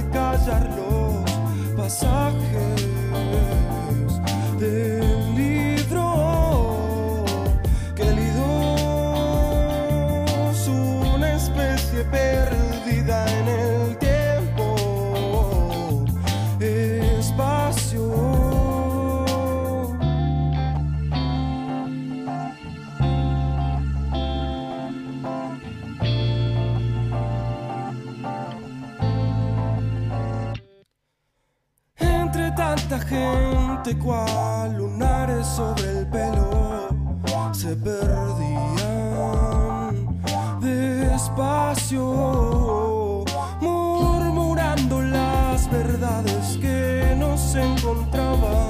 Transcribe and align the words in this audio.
de 0.00 0.10
callar 0.10 0.68
los 0.76 1.90
gente 33.10 33.98
cual 33.98 34.76
lunares 34.78 35.44
sobre 35.44 35.98
el 35.98 36.06
pelo 36.06 36.88
se 37.50 37.74
perdían 37.74 38.86
despacio, 40.60 42.04
murmurando 43.60 45.02
las 45.02 45.68
verdades 45.70 46.56
que 46.60 47.16
no 47.18 47.36
se 47.36 47.60
encontraban 47.64 48.69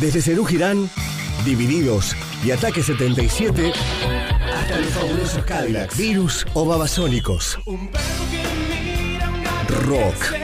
Desde 0.00 0.22
Cerú 0.22 0.44
Girán, 0.44 0.88
Divididos 1.44 2.14
y 2.44 2.52
Ataque 2.52 2.84
77, 2.84 3.72
hasta 4.54 4.78
los 4.78 4.90
fabulosos 4.90 5.44
Cadillacs, 5.44 5.98
Virus 5.98 6.46
o 6.54 6.64
Babasónicos. 6.64 7.58
Rock, 9.86 10.34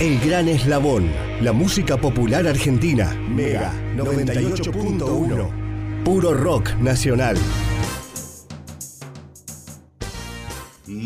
el 0.00 0.20
gran 0.20 0.48
eslabón, 0.48 1.10
la 1.40 1.52
música 1.52 1.96
popular 1.96 2.46
argentina, 2.46 3.14
Mega. 3.14 3.72
98.1, 3.96 6.04
puro 6.04 6.34
rock 6.34 6.74
nacional. 6.74 7.38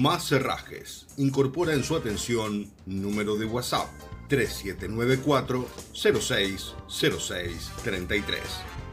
Más 0.05 0.29
Cerrajes 0.29 1.07
incorpora 1.17 1.73
en 1.73 1.83
su 1.83 1.97
atención 1.97 2.71
número 2.85 3.37
de 3.37 3.47
WhatsApp 3.47 3.89
3794 4.29 5.67
060633. 5.95 8.39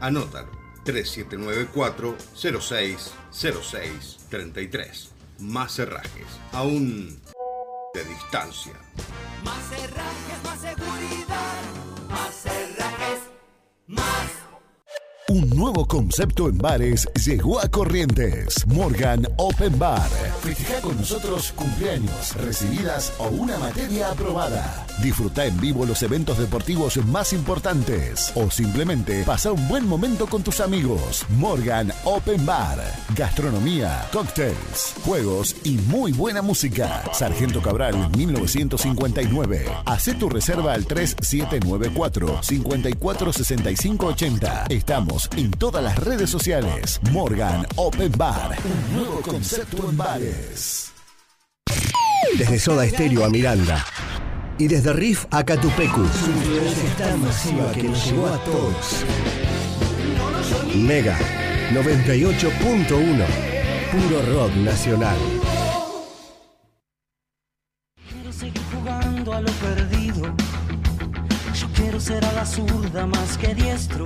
Anótalo 0.00 0.48
3794 0.86 2.16
060633. 2.34 5.10
Más 5.40 5.74
Cerrajes, 5.74 6.28
aún 6.50 7.20
de 7.92 8.04
distancia. 8.06 8.72
Más 9.44 9.62
cerrajes, 9.68 10.42
más 10.44 10.60
seguridad. 10.60 10.81
Un 15.32 15.48
nuevo 15.48 15.88
concepto 15.88 16.50
en 16.50 16.58
bares 16.58 17.08
llegó 17.24 17.58
a 17.58 17.66
Corrientes. 17.66 18.66
Morgan 18.66 19.26
Open 19.38 19.78
Bar. 19.78 20.10
Festeja 20.42 20.82
con 20.82 20.94
nosotros 20.98 21.52
cumpleaños, 21.52 22.36
recibidas 22.36 23.14
o 23.16 23.28
una 23.28 23.56
materia 23.56 24.10
aprobada. 24.10 24.86
Disfruta 25.02 25.46
en 25.46 25.58
vivo 25.58 25.86
los 25.86 26.02
eventos 26.02 26.36
deportivos 26.36 26.98
más 27.06 27.32
importantes 27.32 28.30
o 28.34 28.50
simplemente 28.50 29.24
pasa 29.24 29.52
un 29.52 29.68
buen 29.68 29.88
momento 29.88 30.26
con 30.26 30.42
tus 30.42 30.60
amigos. 30.60 31.24
Morgan 31.38 31.90
Open 32.04 32.44
Bar. 32.44 32.80
Gastronomía, 33.16 34.06
cócteles, 34.12 34.92
juegos 35.02 35.56
y 35.64 35.78
muy 35.78 36.12
buena 36.12 36.42
música. 36.42 37.04
Sargento 37.14 37.62
Cabral 37.62 38.10
1959. 38.14 39.64
Hacé 39.86 40.12
tu 40.12 40.28
reserva 40.28 40.74
al 40.74 40.84
3794 40.84 42.42
546580. 42.42 44.66
Estamos 44.68 45.21
en 45.36 45.50
todas 45.50 45.82
las 45.82 45.98
redes 45.98 46.30
sociales. 46.30 47.00
Morgan 47.10 47.66
Open 47.76 48.12
Bar. 48.16 48.56
Un 48.64 48.96
nuevo 48.96 49.20
concepto 49.20 49.88
en 49.88 49.96
bares. 49.96 50.92
Desde 52.36 52.58
Soda 52.58 52.84
Estéreo 52.84 53.24
a 53.24 53.28
Miranda. 53.28 53.84
Y 54.58 54.68
desde 54.68 54.92
Riff 54.92 55.26
a 55.30 55.44
Catupecu. 55.44 56.04
Su 56.06 56.30
influencia 56.30 56.84
es 56.84 56.96
tan 56.96 57.20
masiva 57.20 57.72
que 57.72 57.82
nos 57.84 58.06
llegó 58.06 58.26
a 58.26 58.38
todos. 58.44 59.04
Mega 60.74 61.18
98.1. 61.72 63.26
Puro 63.90 64.22
rock 64.34 64.54
nacional. 64.56 65.16
Quiero 68.08 68.32
seguir 68.32 68.62
jugando 68.72 69.32
a 69.32 69.40
lo 69.40 69.52
perdido. 69.52 70.34
Yo 71.54 71.66
quiero 71.74 72.00
ser 72.00 72.24
a 72.24 72.32
la 72.32 72.46
zurda 72.46 73.06
más 73.06 73.36
que 73.38 73.54
diestro. 73.54 74.04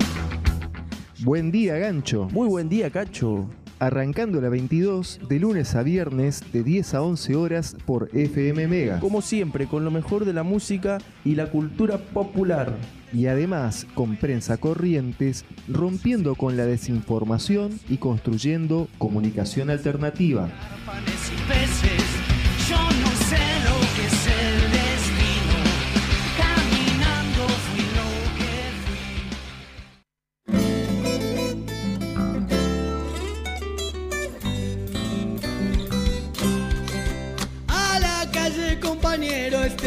Buen 1.21 1.49
día, 1.51 1.77
Gancho. 1.77 2.27
Muy 2.31 2.47
buen 2.47 2.69
día, 2.69 2.91
Cacho. 2.91 3.49
Arrancando 3.79 4.39
la 4.39 4.49
22 4.49 5.21
de 5.27 5.39
lunes 5.39 5.73
a 5.73 5.81
viernes 5.81 6.43
de 6.53 6.63
10 6.63 6.93
a 6.93 7.01
11 7.01 7.35
horas 7.35 7.75
por 7.87 8.09
FM 8.13 8.67
Mega. 8.67 8.99
Como 8.99 9.23
siempre, 9.23 9.65
con 9.65 9.83
lo 9.83 9.89
mejor 9.89 10.25
de 10.25 10.33
la 10.33 10.43
música 10.43 10.99
y 11.25 11.33
la 11.33 11.49
cultura 11.49 11.97
popular. 11.97 12.71
Y 13.11 13.25
además 13.25 13.87
con 13.95 14.17
prensa 14.17 14.57
corrientes, 14.57 15.43
rompiendo 15.67 16.35
con 16.35 16.55
la 16.55 16.65
desinformación 16.65 17.79
y 17.89 17.97
construyendo 17.97 18.87
comunicación 18.99 19.71
alternativa. 19.71 20.49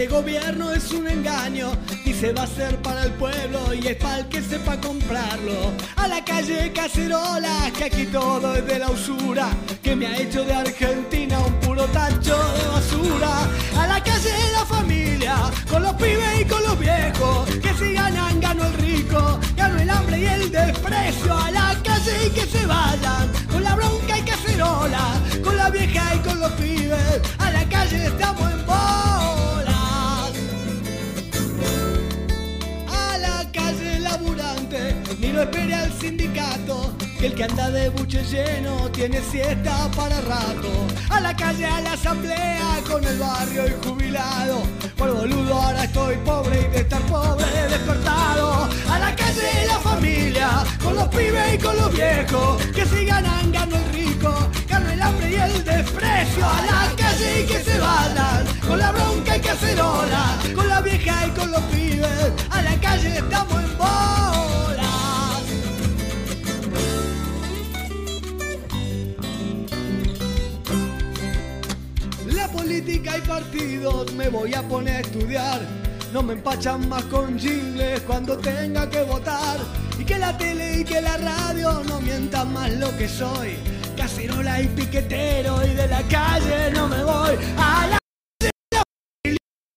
Este 0.01 0.15
gobierno 0.15 0.73
es 0.73 0.93
un 0.93 1.07
engaño. 1.07 1.73
Dice 2.07 2.33
va 2.33 2.45
a 2.45 2.47
ser 2.47 2.75
para 2.81 3.05
el 3.05 3.13
pueblo 3.13 3.75
y 3.75 3.87
es 3.87 3.97
para 3.97 4.21
el 4.21 4.29
que 4.29 4.41
sepa 4.41 4.81
comprarlo. 4.81 5.75
A 5.97 6.09
la 6.09 6.25
calle 6.25 6.73
cacerola, 6.73 7.71
que 7.77 7.85
aquí 7.85 8.07
todo 8.07 8.55
es 8.55 8.67
de 8.67 8.79
la 8.79 8.89
usura. 8.89 9.51
Que 9.83 9.95
me 9.95 10.07
ha 10.07 10.17
hecho 10.17 10.43
de 10.43 10.55
Argentina 10.55 11.39
un 11.41 11.53
puro 11.61 11.85
tacho 11.89 12.35
de 12.35 12.67
basura. 12.69 13.47
A 13.77 13.87
la 13.87 14.03
calle 14.03 14.33
la 14.55 14.65
familia, 14.65 15.37
con 15.71 15.83
los 15.83 15.93
pibes 15.97 16.41
y 16.41 16.45
con 16.47 16.63
los 16.63 16.79
viejos. 16.79 17.51
Que 17.61 17.75
si 17.75 17.93
ganan, 17.93 18.41
gano 18.41 18.65
el 18.65 18.75
rico, 18.79 19.39
gano 19.55 19.81
el 19.83 19.91
hambre 19.91 20.19
y 20.19 20.25
el 20.25 20.51
desprecio. 20.51 21.37
A 21.37 21.51
la 21.51 21.77
calle 21.85 22.27
y 22.27 22.31
que 22.31 22.47
se 22.47 22.65
vayan, 22.65 23.31
con 23.53 23.63
la 23.63 23.75
bronca 23.75 24.19
y 24.19 24.23
cacerola. 24.23 25.21
Con 25.45 25.59
la 25.59 25.69
vieja 25.69 26.15
y 26.15 26.19
con 26.21 26.41
los 26.41 26.53
pibes, 26.53 27.21
a 27.39 27.51
la 27.51 27.69
calle 27.69 28.07
estamos 28.07 28.51
en 28.51 28.70
espere 35.43 35.75
al 35.75 35.93
sindicato, 35.93 36.95
que 37.19 37.27
el 37.27 37.35
que 37.35 37.45
anda 37.45 37.71
de 37.71 37.89
buche 37.91 38.23
lleno 38.25 38.91
tiene 38.91 39.21
siesta 39.21 39.91
para 39.97 40.21
rato. 40.23 40.71
A 41.09 41.21
la 41.21 41.35
calle, 41.35 41.67
a 41.67 41.81
la 41.81 41.93
asamblea, 41.93 42.81
con 42.87 43.05
el 43.05 43.19
barrio 43.19 43.67
y 43.67 43.87
jubilado. 43.87 44.63
Por 44.97 45.15
boludo 45.15 45.55
ahora 45.55 45.85
estoy 45.85 46.17
pobre 46.19 46.61
y 46.61 46.73
de 46.73 46.81
estar 46.81 47.01
pobre 47.03 47.45
despertado. 47.69 48.69
A 48.91 48.99
la 48.99 49.15
calle, 49.17 49.67
la 49.67 49.79
familia, 49.79 50.49
con 50.83 50.95
los 50.95 51.09
pibes 51.09 51.55
y 51.55 51.59
con 51.59 51.77
los 51.77 51.93
viejos. 51.93 52.63
Que 52.75 52.85
si 52.85 53.05
ganan, 53.05 53.51
gano 53.53 53.77
el 53.77 53.93
rico, 53.93 54.35
gano 54.69 54.91
el 54.91 55.01
hambre 55.01 55.31
y 55.31 55.35
el 55.37 55.65
desprecio. 55.65 56.47
A 56.47 56.63
la 56.67 56.97
calle 56.97 57.43
y 57.43 57.47
que 57.47 57.63
se 57.63 57.79
vayan, 57.79 58.47
con 58.67 58.79
la 58.79 58.93
bronca 58.93 59.37
y 59.37 59.41
cacerola. 59.41 60.39
Con 60.55 60.69
la 60.69 60.81
vieja 60.81 61.27
y 61.27 61.31
con 61.31 61.51
los 61.51 61.63
pibes, 61.63 62.33
a 62.51 62.63
la 62.63 62.75
calle 62.81 63.19
estamos 63.19 63.63
en 63.63 63.79
voz. 63.79 64.40
Política 72.71 73.19
y 73.19 73.21
partidos 73.23 74.13
me 74.15 74.29
voy 74.29 74.55
a 74.55 74.63
poner 74.63 74.99
a 74.99 75.01
estudiar. 75.01 75.61
No 76.13 76.23
me 76.23 76.35
empachan 76.35 76.89
más 76.89 77.03
con 77.07 77.37
jingles 77.37 78.01
cuando 78.03 78.39
tenga 78.39 78.89
que 78.89 79.03
votar. 79.03 79.59
Y 79.99 80.05
que 80.05 80.17
la 80.17 80.39
tele 80.39 80.79
y 80.79 80.85
que 80.85 81.01
la 81.01 81.17
radio 81.17 81.83
no 81.89 82.01
mientan 82.01 82.53
más 82.53 82.71
lo 82.75 82.97
que 82.97 83.09
soy. 83.09 83.57
Cacerola 83.97 84.63
y 84.63 84.69
piquetero 84.69 85.67
y 85.67 85.75
de 85.75 85.89
la 85.89 86.03
calle 86.03 86.71
no 86.73 86.87
me 86.87 87.03
voy. 87.03 87.35
A 87.59 87.89
la 87.91 87.99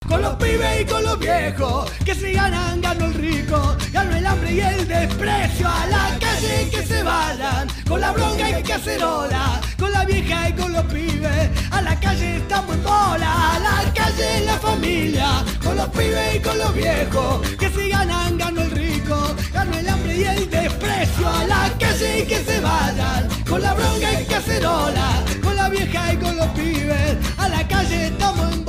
con 0.07 0.21
los 0.21 0.35
pibes 0.35 0.81
y 0.81 0.85
con 0.85 1.03
los 1.03 1.17
viejos, 1.17 1.89
que 2.05 2.13
si 2.13 2.33
ganan, 2.33 2.79
gano 2.79 3.05
el 3.05 3.15
rico, 3.15 3.75
gano 3.91 4.15
el 4.15 4.27
hambre 4.27 4.53
y 4.53 4.59
el 4.59 4.87
desprecio, 4.87 5.67
a 5.67 5.87
la 5.87 6.19
calle 6.19 6.69
que 6.69 6.85
se 6.85 7.01
vayan, 7.01 7.67
con 7.87 7.99
la 7.99 8.11
bronca 8.11 8.42
cacerola, 8.73 9.61
con 9.77 9.91
la 9.91 10.03
vieja 10.03 10.49
y 10.49 10.53
con 10.53 10.73
los 10.73 10.83
pibes, 10.85 11.49
a 11.69 11.81
la 11.81 11.99
calle 11.99 12.37
estamos 12.37 12.75
en 12.75 12.83
bola, 12.83 13.55
a 13.55 13.59
la 13.59 13.93
calle 13.93 14.45
la 14.45 14.57
familia, 14.57 15.27
con 15.63 15.77
los 15.77 15.87
pibes 15.89 16.35
y 16.35 16.39
con 16.39 16.57
los 16.57 16.73
viejos, 16.73 17.47
que 17.59 17.69
si 17.69 17.89
ganan, 17.89 18.35
gano 18.35 18.61
el 18.61 18.71
rico, 18.71 19.15
gano 19.53 19.77
el 19.77 19.87
hambre 19.87 20.17
y 20.17 20.23
el 20.23 20.49
desprecio, 20.49 21.29
a 21.29 21.43
la 21.43 21.71
calle 21.79 22.21
y 22.21 22.25
que 22.25 22.43
se 22.43 22.59
vayan, 22.61 23.27
con 23.47 23.61
la 23.61 23.75
bronca 23.75 24.21
y 24.21 24.25
cacerola, 24.25 25.23
con 25.43 25.55
la 25.55 25.69
vieja 25.69 26.13
y 26.13 26.17
con 26.17 26.35
los 26.35 26.47
pibes, 26.47 27.17
a 27.37 27.49
la 27.49 27.67
calle 27.67 28.07
estamos 28.07 28.53
en 28.53 28.62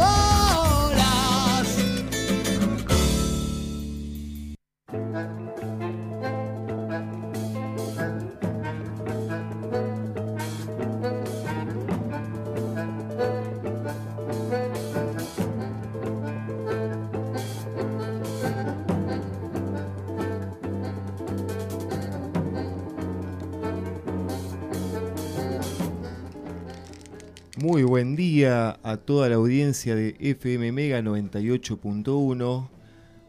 Muy 27.64 27.82
buen 27.82 28.14
día 28.14 28.78
a 28.82 28.99
toda 28.99 29.31
la 29.31 29.37
audiencia 29.37 29.94
de 29.94 30.16
FM 30.20 30.70
Mega 30.70 31.00
98.1. 31.00 32.69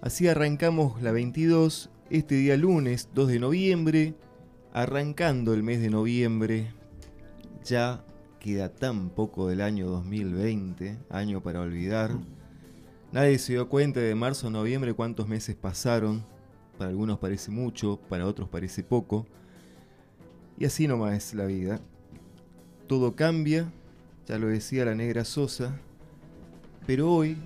Así 0.01 0.27
arrancamos 0.27 1.01
la 1.01 1.13
22, 1.13 1.89
este 2.09 2.35
día 2.35 2.57
lunes 2.57 3.07
2 3.15 3.29
de 3.29 3.39
noviembre, 3.39 4.13
arrancando 4.73 5.53
el 5.53 5.63
mes 5.63 5.79
de 5.79 5.89
noviembre. 5.89 6.73
Ya 7.63 8.03
queda 8.41 8.67
tan 8.67 9.09
poco 9.09 9.47
del 9.47 9.61
año 9.61 9.87
2020, 9.87 10.97
año 11.09 11.41
para 11.41 11.61
olvidar. 11.61 12.11
Nadie 13.13 13.39
se 13.39 13.53
dio 13.53 13.69
cuenta 13.69 14.01
de 14.01 14.15
marzo 14.15 14.47
a 14.47 14.49
noviembre 14.49 14.93
cuántos 14.93 15.29
meses 15.29 15.55
pasaron. 15.55 16.25
Para 16.77 16.89
algunos 16.89 17.19
parece 17.19 17.51
mucho, 17.51 18.01
para 18.09 18.27
otros 18.27 18.49
parece 18.49 18.83
poco. 18.83 19.25
Y 20.59 20.65
así 20.65 20.89
nomás 20.89 21.13
es 21.13 21.33
la 21.33 21.45
vida. 21.45 21.79
Todo 22.87 23.15
cambia, 23.15 23.71
ya 24.27 24.39
lo 24.39 24.47
decía 24.47 24.85
la 24.85 24.95
negra 24.95 25.23
Sosa, 25.23 25.77
pero 26.87 27.11
hoy, 27.11 27.37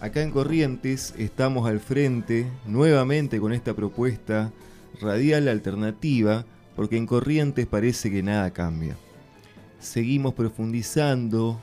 acá 0.00 0.22
en 0.22 0.30
Corrientes, 0.30 1.14
estamos 1.18 1.68
al 1.68 1.80
frente 1.80 2.46
nuevamente 2.66 3.40
con 3.40 3.52
esta 3.52 3.74
propuesta 3.74 4.52
radial 5.00 5.48
alternativa, 5.48 6.44
porque 6.76 6.96
en 6.96 7.06
Corrientes 7.06 7.66
parece 7.66 8.10
que 8.10 8.22
nada 8.22 8.52
cambia. 8.52 8.96
Seguimos 9.80 10.34
profundizando 10.34 11.60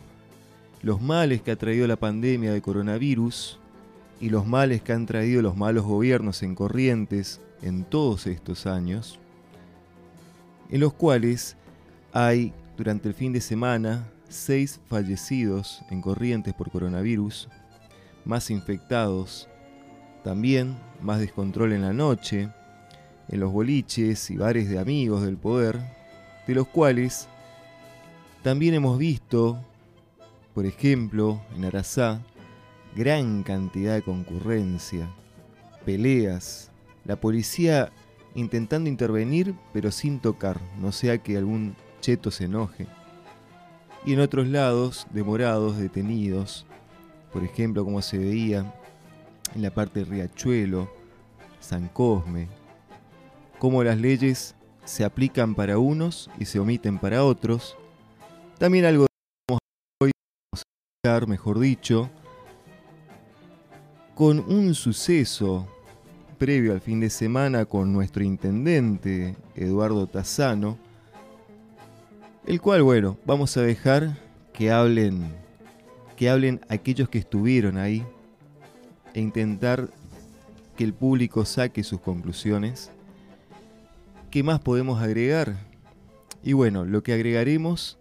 los 0.81 1.01
males 1.01 1.41
que 1.41 1.51
ha 1.51 1.55
traído 1.55 1.87
la 1.87 1.95
pandemia 1.95 2.53
de 2.53 2.61
coronavirus 2.61 3.59
y 4.19 4.29
los 4.29 4.45
males 4.45 4.81
que 4.81 4.93
han 4.93 5.05
traído 5.05 5.41
los 5.41 5.57
malos 5.57 5.85
gobiernos 5.85 6.43
en 6.43 6.55
Corrientes 6.55 7.41
en 7.61 7.85
todos 7.85 8.27
estos 8.27 8.65
años, 8.65 9.19
en 10.69 10.81
los 10.81 10.93
cuales 10.93 11.55
hay 12.11 12.53
durante 12.77 13.07
el 13.07 13.13
fin 13.13 13.33
de 13.33 13.41
semana 13.41 14.09
seis 14.35 14.79
fallecidos 14.87 15.83
en 15.89 16.01
Corrientes 16.01 16.53
por 16.53 16.69
coronavirus, 16.69 17.49
más 18.25 18.51
infectados, 18.51 19.47
también 20.23 20.77
más 21.01 21.19
descontrol 21.19 21.73
en 21.73 21.81
la 21.81 21.93
noche, 21.93 22.49
en 23.29 23.39
los 23.39 23.51
boliches 23.51 24.29
y 24.29 24.37
bares 24.37 24.69
de 24.69 24.79
amigos 24.79 25.23
del 25.23 25.37
poder, 25.37 25.79
de 26.45 26.53
los 26.53 26.67
cuales 26.67 27.27
también 28.43 28.75
hemos 28.75 28.97
visto, 28.97 29.57
por 30.53 30.65
ejemplo, 30.65 31.41
en 31.55 31.65
Arasá, 31.65 32.21
gran 32.95 33.43
cantidad 33.43 33.95
de 33.95 34.03
concurrencia, 34.03 35.09
peleas, 35.85 36.71
la 37.05 37.15
policía 37.15 37.91
intentando 38.35 38.89
intervenir 38.89 39.55
pero 39.73 39.91
sin 39.91 40.19
tocar, 40.19 40.59
no 40.79 40.91
sea 40.91 41.17
que 41.19 41.37
algún 41.37 41.75
cheto 42.01 42.31
se 42.31 42.45
enoje 42.45 42.87
y 44.05 44.13
en 44.13 44.19
otros 44.19 44.47
lados 44.47 45.07
demorados, 45.11 45.77
detenidos, 45.77 46.65
por 47.33 47.43
ejemplo 47.43 47.83
como 47.83 48.01
se 48.01 48.17
veía 48.17 48.73
en 49.55 49.61
la 49.61 49.71
parte 49.71 49.99
de 49.99 50.05
Riachuelo, 50.05 50.89
San 51.59 51.87
Cosme, 51.87 52.47
cómo 53.57 53.83
las 53.83 53.99
leyes 53.99 54.55
se 54.83 55.03
aplican 55.03 55.55
para 55.55 55.79
unos 55.79 56.29
y 56.39 56.45
se 56.45 56.59
omiten 56.59 56.99
para 56.99 57.23
otros. 57.23 57.75
También 58.59 58.85
algo 58.85 59.07
de 59.49 59.57
hoy, 60.01 60.11
mejor 61.27 61.59
dicho, 61.59 62.09
con 64.13 64.39
un 64.39 64.75
suceso 64.75 65.67
previo 66.37 66.73
al 66.73 66.81
fin 66.81 66.99
de 66.99 67.09
semana 67.09 67.65
con 67.65 67.91
nuestro 67.91 68.23
intendente 68.23 69.35
Eduardo 69.55 70.05
Tazzano, 70.07 70.77
el 72.45 72.61
cual, 72.61 72.83
bueno, 72.83 73.17
vamos 73.25 73.57
a 73.57 73.61
dejar 73.61 74.17
que 74.53 74.71
hablen, 74.71 75.33
que 76.15 76.29
hablen 76.29 76.61
aquellos 76.69 77.09
que 77.09 77.17
estuvieron 77.17 77.77
ahí 77.77 78.05
e 79.13 79.21
intentar 79.21 79.89
que 80.77 80.83
el 80.83 80.93
público 80.93 81.45
saque 81.45 81.83
sus 81.83 81.99
conclusiones. 82.01 82.91
¿Qué 84.29 84.43
más 84.43 84.59
podemos 84.59 85.01
agregar? 85.01 85.57
Y 86.43 86.53
bueno, 86.53 86.85
lo 86.85 87.01
que 87.01 87.13
agregaremos 87.13 87.97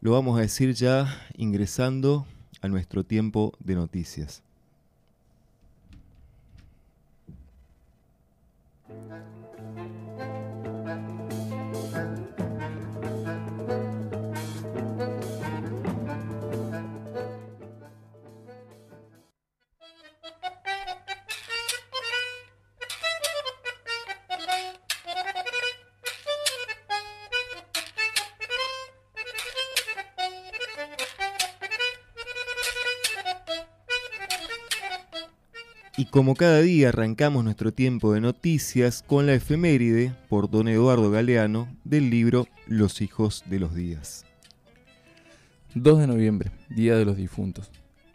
lo 0.00 0.12
vamos 0.12 0.38
a 0.38 0.42
decir 0.42 0.74
ya 0.74 1.26
ingresando 1.36 2.26
a 2.60 2.68
nuestro 2.68 3.04
tiempo 3.04 3.52
de 3.58 3.74
noticias. 3.74 4.42
Como 36.12 36.34
cada 36.34 36.60
día 36.60 36.90
arrancamos 36.90 37.42
nuestro 37.42 37.72
tiempo 37.72 38.12
de 38.12 38.20
noticias 38.20 39.02
con 39.02 39.24
la 39.24 39.32
efeméride 39.32 40.14
por 40.28 40.50
don 40.50 40.68
Eduardo 40.68 41.10
Galeano 41.10 41.74
del 41.84 42.10
libro 42.10 42.46
Los 42.66 43.00
hijos 43.00 43.42
de 43.46 43.58
los 43.58 43.74
días. 43.74 44.26
2 45.74 46.00
de 46.00 46.06
noviembre, 46.06 46.52
Día 46.68 46.96
de 46.96 47.06
los 47.06 47.16
Difuntos. 47.16 47.70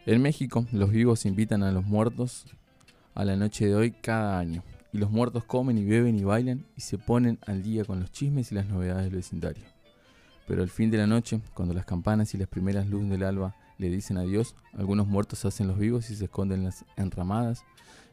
En 0.06 0.22
México, 0.22 0.64
los 0.70 0.92
vivos 0.92 1.26
invitan 1.26 1.64
a 1.64 1.72
los 1.72 1.84
muertos 1.84 2.46
a 3.16 3.24
la 3.24 3.34
noche 3.34 3.66
de 3.66 3.74
hoy 3.74 3.90
cada 3.90 4.38
año. 4.38 4.62
Y 4.92 4.98
los 4.98 5.10
muertos 5.10 5.42
comen 5.42 5.76
y 5.76 5.84
beben 5.84 6.16
y 6.16 6.22
bailan 6.22 6.64
y 6.76 6.82
se 6.82 6.98
ponen 6.98 7.40
al 7.48 7.64
día 7.64 7.84
con 7.84 7.98
los 7.98 8.12
chismes 8.12 8.52
y 8.52 8.54
las 8.54 8.68
novedades 8.68 9.06
del 9.06 9.16
vecindario. 9.16 9.64
Pero 10.46 10.62
al 10.62 10.70
fin 10.70 10.92
de 10.92 10.98
la 10.98 11.08
noche, 11.08 11.40
cuando 11.52 11.74
las 11.74 11.84
campanas 11.84 12.32
y 12.32 12.38
las 12.38 12.46
primeras 12.46 12.88
luces 12.88 13.10
del 13.10 13.24
alba 13.24 13.56
le 13.76 13.90
dicen 13.90 14.18
adiós, 14.18 14.54
algunos 14.72 15.08
muertos 15.08 15.44
hacen 15.44 15.66
los 15.66 15.80
vivos 15.80 16.10
y 16.10 16.14
se 16.14 16.26
esconden 16.26 16.60
en 16.60 16.66
las 16.66 16.84
enramadas 16.96 17.64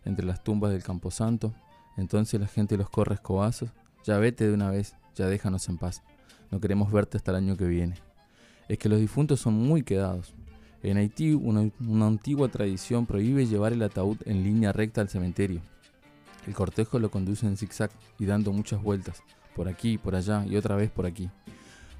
entre 0.05 0.25
las 0.25 0.43
tumbas 0.43 0.71
del 0.71 0.83
camposanto. 0.83 1.53
Entonces 1.97 2.39
la 2.39 2.47
gente 2.47 2.77
los 2.77 2.89
corre 2.89 3.15
escobazos. 3.15 3.69
Ya 4.03 4.17
vete 4.17 4.47
de 4.47 4.53
una 4.53 4.69
vez, 4.69 4.95
ya 5.15 5.27
déjanos 5.27 5.67
en 5.69 5.77
paz. 5.77 6.03
No 6.51 6.59
queremos 6.59 6.91
verte 6.91 7.17
hasta 7.17 7.31
el 7.31 7.37
año 7.37 7.57
que 7.57 7.65
viene. 7.65 7.95
Es 8.69 8.77
que 8.77 8.89
los 8.89 8.99
difuntos 8.99 9.39
son 9.39 9.55
muy 9.55 9.83
quedados. 9.83 10.33
En 10.83 10.97
Haití, 10.97 11.33
una, 11.33 11.69
una 11.79 12.07
antigua 12.07 12.47
tradición 12.47 13.05
prohíbe 13.05 13.47
llevar 13.47 13.73
el 13.73 13.81
ataúd 13.81 14.17
en 14.25 14.43
línea 14.43 14.71
recta 14.71 15.01
al 15.01 15.09
cementerio. 15.09 15.61
El 16.45 16.53
cortejo 16.53 16.99
lo 16.99 17.09
conduce 17.09 17.47
en 17.47 17.57
zigzag 17.57 17.89
y 18.19 18.25
dando 18.25 18.51
muchas 18.53 18.81
vueltas, 18.81 19.23
por 19.55 19.67
aquí, 19.67 19.97
por 19.97 20.15
allá 20.15 20.45
y 20.45 20.57
otra 20.57 20.75
vez 20.75 20.91
por 20.91 21.07
aquí, 21.07 21.29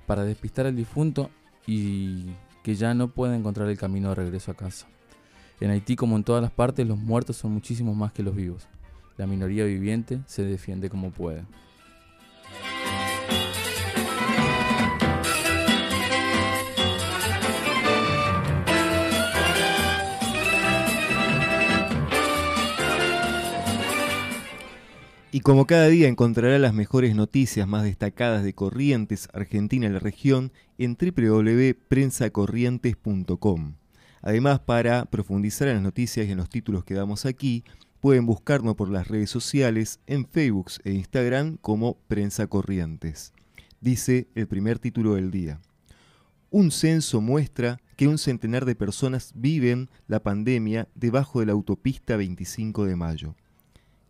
para 0.05 0.23
despistar 0.23 0.67
al 0.67 0.75
difunto 0.75 1.31
y 1.65 2.25
que 2.63 2.75
ya 2.75 2.93
no 2.93 3.07
puede 3.07 3.35
encontrar 3.35 3.69
el 3.69 3.77
camino 3.77 4.09
de 4.09 4.15
regreso 4.15 4.51
a 4.51 4.55
casa. 4.55 4.87
En 5.61 5.71
Haití, 5.71 5.95
como 5.95 6.17
en 6.17 6.23
todas 6.23 6.41
las 6.41 6.51
partes, 6.51 6.85
los 6.85 6.97
muertos 6.97 7.37
son 7.37 7.51
muchísimos 7.51 7.95
más 7.95 8.11
que 8.11 8.23
los 8.23 8.35
vivos. 8.35 8.67
La 9.17 9.25
minoría 9.25 9.63
viviente 9.63 10.19
se 10.25 10.43
defiende 10.43 10.89
como 10.89 11.11
puede. 11.11 11.45
Y 25.31 25.39
como 25.41 25.67
cada 25.67 25.87
día 25.87 26.07
encontrará 26.07 26.57
las 26.59 26.73
mejores 26.73 27.13
noticias 27.13 27.67
más 27.67 27.83
destacadas 27.83 28.41
de 28.43 28.53
Corrientes, 28.53 29.27
Argentina 29.33 29.87
y 29.87 29.89
la 29.89 29.99
región 29.99 30.53
en 30.77 30.95
www.prensacorrientes.com. 30.95 33.73
Además, 34.25 34.59
para 34.59 35.05
profundizar 35.05 35.67
en 35.67 35.75
las 35.75 35.83
noticias 35.83 36.27
y 36.27 36.31
en 36.31 36.37
los 36.39 36.49
títulos 36.49 36.83
que 36.83 36.95
damos 36.95 37.27
aquí, 37.27 37.63
pueden 38.01 38.25
buscarnos 38.25 38.75
por 38.75 38.89
las 38.89 39.07
redes 39.07 39.29
sociales 39.29 39.99
en 40.07 40.25
Facebook 40.25 40.71
e 40.83 40.93
Instagram 40.93 41.57
como 41.57 41.97
Prensa 42.07 42.47
Corrientes. 42.47 43.33
Dice 43.81 44.27
el 44.33 44.47
primer 44.47 44.79
título 44.79 45.13
del 45.13 45.29
día. 45.29 45.61
Un 46.49 46.71
censo 46.71 47.21
muestra 47.21 47.79
que 47.97 48.07
un 48.07 48.17
centenar 48.17 48.65
de 48.65 48.73
personas 48.73 49.31
viven 49.35 49.89
la 50.07 50.23
pandemia 50.23 50.87
debajo 50.95 51.39
de 51.39 51.45
la 51.45 51.51
autopista 51.51 52.17
25 52.17 52.85
de 52.85 52.95
mayo. 52.95 53.35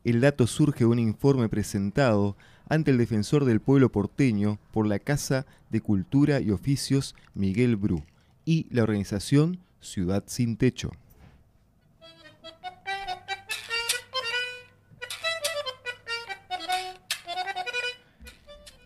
El 0.05 0.21
dato 0.21 0.47
surge 0.47 0.79
de 0.79 0.85
un 0.85 0.99
informe 0.99 1.49
presentado 1.49 2.37
ante 2.69 2.91
el 2.91 2.97
defensor 2.97 3.43
del 3.43 3.59
pueblo 3.59 3.91
porteño 3.91 4.59
por 4.71 4.87
la 4.87 4.99
Casa 4.99 5.45
de 5.69 5.81
Cultura 5.81 6.39
y 6.39 6.51
Oficios 6.51 7.15
Miguel 7.33 7.75
Bru 7.75 8.01
y 8.45 8.67
la 8.69 8.83
organización 8.83 9.59
Ciudad 9.85 10.23
Sin 10.27 10.57
Techo. 10.57 10.91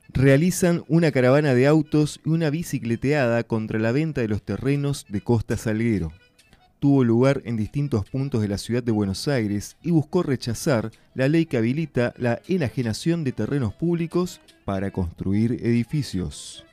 Realizan 0.10 0.84
una 0.90 1.12
caravana 1.12 1.54
de 1.54 1.66
autos 1.66 2.20
y 2.26 2.30
una 2.30 2.50
bicicleteada 2.50 3.44
contra 3.44 3.80
la 3.80 3.92
venta 3.92 4.22
de 4.22 4.28
los 4.28 4.44
terrenos 4.44 5.06
de 5.08 5.22
Costa 5.22 5.56
Salguero 5.56 6.12
tuvo 6.80 7.04
lugar 7.04 7.42
en 7.46 7.58
distintos 7.58 8.10
puntos 8.10 8.42
de 8.42 8.48
la 8.48 8.58
ciudad 8.58 8.82
de 8.82 8.92
Buenos 8.92 9.28
Aires 9.28 9.76
y 9.84 9.92
buscó 9.92 10.24
rechazar 10.24 10.92
la 11.14 11.28
ley 11.28 11.46
que 11.46 11.58
habilita 11.58 12.14
la 12.18 12.42
enajenación 12.48 13.24
de 13.24 13.34
terrenos 13.34 13.74
públicos 13.74 14.42
para 14.66 14.92
construir 14.92 15.60
edificios. 15.62 16.64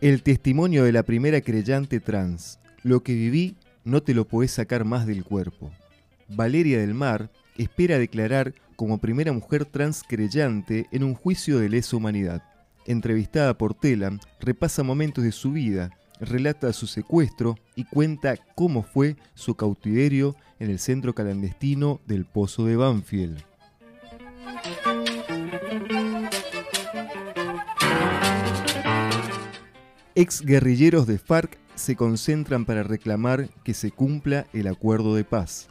El 0.00 0.22
testimonio 0.22 0.84
de 0.84 0.92
la 0.92 1.02
primera 1.02 1.40
creyente 1.40 2.00
trans. 2.00 2.58
Lo 2.82 3.02
que 3.02 3.12
viví 3.14 3.56
no 3.84 4.02
te 4.02 4.14
lo 4.14 4.26
podés 4.26 4.52
sacar 4.52 4.84
más 4.84 5.06
del 5.06 5.24
cuerpo. 5.24 5.70
Valeria 6.28 6.78
del 6.78 6.94
Mar 6.94 7.30
espera 7.56 7.98
declarar 7.98 8.54
como 8.76 8.98
primera 8.98 9.32
mujer 9.32 9.66
trans 9.66 10.02
creyente 10.02 10.86
en 10.90 11.04
un 11.04 11.14
juicio 11.14 11.58
de 11.58 11.68
lesa 11.68 11.96
humanidad 11.96 12.42
entrevistada 12.86 13.56
por 13.56 13.74
Telam, 13.74 14.18
repasa 14.40 14.82
momentos 14.82 15.24
de 15.24 15.32
su 15.32 15.52
vida, 15.52 15.90
relata 16.20 16.72
su 16.72 16.86
secuestro 16.86 17.56
y 17.76 17.84
cuenta 17.84 18.36
cómo 18.54 18.82
fue 18.82 19.16
su 19.34 19.54
cautiverio 19.54 20.36
en 20.58 20.70
el 20.70 20.78
centro 20.78 21.14
clandestino 21.14 22.00
del 22.06 22.24
Pozo 22.24 22.66
de 22.66 22.76
Banfield. 22.76 23.42
Ex 30.16 30.42
guerrilleros 30.42 31.06
de 31.06 31.18
FARC 31.18 31.56
se 31.76 31.94
concentran 31.94 32.64
para 32.64 32.82
reclamar 32.82 33.48
que 33.62 33.74
se 33.74 33.92
cumpla 33.92 34.46
el 34.52 34.66
acuerdo 34.66 35.14
de 35.14 35.22
paz. 35.22 35.68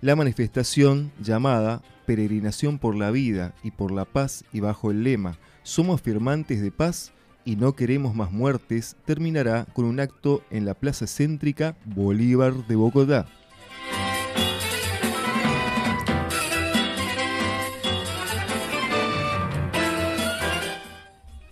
La 0.00 0.14
manifestación, 0.14 1.10
llamada 1.20 1.82
Peregrinación 2.06 2.78
por 2.78 2.94
la 2.94 3.10
Vida 3.10 3.54
y 3.64 3.72
por 3.72 3.90
la 3.90 4.04
Paz 4.04 4.44
y 4.52 4.60
bajo 4.60 4.90
el 4.90 5.02
lema 5.02 5.38
somos 5.64 6.02
firmantes 6.02 6.60
de 6.60 6.70
paz 6.70 7.12
y 7.44 7.56
no 7.56 7.74
queremos 7.74 8.14
más 8.14 8.30
muertes, 8.30 8.96
terminará 9.06 9.66
con 9.72 9.86
un 9.86 9.98
acto 9.98 10.42
en 10.50 10.66
la 10.66 10.74
plaza 10.74 11.06
céntrica 11.06 11.76
Bolívar 11.84 12.66
de 12.66 12.76
Bogotá. 12.76 13.26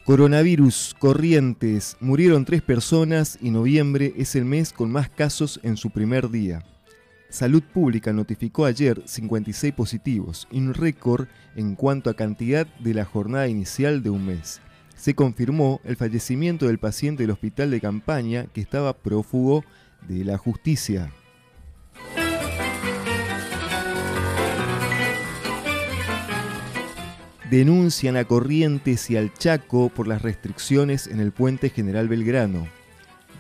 Coronavirus, 0.04 0.96
Corrientes, 0.98 1.96
murieron 2.00 2.44
tres 2.44 2.60
personas 2.60 3.38
y 3.40 3.50
noviembre 3.50 4.12
es 4.16 4.34
el 4.34 4.44
mes 4.44 4.72
con 4.72 4.90
más 4.90 5.08
casos 5.08 5.60
en 5.62 5.76
su 5.76 5.90
primer 5.90 6.28
día. 6.28 6.64
Salud 7.28 7.62
Pública 7.62 8.12
notificó 8.12 8.64
ayer 8.64 9.00
56 9.06 9.72
positivos, 9.74 10.48
un 10.50 10.74
récord 10.74 11.28
en 11.54 11.76
cuanto 11.76 12.10
a 12.10 12.14
cantidad 12.14 12.66
de 12.80 12.94
la 12.94 13.04
jornada 13.04 13.46
inicial 13.46 14.02
de 14.02 14.10
un 14.10 14.26
mes. 14.26 14.60
Se 14.96 15.14
confirmó 15.14 15.80
el 15.84 15.94
fallecimiento 15.94 16.66
del 16.66 16.78
paciente 16.78 17.22
del 17.22 17.30
hospital 17.30 17.70
de 17.70 17.80
campaña 17.80 18.46
que 18.52 18.60
estaba 18.60 18.94
prófugo 18.94 19.64
de 20.08 20.24
la 20.24 20.36
justicia. 20.36 21.12
Denuncian 27.52 28.16
a 28.16 28.24
Corrientes 28.24 29.10
y 29.10 29.18
al 29.18 29.34
Chaco 29.34 29.90
por 29.90 30.08
las 30.08 30.22
restricciones 30.22 31.06
en 31.06 31.20
el 31.20 31.32
puente 31.32 31.68
General 31.68 32.08
Belgrano 32.08 32.66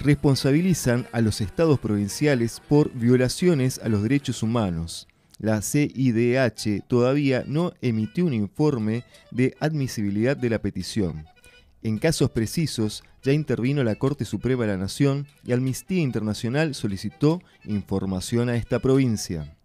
responsabilizan 0.00 1.06
a 1.12 1.22
los 1.22 1.40
estados 1.40 1.78
provinciales 1.78 2.60
por 2.68 2.92
violaciones 2.92 3.80
a 3.82 3.88
los 3.88 4.02
derechos 4.02 4.42
humanos. 4.42 5.08
La 5.38 5.62
CIDH 5.62 6.82
todavía 6.86 7.44
no 7.46 7.72
emitió 7.80 8.26
un 8.26 8.34
informe 8.34 9.04
de 9.30 9.56
admisibilidad 9.60 10.36
de 10.36 10.50
la 10.50 10.60
petición. 10.60 11.24
En 11.82 11.96
casos 11.96 12.32
precisos, 12.32 13.04
ya 13.22 13.32
intervino 13.32 13.82
la 13.82 13.94
Corte 13.94 14.26
Suprema 14.26 14.66
de 14.66 14.72
la 14.72 14.76
Nación 14.76 15.26
y 15.42 15.52
Amnistía 15.52 16.02
Internacional 16.02 16.74
solicitó 16.74 17.40
información 17.64 18.50
a 18.50 18.56
esta 18.56 18.78
provincia. 18.78 19.56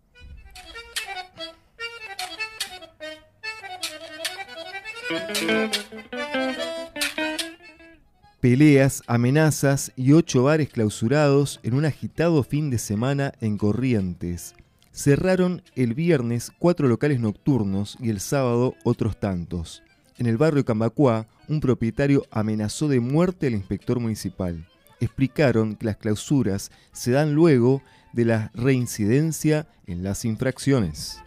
Peleas, 8.39 9.03
amenazas 9.07 9.91
y 9.95 10.13
ocho 10.13 10.43
bares 10.43 10.69
clausurados 10.69 11.59
en 11.63 11.73
un 11.73 11.85
agitado 11.85 12.43
fin 12.43 12.69
de 12.69 12.77
semana 12.77 13.33
en 13.41 13.57
Corrientes. 13.57 14.53
Cerraron 14.91 15.63
el 15.75 15.93
viernes 15.93 16.51
cuatro 16.57 16.87
locales 16.87 17.19
nocturnos 17.19 17.97
y 17.99 18.09
el 18.09 18.19
sábado 18.19 18.75
otros 18.83 19.19
tantos. 19.19 19.83
En 20.17 20.27
el 20.27 20.37
barrio 20.37 20.65
Cambacuá, 20.65 21.27
un 21.47 21.59
propietario 21.59 22.25
amenazó 22.31 22.87
de 22.87 22.99
muerte 22.99 23.47
al 23.47 23.53
inspector 23.53 23.99
municipal. 23.99 24.67
Explicaron 24.99 25.75
que 25.75 25.85
las 25.85 25.97
clausuras 25.97 26.71
se 26.91 27.11
dan 27.11 27.33
luego 27.33 27.81
de 28.13 28.25
la 28.25 28.51
reincidencia 28.53 29.67
en 29.85 30.03
las 30.03 30.25
infracciones. 30.25 31.19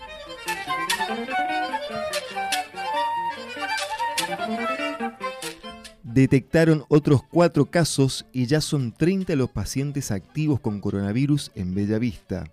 Detectaron 6.02 6.84
otros 6.88 7.22
cuatro 7.22 7.66
casos 7.66 8.26
y 8.32 8.46
ya 8.46 8.60
son 8.60 8.92
30 8.92 9.36
los 9.36 9.50
pacientes 9.50 10.10
activos 10.10 10.60
con 10.60 10.80
coronavirus 10.80 11.52
en 11.54 11.74
Bellavista. 11.74 12.44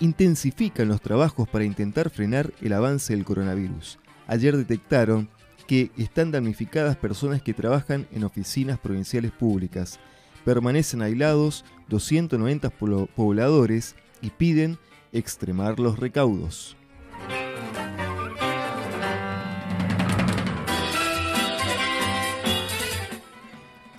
intensifican 0.00 0.88
los 0.88 1.02
trabajos 1.02 1.48
para 1.48 1.64
intentar 1.64 2.10
frenar 2.10 2.52
el 2.62 2.72
avance 2.72 3.14
del 3.14 3.24
coronavirus. 3.24 3.98
Ayer 4.26 4.56
detectaron 4.56 5.28
que 5.66 5.90
están 5.96 6.30
damnificadas 6.30 6.96
personas 6.96 7.42
que 7.42 7.54
trabajan 7.54 8.08
en 8.12 8.24
oficinas 8.24 8.78
provinciales 8.78 9.30
públicas. 9.30 10.00
Permanecen 10.44 11.02
aislados 11.02 11.64
290 11.88 12.70
pobladores 12.70 13.94
y 14.22 14.30
piden 14.30 14.78
extremar 15.12 15.78
los 15.78 15.98
recaudos. 15.98 16.76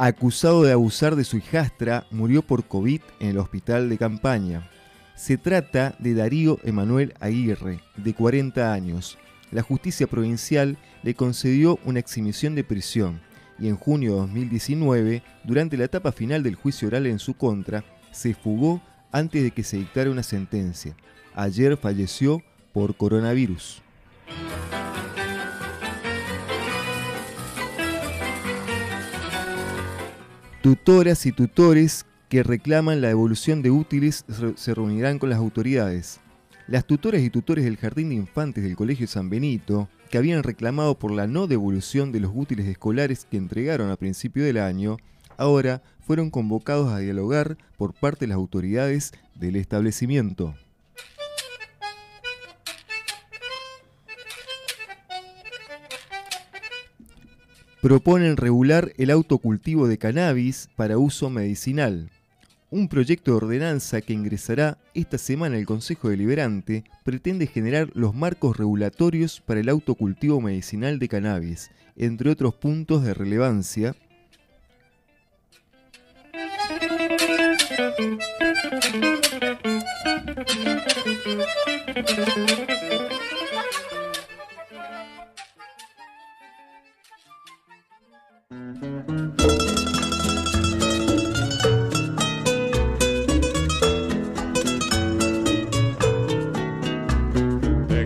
Acusado 0.08 0.64
de 0.64 0.72
abusar 0.72 1.16
de 1.16 1.24
su 1.24 1.38
hijastra, 1.38 2.08
murió 2.10 2.42
por 2.42 2.66
COVID 2.66 3.02
en 3.20 3.30
el 3.30 3.38
hospital 3.38 3.88
de 3.88 4.00
campaña. 4.00 4.68
Se 5.16 5.38
trata 5.38 5.96
de 6.00 6.16
Darío 6.16 6.58
Emanuel 6.64 7.14
Aguirre, 7.20 7.82
de 7.98 8.14
40 8.16 8.74
años. 8.74 9.20
La 9.52 9.62
justicia 9.62 10.08
provincial 10.08 10.80
le 11.04 11.14
concedió 11.14 11.78
una 11.86 12.00
exhibición 12.00 12.56
de 12.56 12.64
prisión 12.64 13.22
y 13.60 13.68
en 13.68 13.76
junio 13.76 14.14
de 14.14 14.22
2019, 14.22 15.24
durante 15.44 15.78
la 15.78 15.86
etapa 15.86 16.12
final 16.12 16.42
del 16.42 16.56
juicio 16.56 16.88
oral 16.88 17.06
en 17.06 17.20
su 17.20 17.36
contra, 17.36 17.84
se 18.12 18.34
fugó 18.34 18.82
antes 19.12 19.44
de 19.44 19.52
que 19.52 19.64
se 19.64 19.78
dictara 19.78 20.10
una 20.10 20.24
sentencia. 20.24 20.96
Ayer 21.36 21.78
falleció 21.78 22.42
por 22.74 22.96
coronavirus. 22.96 23.84
Tutoras 30.62 31.26
y 31.26 31.32
tutores 31.32 32.06
que 32.30 32.44
reclaman 32.44 33.02
la 33.02 33.08
devolución 33.10 33.62
de 33.62 33.72
útiles 33.72 34.26
se- 34.56 34.74
reunirán 34.74 35.20
con 35.20 35.30
las 35.30 35.40
autoridades. 35.40 36.20
Las 36.68 36.86
tutoras 36.86 37.22
y 37.22 37.30
tutores 37.30 37.66
del 37.66 37.78
Jardín 37.78 38.10
de 38.10 38.16
Infantes 38.16 38.64
del 38.64 38.76
Colegio 38.76 39.08
San 39.08 39.30
Benito, 39.30 39.90
que 40.10 40.18
habían 40.18 40.44
reclamado 40.44 40.98
por 40.98 41.12
la 41.12 41.28
no 41.28 41.48
devolución 41.48 42.12
de 42.12 42.20
los 42.20 42.32
útiles 42.34 42.68
escolares 42.68 43.26
que 43.30 43.38
entregaron 43.38 43.90
a 43.90 43.98
principio 43.98 44.44
del 44.44 44.58
año, 44.58 44.98
ahora 45.38 45.82
fueron 46.00 46.30
convocados 46.30 46.92
a 46.94 47.00
dialogar 47.00 47.58
por 47.78 47.94
parte 47.94 48.22
de 48.22 48.28
las 48.30 48.36
autoridades 48.38 49.12
del 49.36 49.56
establecimiento. 49.56 50.54
Proponen 57.82 58.38
regular 58.38 58.94
el 58.98 59.10
autocultivo 59.10 59.88
de 59.88 59.98
cannabis 59.98 60.70
para 60.76 61.00
uso 61.00 61.32
medicinal. 61.32 62.12
Un 62.70 62.88
proyecto 62.88 63.32
de 63.32 63.38
ordenanza 63.38 64.02
que 64.02 64.14
ingresará 64.14 64.78
esta 64.94 65.18
semana 65.18 65.58
al 65.58 65.66
Consejo 65.66 66.10
Deliberante 66.10 66.84
pretende 67.04 67.48
generar 67.48 67.90
los 67.96 68.14
marcos 68.14 68.56
regulatorios 68.56 69.42
para 69.42 69.62
el 69.62 69.70
autocultivo 69.70 70.40
medicinal 70.40 71.00
de 71.00 71.08
cannabis, 71.08 71.72
entre 71.98 72.30
otros 72.30 72.54
puntos 72.54 73.04
de 73.04 73.16
relevancia. 73.16 73.96
Te 88.52 88.58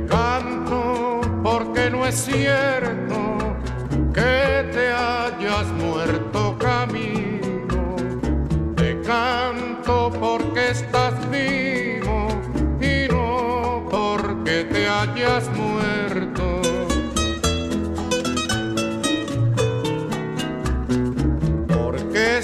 canto 0.05 1.21
porque 1.41 1.89
no 1.89 2.05
es 2.05 2.13
cierto 2.13 3.57
que 4.13 4.69
te 4.71 4.91
hayas 4.91 5.65
muerto 5.79 6.55
camino. 6.59 7.95
Te 8.75 9.01
canto 9.01 10.11
porque 10.19 10.69
estás 10.69 11.27
vivo 11.31 12.27
y 12.79 13.11
no 13.11 13.87
porque 13.89 14.63
te 14.65 14.87
hayas 14.87 15.49
muerto. 15.57 16.04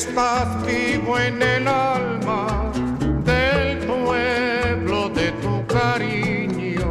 Estás 0.08 0.66
vivo 0.66 1.20
en 1.20 1.40
el 1.44 1.68
alma 1.68 2.72
del 3.24 3.78
pueblo 3.86 5.10
de 5.10 5.32
tu 5.44 5.64
cariño, 5.68 6.90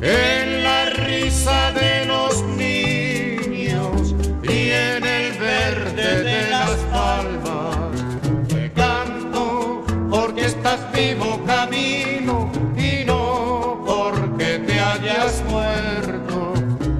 en 0.00 0.62
la 0.62 0.84
risa 0.90 1.72
de 1.72 2.06
los 2.06 2.44
niños 2.56 4.14
y 4.44 4.70
en 4.70 5.04
el 5.04 5.38
verde 5.38 6.22
de 6.22 6.50
las 6.50 6.76
palmas. 6.94 7.90
Te 8.48 8.70
canto 8.74 9.84
porque 10.08 10.46
estás 10.46 10.80
vivo 10.92 11.42
camino 11.44 12.48
y 12.76 13.04
no 13.04 13.82
porque 13.84 14.60
te 14.68 14.78
hayas 14.78 15.42
muerto. 15.50 16.54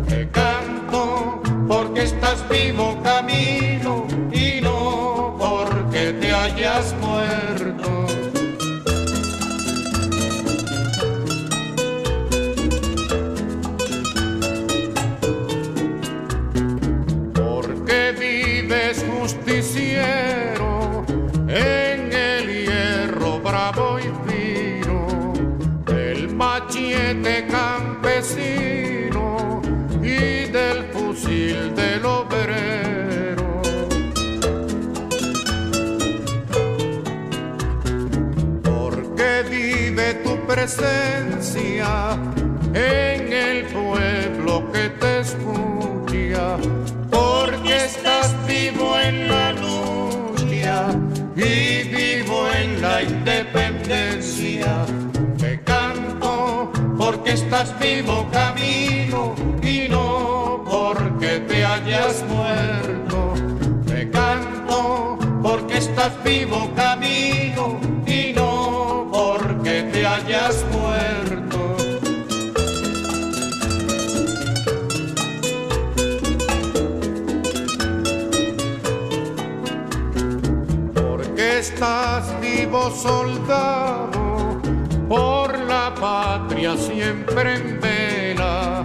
Te 0.08 0.28
canto 0.30 1.40
porque 1.68 2.02
estás 2.02 2.38
vivo 2.48 2.79
te 6.80 7.09
presencia 40.60 42.18
en 42.74 43.32
el 43.32 43.64
pueblo 43.66 44.70
que 44.70 44.90
te 45.00 45.20
escucha, 45.20 46.58
porque 47.10 47.76
estás 47.86 48.36
vivo 48.46 48.98
en 48.98 49.28
la 49.28 49.52
lucha 49.52 50.90
y 51.34 51.88
vivo 51.88 52.46
en 52.52 52.82
la 52.82 53.02
independencia. 53.02 54.84
Te 55.38 55.62
canto 55.62 56.70
porque 56.98 57.32
estás 57.32 57.74
vivo 57.80 58.28
camino 58.30 59.34
y 59.62 59.88
no 59.88 60.62
porque 60.68 61.40
te 61.48 61.64
hayas 61.64 62.22
muerto. 62.28 63.32
Te 63.86 64.10
canto 64.10 65.18
porque 65.42 65.78
estás 65.78 66.12
vivo 66.22 66.70
camino 66.76 67.89
estás 81.80 82.38
vivo 82.42 82.90
soldado 82.90 84.60
por 85.08 85.58
la 85.60 85.94
patria 85.98 86.76
siempre 86.76 87.54
en 87.54 87.80
vela. 87.80 88.84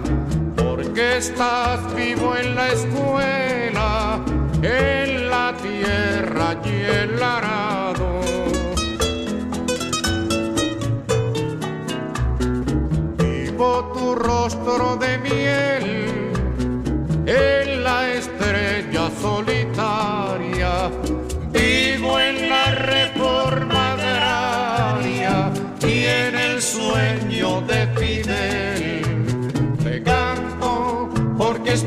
Porque 0.56 1.18
estás 1.18 1.94
vivo 1.94 2.34
en 2.34 2.54
la 2.54 2.68
escuela, 2.68 4.18
en 4.62 5.28
la 5.28 5.54
tierra 5.60 6.56
y 6.64 6.68
el 6.68 7.22
arado. 7.22 8.20
Vivo 13.18 13.92
tu 13.92 14.14
rostro 14.14 14.96
de 14.96 15.18
miel 15.18 15.65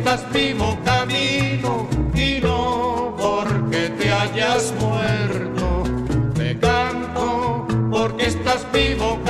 estás 0.10 0.34
vivo 0.34 0.76
camino 0.84 1.88
y 2.16 2.42
no 2.42 3.16
porque 3.16 3.90
te 3.90 4.12
hayas 4.12 4.74
muerto. 4.80 5.84
Te 6.34 6.58
canto 6.58 7.68
porque 7.92 8.26
estás 8.26 8.66
vivo 8.74 9.20
camino 9.24 9.29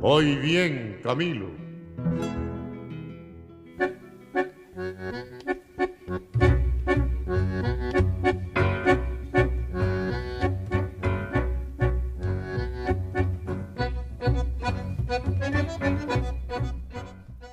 Hoy 0.00 0.36
bien, 0.36 1.00
Camilo. 1.02 1.50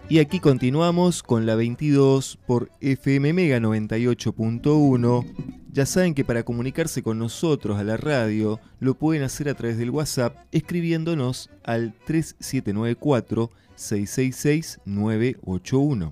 Y 0.08 0.20
aquí 0.20 0.40
continuamos 0.40 1.24
con 1.24 1.46
la 1.46 1.56
22 1.56 2.38
por 2.46 2.70
FM 2.80 3.34
Mega 3.34 3.58
98.1 3.58 5.55
ya 5.76 5.86
saben 5.86 6.14
que 6.14 6.24
para 6.24 6.44
comunicarse 6.44 7.04
con 7.04 7.20
nosotros 7.20 7.78
a 7.78 7.84
la 7.84 7.98
radio 7.98 8.62
lo 8.80 8.94
pueden 8.94 9.24
hacer 9.24 9.50
a 9.50 9.56
través 9.56 9.78
del 9.78 9.90
WhatsApp 9.90 10.38
escribiéndonos 10.54 11.50
al 11.66 11.94
3794 12.06 13.52
666 13.76 14.80
981. 14.86 16.12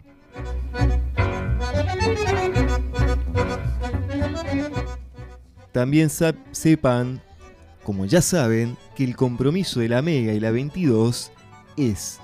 También 5.72 6.10
sepan, 6.52 7.22
como 7.86 8.06
ya 8.06 8.22
saben, 8.22 8.76
que 8.98 9.06
el 9.06 9.16
compromiso 9.16 9.80
de 9.80 9.88
la 9.88 10.02
Mega 10.02 10.34
y 10.34 10.42
la 10.42 10.52
22 10.52 11.32
es 11.78 12.20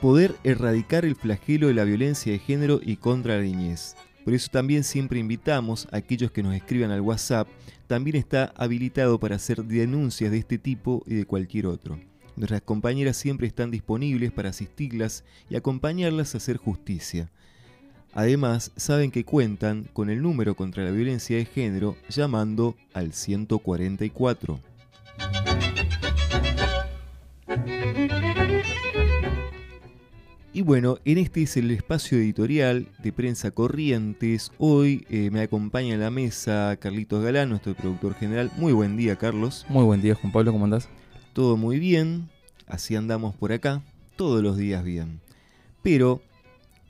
poder 0.00 0.34
erradicar 0.44 1.04
el 1.04 1.14
flagelo 1.14 1.66
de 1.66 1.74
la 1.74 1.84
violencia 1.84 2.32
de 2.32 2.38
género 2.38 2.80
y 2.82 2.96
contra 2.96 3.36
la 3.36 3.42
niñez. 3.42 3.96
Por 4.24 4.34
eso 4.34 4.48
también 4.50 4.84
siempre 4.84 5.18
invitamos 5.18 5.88
a 5.90 5.96
aquellos 5.96 6.30
que 6.30 6.42
nos 6.42 6.54
escriban 6.54 6.90
al 6.90 7.00
WhatsApp, 7.00 7.48
también 7.86 8.16
está 8.16 8.52
habilitado 8.56 9.18
para 9.18 9.36
hacer 9.36 9.64
denuncias 9.64 10.30
de 10.30 10.38
este 10.38 10.58
tipo 10.58 11.02
y 11.06 11.14
de 11.14 11.26
cualquier 11.26 11.66
otro. 11.66 11.98
Nuestras 12.36 12.62
compañeras 12.62 13.16
siempre 13.16 13.46
están 13.46 13.70
disponibles 13.70 14.32
para 14.32 14.50
asistirlas 14.50 15.24
y 15.50 15.56
acompañarlas 15.56 16.34
a 16.34 16.38
hacer 16.38 16.56
justicia. 16.56 17.30
Además, 18.14 18.72
saben 18.76 19.10
que 19.10 19.24
cuentan 19.24 19.84
con 19.92 20.10
el 20.10 20.22
número 20.22 20.54
contra 20.54 20.84
la 20.84 20.90
violencia 20.90 21.36
de 21.36 21.44
género 21.44 21.96
llamando 22.08 22.76
al 22.92 23.12
144. 23.12 24.60
Y 30.54 30.60
bueno, 30.60 30.98
en 31.06 31.16
este 31.16 31.44
es 31.44 31.56
el 31.56 31.70
espacio 31.70 32.18
editorial 32.18 32.86
de 33.02 33.10
Prensa 33.10 33.52
Corrientes. 33.52 34.52
Hoy 34.58 35.06
eh, 35.08 35.30
me 35.30 35.40
acompaña 35.40 35.94
en 35.94 36.00
la 36.00 36.10
mesa 36.10 36.76
Carlitos 36.78 37.24
Galán, 37.24 37.48
nuestro 37.48 37.72
productor 37.72 38.14
general. 38.14 38.50
Muy 38.58 38.74
buen 38.74 38.98
día, 38.98 39.16
Carlos. 39.16 39.64
Muy 39.70 39.82
buen 39.84 40.02
día, 40.02 40.14
Juan 40.14 40.30
Pablo, 40.30 40.52
¿cómo 40.52 40.64
andás? 40.64 40.90
Todo 41.32 41.56
muy 41.56 41.78
bien, 41.78 42.28
así 42.66 42.94
andamos 42.94 43.34
por 43.34 43.50
acá, 43.50 43.82
todos 44.16 44.42
los 44.42 44.58
días 44.58 44.84
bien. 44.84 45.22
Pero 45.82 46.20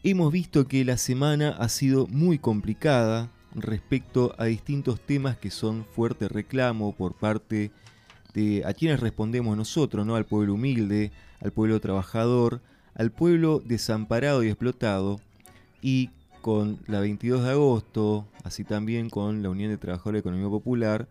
hemos 0.03 0.33
visto 0.33 0.67
que 0.67 0.85
la 0.85 0.97
semana 0.97 1.51
ha 1.51 1.69
sido 1.69 2.09
muy 2.09 2.39
complicada 2.39 3.31
respecto 3.55 4.35
a 4.39 4.47
distintos 4.47 5.01
temas 5.01 5.37
que 5.37 5.53
son 5.53 5.85
fuerte 5.85 6.27
reclamo 6.27 6.97
por 6.97 7.15
parte 7.15 7.71
de 8.35 8.65
a 8.67 8.75
quienes 8.75 8.99
respondemos 8.99 9.57
nosotros, 9.57 10.05
¿no? 10.05 10.17
Al 10.17 10.27
pueblo 10.27 10.55
humilde, 10.55 11.13
al 11.41 11.53
pueblo 11.53 11.79
trabajador, 11.79 12.61
al 12.95 13.11
pueblo 13.11 13.61
desamparado 13.65 14.43
y 14.43 14.49
explotado 14.49 15.21
y 15.81 16.11
con 16.41 16.79
la 16.87 17.01
22 17.01 17.45
de 17.45 17.51
agosto, 17.51 18.27
así 18.45 18.65
también 18.65 19.09
con 19.09 19.43
la 19.43 19.51
Unión 19.51 19.71
de 19.71 19.79
Trabajadores 19.79 20.23
de 20.23 20.29
Economía 20.29 20.49
Popular, 20.49 21.09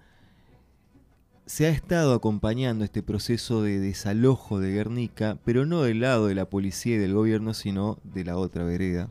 se 1.46 1.66
ha 1.66 1.70
estado 1.70 2.14
acompañando 2.14 2.86
este 2.86 3.02
proceso 3.04 3.62
de 3.64 3.80
desalojo 3.80 4.60
de 4.60 4.72
Guernica, 4.72 5.38
pero 5.44 5.66
no 5.66 5.82
del 5.82 6.02
lado 6.02 6.28
de 6.28 6.36
la 6.36 6.46
policía 6.46 6.96
y 6.96 7.00
del 7.00 7.14
gobierno, 7.14 7.54
sino 7.54 7.98
de 8.04 8.24
la 8.24 8.38
otra 8.38 8.64
vereda, 8.64 9.10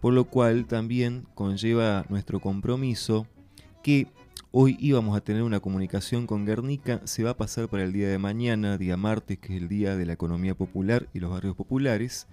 por 0.00 0.12
lo 0.12 0.24
cual 0.24 0.66
también 0.66 1.26
conlleva 1.34 2.04
nuestro 2.08 2.40
compromiso 2.40 3.26
que 3.82 4.06
hoy 4.52 4.76
íbamos 4.78 5.16
a 5.16 5.22
tener 5.22 5.42
una 5.42 5.60
comunicación 5.60 6.26
con 6.26 6.44
Guernica, 6.44 7.00
se 7.04 7.24
va 7.24 7.30
a 7.30 7.36
pasar 7.36 7.68
para 7.68 7.84
el 7.84 7.92
día 7.92 8.08
de 8.08 8.18
mañana, 8.18 8.76
día 8.76 8.98
martes, 8.98 9.38
que 9.38 9.56
es 9.56 9.62
el 9.62 9.68
día 9.68 9.96
de 9.96 10.04
la 10.04 10.12
economía 10.12 10.54
popular 10.54 11.08
y 11.14 11.20
los 11.20 11.30
barrios 11.30 11.56
populares, 11.56 12.26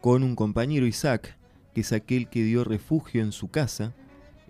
con 0.00 0.24
un 0.24 0.34
compañero 0.34 0.84
Isaac, 0.84 1.36
que 1.72 1.82
es 1.82 1.92
aquel 1.92 2.28
que 2.28 2.42
dio 2.42 2.64
refugio 2.64 3.22
en 3.22 3.30
su 3.30 3.48
casa 3.48 3.94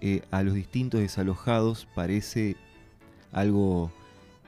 eh, 0.01 0.23
a 0.31 0.43
los 0.43 0.55
distintos 0.55 1.01
desalojados, 1.01 1.87
parece 1.95 2.57
algo 3.33 3.93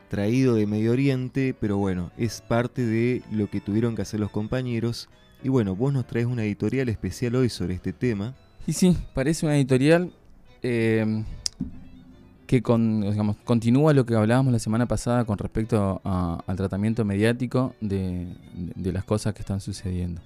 traído 0.08 0.54
de 0.54 0.66
Medio 0.66 0.92
Oriente, 0.92 1.54
pero 1.60 1.76
bueno, 1.76 2.10
es 2.16 2.40
parte 2.40 2.86
de 2.86 3.22
lo 3.30 3.50
que 3.50 3.60
tuvieron 3.60 3.94
que 3.94 4.02
hacer 4.02 4.18
los 4.18 4.30
compañeros. 4.30 5.08
Y 5.42 5.50
bueno, 5.50 5.76
vos 5.76 5.92
nos 5.92 6.06
traes 6.06 6.26
una 6.26 6.44
editorial 6.44 6.88
especial 6.88 7.34
hoy 7.34 7.50
sobre 7.50 7.74
este 7.74 7.92
tema. 7.92 8.34
Y 8.66 8.72
sí, 8.72 8.96
parece 9.14 9.44
una 9.46 9.56
editorial 9.56 10.12
eh, 10.62 11.24
que 12.46 12.62
con, 12.62 13.04
continúa 13.44 13.92
lo 13.92 14.06
que 14.06 14.14
hablábamos 14.14 14.52
la 14.52 14.58
semana 14.58 14.86
pasada 14.86 15.24
con 15.24 15.36
respecto 15.38 16.00
a- 16.04 16.42
al 16.46 16.56
tratamiento 16.56 17.04
mediático 17.04 17.74
de, 17.80 18.28
las 18.76 19.04
cosas 19.04 19.34
que 19.34 19.40
están 19.40 19.60
sucediendo. 19.60 20.20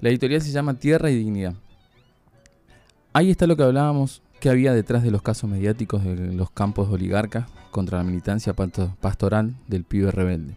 La 0.00 0.08
editorial 0.10 0.40
se 0.40 0.52
llama 0.52 0.74
Tierra 0.74 1.10
y 1.10 1.16
Dignidad. 1.16 1.54
Ahí 3.12 3.30
está 3.30 3.46
lo 3.46 3.56
que 3.56 3.62
hablábamos 3.62 4.22
que 4.40 4.48
había 4.50 4.72
detrás 4.72 5.02
de 5.02 5.10
los 5.10 5.22
casos 5.22 5.50
mediáticos 5.50 6.04
de 6.04 6.32
los 6.32 6.50
campos 6.50 6.88
oligarcas 6.88 7.46
contra 7.70 7.98
la 7.98 8.04
militancia 8.04 8.52
pasto- 8.54 8.94
pastoral 9.00 9.54
del 9.66 9.84
pibe 9.84 10.10
rebelde. 10.12 10.54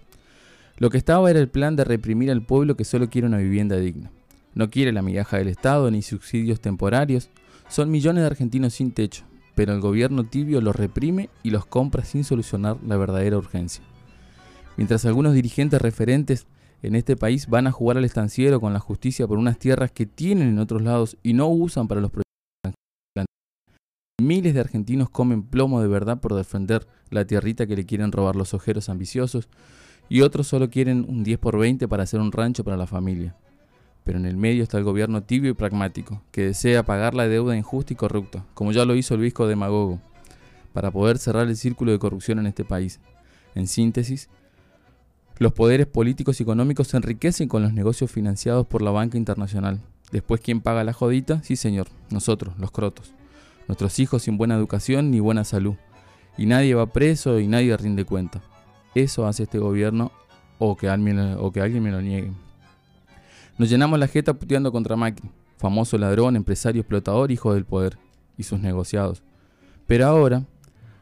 Lo 0.77 0.89
que 0.89 0.97
estaba 0.97 1.29
era 1.29 1.39
el 1.39 1.49
plan 1.49 1.75
de 1.75 1.83
reprimir 1.83 2.31
al 2.31 2.43
pueblo 2.43 2.75
que 2.75 2.85
solo 2.85 3.09
quiere 3.09 3.27
una 3.27 3.37
vivienda 3.37 3.77
digna. 3.77 4.11
No 4.53 4.69
quiere 4.69 4.91
la 4.91 5.01
migaja 5.01 5.37
del 5.37 5.47
Estado 5.47 5.89
ni 5.89 6.01
subsidios 6.01 6.59
temporarios. 6.59 7.29
Son 7.69 7.89
millones 7.89 8.21
de 8.21 8.27
argentinos 8.27 8.73
sin 8.73 8.91
techo, 8.91 9.23
pero 9.55 9.73
el 9.73 9.81
gobierno 9.81 10.23
tibio 10.23 10.61
los 10.61 10.75
reprime 10.75 11.29
y 11.43 11.49
los 11.49 11.65
compra 11.65 12.03
sin 12.03 12.23
solucionar 12.23 12.77
la 12.85 12.97
verdadera 12.97 13.37
urgencia. 13.37 13.83
Mientras 14.77 15.05
algunos 15.05 15.33
dirigentes 15.33 15.81
referentes 15.81 16.47
en 16.81 16.95
este 16.95 17.15
país 17.15 17.47
van 17.47 17.67
a 17.67 17.71
jugar 17.71 17.97
al 17.97 18.05
estanciero 18.05 18.59
con 18.59 18.73
la 18.73 18.79
justicia 18.79 19.27
por 19.27 19.37
unas 19.37 19.59
tierras 19.59 19.91
que 19.91 20.05
tienen 20.05 20.49
en 20.49 20.59
otros 20.59 20.81
lados 20.81 21.17
y 21.21 21.33
no 21.33 21.47
usan 21.49 21.87
para 21.87 22.01
los 22.01 22.09
proyectos 22.09 22.31
Miles 24.21 24.53
de 24.53 24.59
argentinos 24.59 25.09
comen 25.09 25.41
plomo 25.41 25.81
de 25.81 25.87
verdad 25.87 26.21
por 26.21 26.35
defender 26.35 26.87
la 27.09 27.25
tierrita 27.25 27.65
que 27.65 27.75
le 27.75 27.87
quieren 27.87 28.11
robar 28.11 28.35
los 28.35 28.53
ojeros 28.53 28.87
ambiciosos 28.87 29.49
y 30.09 30.21
otros 30.21 30.47
solo 30.47 30.69
quieren 30.69 31.05
un 31.09 31.23
10 31.23 31.39
por 31.39 31.57
20 31.57 31.87
para 31.87 32.03
hacer 32.03 32.19
un 32.19 32.31
rancho 32.31 32.63
para 32.63 32.77
la 32.77 32.85
familia. 32.85 33.35
Pero 34.03 34.17
en 34.17 34.25
el 34.25 34.37
medio 34.37 34.63
está 34.63 34.77
el 34.77 34.83
gobierno 34.83 35.23
tibio 35.23 35.51
y 35.51 35.53
pragmático, 35.53 36.21
que 36.31 36.45
desea 36.45 36.83
pagar 36.83 37.13
la 37.13 37.27
deuda 37.27 37.55
injusta 37.55 37.93
y 37.93 37.95
corrupta, 37.95 38.45
como 38.53 38.71
ya 38.71 38.85
lo 38.85 38.95
hizo 38.95 39.13
el 39.13 39.21
visco 39.21 39.47
demagogo, 39.47 39.99
para 40.73 40.91
poder 40.91 41.17
cerrar 41.17 41.47
el 41.47 41.57
círculo 41.57 41.91
de 41.91 41.99
corrupción 41.99 42.39
en 42.39 42.47
este 42.47 42.65
país. 42.65 42.99
En 43.53 43.67
síntesis, 43.67 44.29
los 45.37 45.53
poderes 45.53 45.87
políticos 45.87 46.39
y 46.39 46.43
económicos 46.43 46.87
se 46.87 46.97
enriquecen 46.97 47.47
con 47.47 47.63
los 47.63 47.73
negocios 47.73 48.11
financiados 48.11 48.67
por 48.67 48.81
la 48.81 48.91
banca 48.91 49.17
internacional. 49.17 49.79
Después, 50.11 50.41
¿quién 50.41 50.61
paga 50.61 50.83
la 50.83 50.93
jodita? 50.93 51.41
Sí, 51.43 51.55
señor, 51.55 51.87
nosotros, 52.09 52.57
los 52.59 52.71
crotos. 52.71 53.13
Nuestros 53.67 53.97
hijos 53.99 54.23
sin 54.23 54.37
buena 54.37 54.55
educación 54.55 55.09
ni 55.11 55.19
buena 55.19 55.43
salud. 55.43 55.75
Y 56.37 56.45
nadie 56.45 56.75
va 56.75 56.87
preso 56.87 57.39
y 57.39 57.47
nadie 57.47 57.75
rinde 57.77 58.05
cuenta. 58.05 58.41
Eso 58.93 59.25
hace 59.25 59.43
este 59.43 59.59
gobierno 59.59 60.11
o 60.59 60.75
que 60.75 60.89
alguien, 60.89 61.37
o 61.39 61.51
que 61.51 61.61
alguien 61.61 61.81
me 61.81 61.91
lo 61.91 62.01
niegue. 62.01 62.31
Nos 63.61 63.69
llenamos 63.69 63.99
la 63.99 64.07
jeta 64.07 64.33
puteando 64.33 64.71
contra 64.71 64.95
Macri, 64.95 65.29
famoso 65.57 65.95
ladrón, 65.95 66.35
empresario 66.35 66.81
explotador, 66.81 67.29
hijo 67.29 67.53
del 67.53 67.63
poder, 67.63 67.99
y 68.35 68.41
sus 68.41 68.59
negociados. 68.59 69.21
Pero 69.85 70.07
ahora 70.07 70.47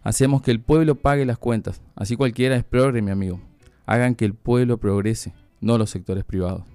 hacemos 0.03 0.41
que 0.41 0.51
el 0.51 0.59
pueblo 0.59 0.95
pague 0.95 1.25
las 1.25 1.37
cuentas. 1.37 1.81
Así 1.95 2.17
cualquiera 2.17 2.57
es 2.57 2.65
progre, 2.65 3.01
mi 3.01 3.11
amigo. 3.11 3.39
Hagan 3.85 4.13
que 4.13 4.25
el 4.25 4.33
pueblo 4.33 4.77
progrese, 4.77 5.33
no 5.61 5.77
los 5.77 5.89
sectores 5.89 6.25
privados. 6.25 6.65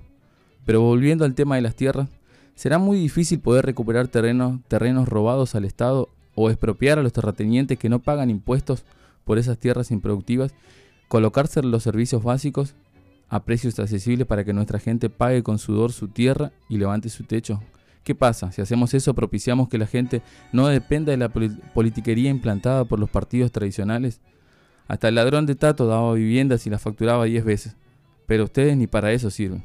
Pero 0.64 0.80
volviendo 0.80 1.26
al 1.26 1.34
tema 1.34 1.56
de 1.56 1.60
las 1.60 1.76
tierras, 1.76 2.08
será 2.54 2.78
muy 2.78 2.98
difícil 2.98 3.40
poder 3.40 3.66
recuperar 3.66 4.08
terrenos, 4.08 4.60
terrenos 4.68 5.06
robados 5.06 5.54
al 5.54 5.66
Estado 5.66 6.08
o 6.34 6.48
expropiar 6.48 6.98
a 6.98 7.02
los 7.02 7.12
terratenientes 7.12 7.78
que 7.78 7.90
no 7.90 7.98
pagan 7.98 8.30
impuestos 8.30 8.86
por 9.24 9.36
esas 9.36 9.58
tierras 9.58 9.90
improductivas, 9.90 10.54
colocarse 11.08 11.62
los 11.62 11.82
servicios 11.82 12.22
básicos 12.22 12.74
a 13.34 13.44
precios 13.44 13.76
accesibles 13.80 14.28
para 14.28 14.44
que 14.44 14.52
nuestra 14.52 14.78
gente 14.78 15.10
pague 15.10 15.42
con 15.42 15.58
sudor 15.58 15.90
su 15.92 16.06
tierra 16.06 16.52
y 16.68 16.78
levante 16.78 17.08
su 17.08 17.24
techo. 17.24 17.60
¿Qué 18.04 18.14
pasa? 18.14 18.52
Si 18.52 18.62
hacemos 18.62 18.94
eso, 18.94 19.12
propiciamos 19.12 19.68
que 19.68 19.76
la 19.76 19.88
gente 19.88 20.22
no 20.52 20.68
dependa 20.68 21.10
de 21.10 21.16
la 21.16 21.30
poli- 21.30 21.58
politiquería 21.74 22.30
implantada 22.30 22.84
por 22.84 23.00
los 23.00 23.10
partidos 23.10 23.50
tradicionales. 23.50 24.20
Hasta 24.86 25.08
el 25.08 25.16
ladrón 25.16 25.46
de 25.46 25.56
Tato 25.56 25.88
daba 25.88 26.14
viviendas 26.14 26.64
y 26.66 26.70
las 26.70 26.80
facturaba 26.80 27.24
10 27.24 27.44
veces. 27.44 27.76
Pero 28.26 28.44
ustedes 28.44 28.76
ni 28.76 28.86
para 28.86 29.10
eso 29.10 29.30
sirven. 29.30 29.64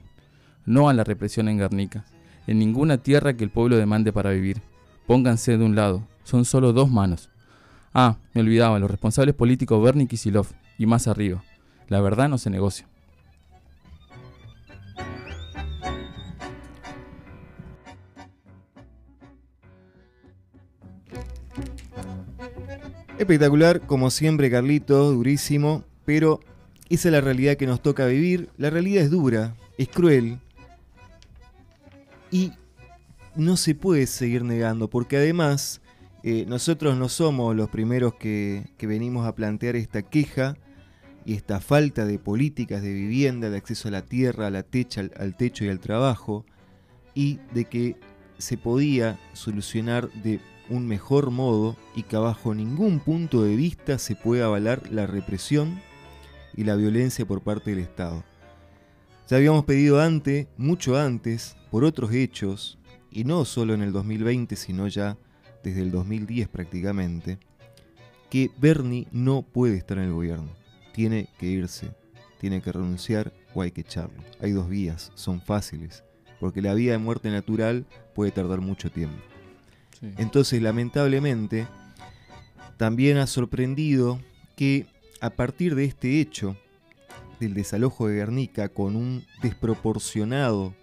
No 0.66 0.90
a 0.90 0.94
la 0.94 1.04
represión 1.04 1.48
en 1.48 1.60
Guernica. 1.60 2.06
En 2.48 2.58
ninguna 2.58 2.98
tierra 2.98 3.34
que 3.36 3.44
el 3.44 3.52
pueblo 3.52 3.78
demande 3.78 4.12
para 4.12 4.32
vivir. 4.32 4.62
Pónganse 5.06 5.58
de 5.60 5.64
un 5.64 5.76
lado. 5.76 6.08
Son 6.24 6.44
solo 6.44 6.74
dos 6.74 6.90
manos. 6.90 7.30
Ah, 7.94 8.18
me 8.34 8.42
olvidaba, 8.42 8.80
los 8.80 8.90
responsables 8.90 9.36
políticos 9.36 9.84
Bernie 9.84 10.08
Kisilov. 10.08 10.48
Y 10.80 10.88
más 10.88 11.08
arriba. 11.08 11.44
La 11.88 12.02
verdad 12.02 12.30
no 12.30 12.40
se 12.40 12.50
negocia. 12.50 12.88
Espectacular, 23.20 23.82
como 23.82 24.12
siempre, 24.12 24.50
Carlito, 24.50 25.12
durísimo, 25.12 25.84
pero 26.06 26.40
esa 26.88 27.10
es 27.10 27.12
la 27.12 27.20
realidad 27.20 27.58
que 27.58 27.68
nos 27.68 27.82
toca 27.82 28.06
vivir. 28.06 28.48
La 28.56 28.70
realidad 28.70 29.04
es 29.04 29.12
dura, 29.12 29.58
es 29.78 29.90
cruel 29.90 30.40
y 32.32 32.54
no 33.36 33.58
se 33.58 33.76
puede 33.76 34.08
seguir 34.08 34.46
negando 34.46 34.90
porque 34.90 35.18
además 35.18 35.82
eh, 36.24 36.46
nosotros 36.48 36.96
no 36.96 37.10
somos 37.10 37.54
los 37.58 37.68
primeros 37.68 38.14
que, 38.14 38.70
venimos 38.80 39.28
a 39.28 39.36
plantear 39.36 39.76
esta 39.76 40.02
queja 40.02 40.56
y 41.26 41.34
esta 41.34 41.60
falta 41.60 42.06
de 42.06 42.20
políticas 42.20 42.82
de 42.82 42.94
vivienda, 42.94 43.50
de 43.50 43.58
acceso 43.58 43.90
a 43.90 43.92
la 43.92 44.04
tierra, 44.04 44.48
a 44.48 44.50
la 44.50 44.64
techa, 44.64 45.02
al, 45.02 45.12
al 45.18 45.36
techo 45.36 45.66
y 45.66 45.68
al 45.68 45.82
trabajo, 45.82 46.46
y 47.16 47.40
de 47.54 47.66
que 47.66 47.98
se 48.38 48.58
podía 48.58 49.20
solucionar 49.34 50.10
de 50.24 50.40
un 50.70 50.88
mejor 50.88 51.32
modo 51.32 51.76
y 51.96 52.04
que 52.04 52.18
bajo 52.18 52.54
ningún 52.54 53.00
punto 53.00 53.44
de 53.44 53.56
vista 53.56 53.98
se 53.98 54.16
puede 54.16 54.44
avalar 54.44 54.92
la 54.92 55.08
represión 55.08 55.82
y 56.56 56.64
la 56.64 56.76
violencia 56.76 57.26
por 57.26 57.42
parte 57.42 57.72
del 57.72 57.80
Estado. 57.80 58.24
Ya 59.28 59.38
habíamos 59.38 59.66
pedido 59.66 60.02
antes, 60.02 60.48
mucho 60.58 60.98
antes, 60.98 61.56
por 61.70 61.84
otros 61.84 62.12
hechos, 62.12 62.80
y 63.12 63.24
no 63.24 63.46
solo 63.46 63.74
en 63.74 63.82
el 63.82 63.92
2020, 63.92 64.56
sino 64.56 64.88
ya 64.88 65.18
desde 65.64 65.82
el 65.82 65.92
2010 65.92 66.48
prácticamente, 66.48 67.40
que 68.30 68.52
Bernie 68.58 69.08
no 69.12 69.42
puede 69.42 69.78
estar 69.78 69.98
en 69.98 70.06
el 70.06 70.14
gobierno. 70.14 70.50
Tiene 70.94 71.30
que 71.38 71.48
irse, 71.48 71.92
tiene 72.40 72.62
que 72.62 72.72
renunciar 72.72 73.34
o 73.54 73.62
hay 73.62 73.72
que 73.72 73.82
echarlo. 73.82 74.24
Hay 74.42 74.52
dos 74.52 74.70
vías, 74.70 75.12
son 75.16 75.42
fáciles, 75.42 76.04
porque 76.40 76.62
la 76.62 76.74
vida 76.74 76.94
de 76.94 76.98
muerte 76.98 77.30
natural 77.30 77.86
puede 78.14 78.32
tardar 78.32 78.62
mucho 78.62 78.90
tiempo. 78.92 79.22
Sí. 80.00 80.08
Entonces, 80.18 80.62
lamentablemente, 80.62 81.68
también 82.78 83.18
ha 83.18 83.28
sorprendido 83.28 84.20
que 84.56 84.86
a 85.22 85.30
partir 85.32 85.76
de 85.76 85.86
este 85.86 86.22
hecho 86.22 86.56
del 87.40 87.54
desalojo 87.54 88.08
de 88.08 88.16
Guernica 88.16 88.70
con 88.70 88.96
un 88.96 89.24
desproporcionado, 89.42 90.74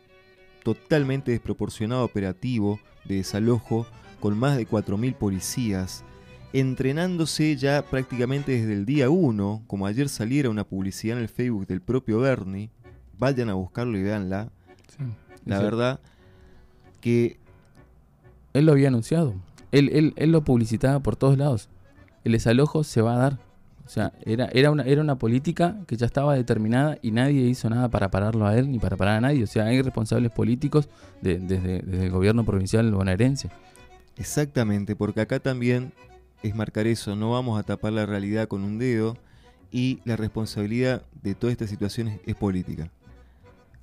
totalmente 0.62 1.30
desproporcionado 1.30 2.04
operativo 2.04 2.80
de 3.04 3.16
desalojo 3.16 3.86
con 4.20 4.38
más 4.38 4.56
de 4.56 4.66
4.000 4.66 5.14
policías, 5.14 6.04
entrenándose 6.52 7.56
ya 7.56 7.82
prácticamente 7.82 8.52
desde 8.52 8.72
el 8.72 8.86
día 8.86 9.10
1, 9.10 9.64
como 9.66 9.86
ayer 9.86 10.08
saliera 10.08 10.48
una 10.50 10.64
publicidad 10.64 11.16
en 11.18 11.22
el 11.22 11.28
Facebook 11.28 11.66
del 11.66 11.80
propio 11.82 12.18
Bernie, 12.20 12.70
vayan 13.18 13.50
a 13.50 13.54
buscarlo 13.54 13.98
y 13.98 14.02
véanla. 14.02 14.50
Sí. 14.88 15.04
La 15.44 15.58
Sí. 15.58 15.64
verdad 15.64 16.00
que 17.00 17.38
Él 18.56 18.66
lo 18.66 18.72
había 18.72 18.88
anunciado. 18.88 19.34
Él, 19.72 19.90
él, 19.92 20.12
él 20.16 20.32
lo 20.32 20.42
publicitaba 20.44 21.00
por 21.00 21.16
todos 21.16 21.36
lados. 21.38 21.68
El 22.24 22.32
desalojo 22.32 22.84
se 22.84 23.00
va 23.02 23.14
a 23.14 23.18
dar. 23.18 23.38
O 23.84 23.88
sea, 23.88 24.12
era, 24.24 24.46
era, 24.52 24.72
una, 24.72 24.82
era 24.82 25.00
una 25.00 25.16
política 25.16 25.76
que 25.86 25.96
ya 25.96 26.06
estaba 26.06 26.34
determinada 26.34 26.98
y 27.02 27.12
nadie 27.12 27.42
hizo 27.42 27.70
nada 27.70 27.88
para 27.88 28.10
pararlo 28.10 28.44
a 28.46 28.56
él 28.58 28.70
ni 28.70 28.80
para 28.80 28.96
parar 28.96 29.18
a 29.18 29.20
nadie. 29.20 29.44
O 29.44 29.46
sea, 29.46 29.66
hay 29.66 29.80
responsables 29.80 30.32
políticos 30.32 30.88
de- 31.22 31.38
desde, 31.38 31.82
desde 31.82 32.06
el 32.06 32.10
gobierno 32.10 32.44
provincial 32.44 32.90
bonaerense. 32.92 33.48
Exactamente, 34.16 34.96
porque 34.96 35.20
acá 35.20 35.38
también 35.38 35.92
es 36.42 36.54
marcar 36.54 36.86
eso, 36.86 37.14
no 37.16 37.30
vamos 37.32 37.58
a 37.60 37.62
tapar 37.62 37.92
la 37.92 38.06
realidad 38.06 38.48
con 38.48 38.62
un 38.64 38.78
dedo 38.78 39.16
y 39.70 40.00
la 40.04 40.16
responsabilidad 40.16 41.02
de 41.22 41.34
toda 41.34 41.52
esta 41.52 41.66
situación 41.66 42.08
es, 42.08 42.20
es 42.26 42.34
política. 42.34 42.90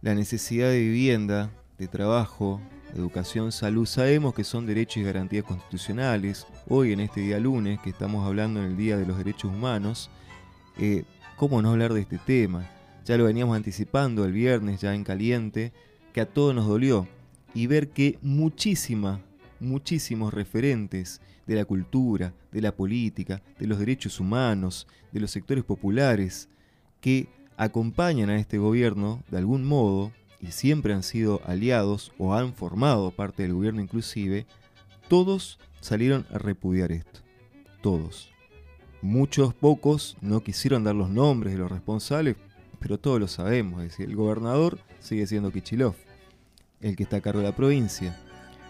La 0.02 0.16
necesidad 0.16 0.70
de 0.70 0.80
vivienda, 0.80 1.50
de 1.78 1.88
trabajo, 1.88 2.60
educación, 2.96 3.52
salud, 3.52 3.86
sabemos 3.86 4.34
que 4.34 4.44
son 4.44 4.66
derechos 4.66 4.98
y 4.98 5.04
garantías 5.04 5.44
constitucionales. 5.44 6.46
Hoy 6.68 6.94
en 6.94 7.00
este 7.00 7.22
día 7.22 7.40
lunes, 7.40 7.80
que 7.80 7.90
estamos 7.90 8.26
hablando 8.26 8.60
en 8.60 8.68
el 8.68 8.78
Día 8.78 8.98
de 8.98 9.06
los 9.06 9.18
Derechos 9.18 9.52
Humanos, 9.52 10.10
eh, 10.78 11.04
¿cómo 11.36 11.62
no 11.62 11.72
hablar 11.72 11.94
de 11.94 12.02
este 12.02 12.18
tema? 12.18 12.70
Ya 13.06 13.18
lo 13.18 13.26
veníamos 13.26 13.56
anticipando 13.56 14.26
el 14.26 14.32
viernes, 14.32 14.82
ya 14.82 14.94
en 14.94 15.04
caliente, 15.04 15.74
que 16.14 16.22
a 16.22 16.26
todos 16.26 16.54
nos 16.54 16.68
dolió. 16.68 17.08
Y 17.54 17.68
ver 17.68 17.90
que 17.90 18.18
muchísima, 18.22 19.22
muchísimos 19.60 20.34
referentes 20.34 21.22
de 21.46 21.56
la 21.56 21.66
cultura, 21.66 22.34
de 22.52 22.62
la 22.62 22.76
política, 22.76 23.42
de 23.60 23.68
los 23.68 23.80
derechos 23.80 24.20
humanos, 24.20 24.88
de 25.12 25.20
los 25.20 25.32
sectores 25.32 25.64
populares, 25.64 26.50
que 27.02 27.28
acompañan 27.58 28.30
a 28.30 28.38
este 28.38 28.58
gobierno 28.58 29.22
de 29.30 29.38
algún 29.38 29.66
modo 29.66 30.12
y 30.44 30.52
siempre 30.52 30.94
han 30.94 31.04
sido 31.04 31.42
aliados 31.46 32.12
o 32.18 32.34
han 32.34 32.54
formado 32.54 33.12
parte 33.12 33.44
del 33.44 33.54
gobierno 33.54 33.82
inclusive, 33.82 34.46
todos 35.08 35.58
salieron 35.80 36.26
a 36.34 36.38
repudiar 36.38 36.92
esto. 36.92 37.22
Todos. 37.82 38.30
Muchos 39.02 39.54
pocos 39.54 40.18
no 40.20 40.42
quisieron 40.44 40.84
dar 40.84 40.96
los 40.96 41.10
nombres 41.10 41.54
de 41.54 41.60
los 41.60 41.72
responsables, 41.72 42.36
pero 42.80 43.00
todos 43.00 43.22
lo 43.22 43.28
sabemos. 43.30 43.84
Es 43.84 43.92
decir, 43.92 44.10
el 44.10 44.18
gobernador 44.18 44.80
sigue 45.00 45.26
siendo 45.28 45.52
Kichilov, 45.52 45.96
el 46.82 46.98
que 46.98 47.04
está 47.04 47.18
a 47.18 47.22
cargo 47.22 47.40
de 47.40 47.48
la 47.48 47.56
provincia. 47.56 48.18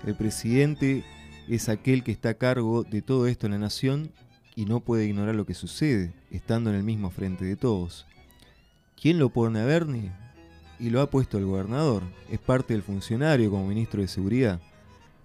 El 0.06 0.14
presidente 0.14 1.04
es 1.48 1.70
aquel 1.70 2.04
que 2.04 2.12
está 2.12 2.30
a 2.30 2.34
cargo 2.36 2.84
de 2.84 3.02
todo 3.02 3.26
esto 3.26 3.48
en 3.48 3.54
la 3.54 3.60
nación 3.60 4.12
y 4.56 4.66
no 4.66 4.80
puede 4.80 5.06
ignorar 5.06 5.34
lo 5.34 5.48
que 5.48 5.56
sucede, 5.56 6.14
estando 6.30 6.70
en 6.70 6.76
el 6.76 6.84
mismo 6.84 7.10
frente 7.10 7.46
de 7.46 7.56
todos. 7.56 8.06
¿Quién 8.96 9.18
lo 9.18 9.30
pone 9.30 9.60
a 9.60 9.66
Bernie? 9.66 10.12
Y 10.80 10.90
lo 10.90 11.02
ha 11.02 11.10
puesto 11.10 11.38
el 11.38 11.46
gobernador. 11.46 12.04
Es 12.30 12.40
parte 12.40 12.74
del 12.74 12.84
funcionario 12.84 13.50
como 13.50 13.68
ministro 13.68 14.02
de 14.02 14.08
Seguridad. 14.08 14.60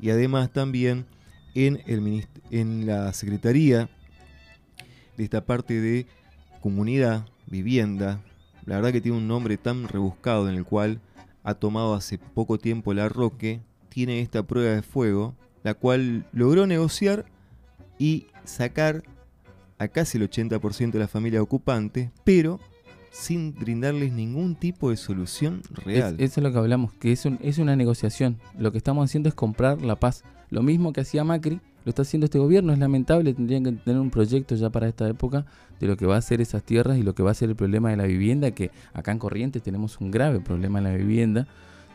Y 0.01 0.11
además 0.11 0.53
también 0.53 1.07
en, 1.55 1.83
el 1.87 2.27
en 2.51 2.87
la 2.87 3.13
Secretaría 3.13 3.89
de 5.17 5.25
esta 5.25 5.45
parte 5.45 5.81
de 5.81 6.07
comunidad, 6.61 7.27
vivienda. 7.47 8.21
La 8.65 8.77
verdad 8.77 8.93
que 8.93 9.01
tiene 9.01 9.19
un 9.19 9.29
nombre 9.29 9.57
tan 9.57 9.89
rebuscado 9.89 10.49
en 10.49 10.55
el 10.55 10.65
cual 10.65 11.01
ha 11.43 11.55
tomado 11.55 11.95
hace 11.95 12.19
poco 12.19 12.59
tiempo 12.59 12.95
la 12.95 13.09
Roque. 13.09 13.61
Tiene 13.89 14.21
esta 14.21 14.43
prueba 14.43 14.75
de 14.75 14.83
fuego, 14.83 15.35
la 15.65 15.75
cual 15.75 16.27
logró 16.33 16.67
negociar 16.67 17.27
y 17.99 18.27
sacar 18.45 19.03
a 19.79 19.89
casi 19.89 20.19
el 20.19 20.29
80% 20.31 20.93
de 20.93 20.99
la 20.99 21.09
familia 21.09 21.43
ocupante, 21.43 22.11
pero 22.25 22.61
sin 23.11 23.55
brindarles 23.55 24.13
ningún 24.13 24.55
tipo 24.55 24.91
de 24.91 24.97
solución 24.97 25.63
real. 25.85 26.15
Es- 26.19 26.31
eso 26.33 26.41
es 26.41 26.45
lo 26.45 26.53
que 26.53 26.59
hablamos, 26.59 26.93
que 26.95 27.13
es, 27.13 27.25
un- 27.25 27.39
es 27.43 27.59
una 27.59 27.75
negociación. 27.77 28.37
Lo 28.59 28.71
que 28.73 28.79
estamos 28.79 29.05
haciendo 29.05 29.29
es 29.29 29.35
comprar 29.35 29.83
la 29.83 29.97
paz. 29.97 30.23
Lo 30.51 30.63
mismo 30.63 30.93
que 30.93 31.01
hacía 31.03 31.25
Macri, 31.25 31.61
lo 31.85 31.91
está 31.91 32.03
haciendo 32.03 32.27
este 32.27 32.39
gobierno. 32.39 32.73
Es 32.73 32.79
lamentable, 32.79 33.33
tendrían 33.35 33.65
que 33.65 33.73
tener 33.73 34.01
un 34.01 34.11
proyecto 34.11 34.55
ya 34.55 34.71
para 34.71 34.89
esta 34.89 35.09
época 35.09 35.47
de 35.81 35.87
lo 35.87 35.97
que 35.97 36.07
va 36.07 36.17
a 36.17 36.23
ser 36.23 36.41
esas 36.41 36.63
tierras 36.63 36.99
y 36.99 37.03
lo 37.03 37.15
que 37.15 37.23
va 37.23 37.31
a 37.31 37.35
ser 37.35 37.49
el 37.51 37.57
problema 37.57 37.91
de 37.91 37.97
la 37.97 38.05
vivienda, 38.05 38.51
que 38.51 38.71
acá 38.93 39.13
en 39.13 39.19
Corrientes 39.19 39.63
tenemos 39.63 39.99
un 40.01 40.11
grave 40.11 40.41
problema 40.41 40.79
en 40.79 40.85
la 40.85 40.93
vivienda. 40.95 41.47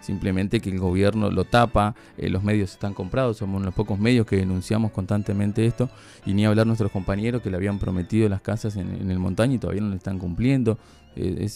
Simplemente 0.02 0.60
que 0.60 0.70
el 0.70 0.80
gobierno 0.80 1.32
lo 1.32 1.46
tapa, 1.46 1.96
eh, 2.18 2.30
los 2.30 2.44
medios 2.44 2.74
están 2.74 2.94
comprados, 2.94 3.38
somos 3.38 3.54
uno 3.56 3.62
de 3.62 3.66
los 3.68 3.74
pocos 3.76 3.98
medios 3.98 4.26
que 4.26 4.36
denunciamos 4.36 4.92
constantemente 4.92 5.66
esto, 5.66 5.90
y 6.26 6.34
ni 6.34 6.46
hablar 6.46 6.68
nuestros 6.68 6.92
compañeros 6.92 7.42
que 7.42 7.50
le 7.50 7.56
habían 7.56 7.80
prometido 7.80 8.28
las 8.28 8.42
casas 8.42 8.76
en, 8.76 8.94
en 8.96 9.10
el 9.12 9.20
montaño 9.20 9.54
y 9.54 9.58
todavía 9.60 9.82
no 9.82 9.90
le 9.90 9.96
están 9.96 10.20
cumpliendo. 10.20 10.78
Eh, 11.16 11.48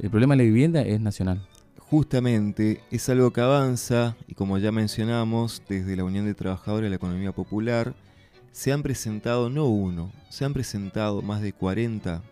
el 0.00 0.10
problema 0.10 0.34
de 0.34 0.38
la 0.38 0.44
vivienda 0.44 0.82
es 0.82 1.00
nacional. 1.00 1.46
Justamente 1.78 2.80
es 2.90 3.08
algo 3.08 3.32
que 3.32 3.40
avanza 3.42 4.16
y 4.26 4.34
como 4.34 4.56
ya 4.58 4.72
mencionamos, 4.72 5.62
desde 5.68 5.96
la 5.96 6.04
Unión 6.04 6.24
de 6.24 6.34
Trabajadores 6.34 6.86
de 6.86 6.90
la 6.90 6.96
Economía 6.96 7.32
Popular, 7.32 7.94
se 8.52 8.72
han 8.72 8.82
presentado 8.82 9.50
no 9.50 9.66
uno, 9.66 10.12
se 10.30 10.44
han 10.44 10.52
presentado 10.52 11.22
más 11.22 11.42
de 11.42 11.52
40 11.52 12.22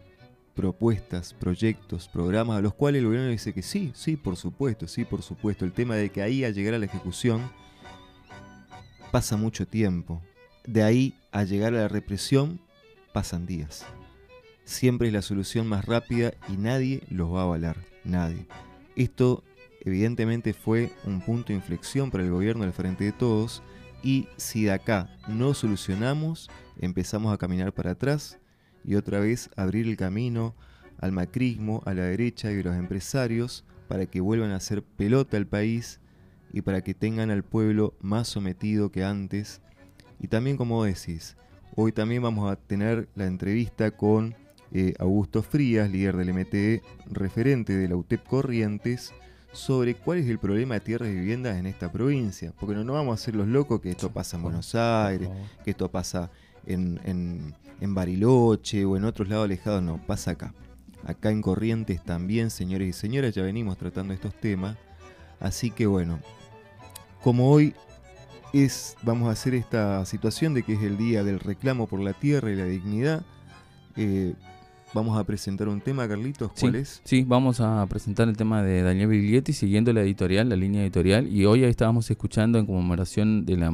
propuestas, 0.55 1.35
proyectos, 1.35 2.09
programas 2.09 2.59
a 2.59 2.61
los 2.61 2.75
cuales 2.75 3.01
el 3.01 3.07
gobierno 3.07 3.29
dice 3.29 3.53
que 3.53 3.63
sí, 3.63 3.93
sí, 3.95 4.17
por 4.17 4.37
supuesto, 4.37 4.87
sí, 4.87 5.05
por 5.05 5.23
supuesto. 5.23 5.65
El 5.65 5.73
tema 5.73 5.95
de 5.95 6.11
que 6.11 6.23
ahí 6.23 6.45
a 6.45 6.51
llegar 6.51 6.75
a 6.75 6.79
la 6.79 6.87
ejecución 6.87 7.51
pasa 9.11 9.37
mucho 9.37 9.67
tiempo. 9.67 10.21
De 10.67 10.83
ahí 10.83 11.15
a 11.33 11.45
llegar 11.45 11.75
a 11.75 11.79
la 11.79 11.89
represión 11.89 12.61
pasan 13.13 13.47
días. 13.47 13.87
Siempre 14.71 15.09
es 15.09 15.13
la 15.13 15.21
solución 15.21 15.67
más 15.67 15.85
rápida 15.85 16.33
y 16.49 16.57
nadie 16.57 17.03
los 17.11 17.35
va 17.35 17.41
a 17.41 17.43
avalar, 17.43 17.77
nadie. 18.05 18.47
Esto 18.95 19.43
evidentemente 19.81 20.55
fue 20.55 20.93
un 21.05 21.21
punto 21.21 21.49
de 21.49 21.55
inflexión 21.55 22.13
para 22.13 22.23
el 22.23 22.31
gobierno 22.31 22.63
del 22.63 22.73
Frente 22.73 23.03
de 23.03 23.11
Todos 23.11 23.65
y 24.05 24.29
si 24.37 24.63
de 24.63 24.71
acá 24.71 25.11
no 25.27 25.55
solucionamos, 25.55 26.49
empezamos 26.79 27.35
a 27.35 27.37
caminar 27.37 27.75
para 27.75 27.91
atrás 27.91 28.39
y 28.85 28.95
otra 28.95 29.19
vez 29.19 29.51
abrir 29.57 29.89
el 29.89 29.97
camino 29.97 30.55
al 31.01 31.11
macrismo, 31.11 31.83
a 31.85 31.93
la 31.93 32.05
derecha 32.05 32.53
y 32.53 32.61
a 32.61 32.63
los 32.63 32.77
empresarios 32.77 33.65
para 33.89 34.07
que 34.07 34.21
vuelvan 34.21 34.53
a 34.53 34.57
hacer 34.57 34.85
pelota 34.85 35.37
al 35.37 35.49
país 35.49 35.99
y 36.53 36.63
para 36.63 36.81
que 36.83 36.95
tengan 36.95 37.33
al 37.33 37.43
pueblo 37.43 37.95
más 38.01 38.29
sometido 38.29 38.93
que 38.93 39.03
antes. 39.03 39.63
Y 40.21 40.29
también 40.29 40.57
como 40.57 40.85
decís, 40.85 41.37
hoy 41.75 41.91
también 41.91 42.23
vamos 42.23 42.49
a 42.49 42.55
tener 42.55 43.09
la 43.17 43.27
entrevista 43.27 43.91
con 43.91 44.37
eh, 44.73 44.95
Augusto 44.99 45.43
Frías, 45.43 45.91
líder 45.91 46.17
del 46.17 46.33
MTE, 46.33 46.83
referente 47.07 47.77
de 47.77 47.89
la 47.89 47.97
UTEP 47.97 48.25
Corrientes, 48.25 49.13
sobre 49.53 49.95
cuál 49.95 50.19
es 50.19 50.29
el 50.29 50.39
problema 50.39 50.75
de 50.75 50.81
tierras 50.81 51.09
y 51.09 51.15
viviendas 51.15 51.57
en 51.57 51.67
esta 51.67 51.91
provincia. 51.91 52.53
Porque 52.59 52.75
no 52.75 52.85
nos 52.85 52.95
vamos 52.95 53.13
a 53.13 53.23
hacer 53.23 53.35
los 53.35 53.49
locos 53.49 53.81
que 53.81 53.91
esto 53.91 54.11
pasa 54.11 54.37
en 54.37 54.43
Buenos 54.45 54.75
Aires, 54.75 55.29
que 55.65 55.71
esto 55.71 55.91
pasa 55.91 56.31
en, 56.67 57.01
en, 57.05 57.55
en 57.81 57.95
Bariloche 57.95 58.85
o 58.85 58.97
en 58.97 59.05
otros 59.05 59.29
lados 59.29 59.47
alejados, 59.47 59.83
no, 59.83 59.99
pasa 60.07 60.33
acá. 60.33 60.55
acá 61.05 61.31
en 61.31 61.43
Corrientes 61.43 62.03
también, 62.05 62.51
señores 62.51 62.89
y 62.89 62.93
señoras, 62.93 63.35
ya 63.35 63.43
venimos 63.43 63.77
tratando 63.79 64.15
estos 64.15 64.35
temas. 64.35 64.77
Así 65.41 65.71
que 65.71 65.87
bueno, 65.87 66.21
como 67.23 67.51
hoy 67.51 67.75
es, 68.53 68.97
vamos 69.03 69.29
a 69.29 69.33
hacer 69.33 69.55
esta 69.55 70.05
situación 70.05 70.55
de 70.55 70.63
que 70.63 70.75
es 70.75 70.83
el 70.83 70.97
día 70.97 71.25
del 71.25 71.41
reclamo 71.41 71.87
por 71.87 72.01
la 72.01 72.13
tierra 72.13 72.51
y 72.51 72.57
la 72.57 72.65
dignidad, 72.65 73.23
eh, 73.97 74.35
vamos 74.95 75.19
a 75.19 75.25
presentar 75.25 75.69
un 75.69 75.81
tema, 75.81 76.07
Carlitos, 76.09 76.51
¿cuál 76.59 76.73
sí, 76.73 76.79
es? 76.79 77.01
Sí, 77.05 77.25
vamos 77.27 77.61
a 77.61 77.87
presentar 77.87 78.29
el 78.29 78.37
tema 78.37 78.63
de 78.63 78.83
Daniel 78.83 79.09
Biglietti 79.09 79.53
siguiendo 79.53 79.93
la 79.93 80.03
editorial, 80.03 80.49
la 80.49 80.57
línea 80.57 80.83
editorial. 80.83 81.29
Y 81.29 81.45
hoy 81.47 81.65
estábamos 81.65 82.11
escuchando 82.11 82.59
en 82.59 82.67
conmemoración 82.67 83.47
de 83.47 83.57
la- 83.57 83.73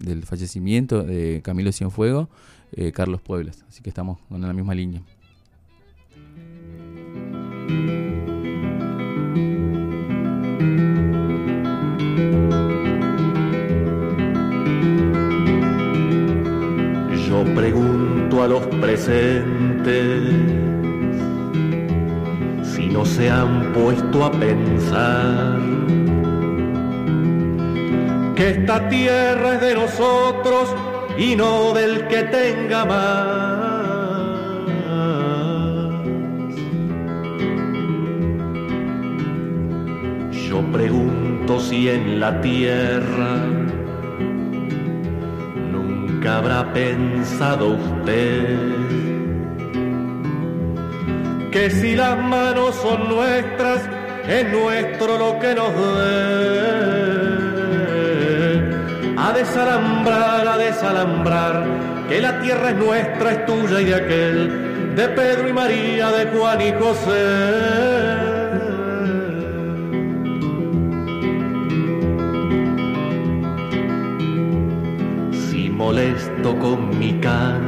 del 0.00 0.24
fallecimiento 0.24 1.02
de 1.02 1.40
Camilo 1.42 1.72
Cienfuegos, 1.72 2.28
eh, 2.72 2.92
Carlos 2.92 3.20
Pueblas. 3.22 3.64
Así 3.68 3.82
que 3.82 3.88
estamos 3.88 4.18
en 4.30 4.42
la 4.42 4.52
misma 4.52 4.74
línea. 4.74 5.02
Yo 17.28 17.44
pregunto 17.54 18.42
a 18.42 18.48
los 18.48 18.66
presentes 18.66 19.77
si 22.62 22.88
no 22.88 23.06
se 23.06 23.30
han 23.30 23.72
puesto 23.72 24.24
a 24.24 24.30
pensar 24.30 25.58
que 28.36 28.50
esta 28.50 28.86
tierra 28.88 29.54
es 29.54 29.60
de 29.62 29.74
nosotros 29.74 30.74
y 31.16 31.34
no 31.34 31.72
del 31.72 32.06
que 32.06 32.22
tenga 32.24 32.84
más. 32.84 33.48
Yo 40.48 40.60
pregunto 40.70 41.60
si 41.60 41.88
en 41.88 42.20
la 42.20 42.40
tierra 42.42 43.36
nunca 45.72 46.38
habrá 46.38 46.72
pensado 46.74 47.70
usted 47.70 49.07
que 51.50 51.70
si 51.70 51.94
las 51.94 52.18
manos 52.18 52.74
son 52.76 53.08
nuestras, 53.08 53.88
es 54.28 54.48
nuestro 54.50 55.18
lo 55.18 55.38
que 55.38 55.54
nos 55.54 55.72
dé. 55.74 56.88
A 59.16 59.32
desalambrar, 59.32 60.46
a 60.46 60.58
desalambrar, 60.58 61.64
que 62.08 62.20
la 62.20 62.40
tierra 62.40 62.70
es 62.70 62.76
nuestra, 62.76 63.32
es 63.32 63.46
tuya 63.46 63.80
y 63.80 63.84
de 63.86 63.94
aquel, 63.94 64.94
de 64.94 65.08
Pedro 65.08 65.48
y 65.48 65.52
María, 65.52 66.10
de 66.10 66.26
Juan 66.26 66.60
y 66.60 66.72
José. 66.72 68.28
si 75.50 75.70
molesto 75.70 76.58
con 76.58 76.98
mi 76.98 77.12
canto 77.20 77.67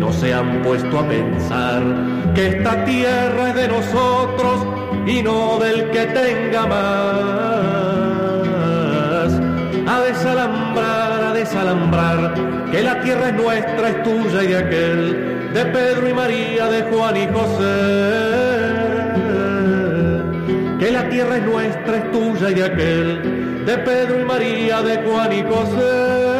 no 0.00 0.12
se 0.14 0.32
han 0.32 0.62
puesto 0.62 0.98
a 0.98 1.06
pensar 1.06 1.82
que 2.34 2.48
esta 2.48 2.84
tierra 2.86 3.50
es 3.50 3.54
de 3.54 3.68
nosotros 3.68 4.66
y 5.06 5.22
no 5.22 5.58
del 5.58 5.90
que 5.90 6.06
tenga 6.06 6.66
más. 6.66 6.80
A 9.86 10.00
desalambrar, 10.00 11.24
a 11.24 11.32
desalambrar, 11.34 12.34
que 12.70 12.82
la 12.82 13.02
tierra 13.02 13.28
es 13.28 13.34
nuestra, 13.34 13.90
es 13.90 14.02
tuya 14.02 14.42
y 14.42 14.46
de 14.46 14.56
aquel, 14.56 15.52
de 15.52 15.66
Pedro 15.66 16.08
y 16.08 16.14
María, 16.14 16.66
de 16.66 16.82
Juan 16.84 17.16
y 17.18 17.26
José. 17.26 17.74
Que 20.78 20.90
la 20.92 21.08
tierra 21.10 21.36
es 21.36 21.42
nuestra, 21.42 21.96
es 21.98 22.10
tuya 22.10 22.50
y 22.50 22.54
de 22.54 22.64
aquel, 22.64 23.64
de 23.66 23.78
Pedro 23.78 24.18
y 24.18 24.24
María, 24.24 24.80
de 24.80 24.96
Juan 25.02 25.32
y 25.32 25.42
José. 25.42 26.39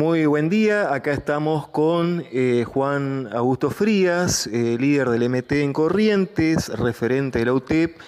Muy 0.00 0.24
buen 0.24 0.48
día, 0.48 0.94
acá 0.94 1.12
estamos 1.12 1.68
con 1.68 2.24
eh, 2.32 2.64
Juan 2.66 3.28
Augusto 3.34 3.68
Frías, 3.68 4.46
eh, 4.46 4.78
líder 4.80 5.10
del 5.10 5.28
MT 5.28 5.52
en 5.60 5.74
Corrientes, 5.74 6.70
referente 6.70 7.38
de 7.38 7.44
la 7.44 7.52
UTEP, 7.52 7.98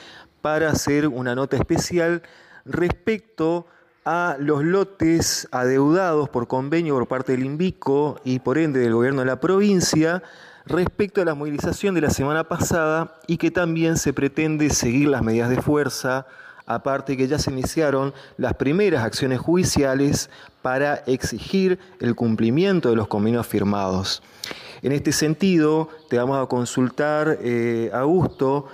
para 0.40 0.70
hacer 0.70 1.06
una 1.06 1.34
nota 1.34 1.58
especial 1.58 2.22
respecto 2.64 3.66
a 4.06 4.36
los 4.38 4.64
lotes 4.64 5.46
adeudados 5.52 6.30
por 6.30 6.48
convenio 6.48 6.94
por 6.94 7.08
parte 7.08 7.32
del 7.32 7.44
INVICO 7.44 8.22
y 8.24 8.38
por 8.38 8.56
ende 8.56 8.80
del 8.80 8.94
gobierno 8.94 9.20
de 9.20 9.26
la 9.26 9.38
provincia 9.38 10.22
respecto 10.64 11.20
a 11.20 11.26
la 11.26 11.34
movilización 11.34 11.94
de 11.94 12.00
la 12.00 12.10
semana 12.10 12.48
pasada 12.48 13.16
y 13.26 13.36
que 13.36 13.50
también 13.50 13.98
se 13.98 14.14
pretende 14.14 14.70
seguir 14.70 15.08
las 15.08 15.20
medidas 15.20 15.50
de 15.50 15.60
fuerza 15.60 16.26
aparte 16.74 17.16
que 17.16 17.28
ya 17.28 17.38
se 17.38 17.50
iniciaron 17.50 18.12
las 18.36 18.54
primeras 18.54 19.04
acciones 19.04 19.40
judiciales 19.40 20.30
para 20.62 20.96
exigir 21.06 21.78
el 22.00 22.14
cumplimiento 22.14 22.90
de 22.90 22.96
los 22.96 23.08
convenios 23.08 23.46
firmados. 23.46 24.22
En 24.82 24.92
este 24.92 25.12
sentido, 25.12 25.88
te 26.08 26.18
vamos 26.18 26.42
a 26.42 26.48
consultar, 26.48 27.38
eh, 27.42 27.90
Augusto, 27.92 28.68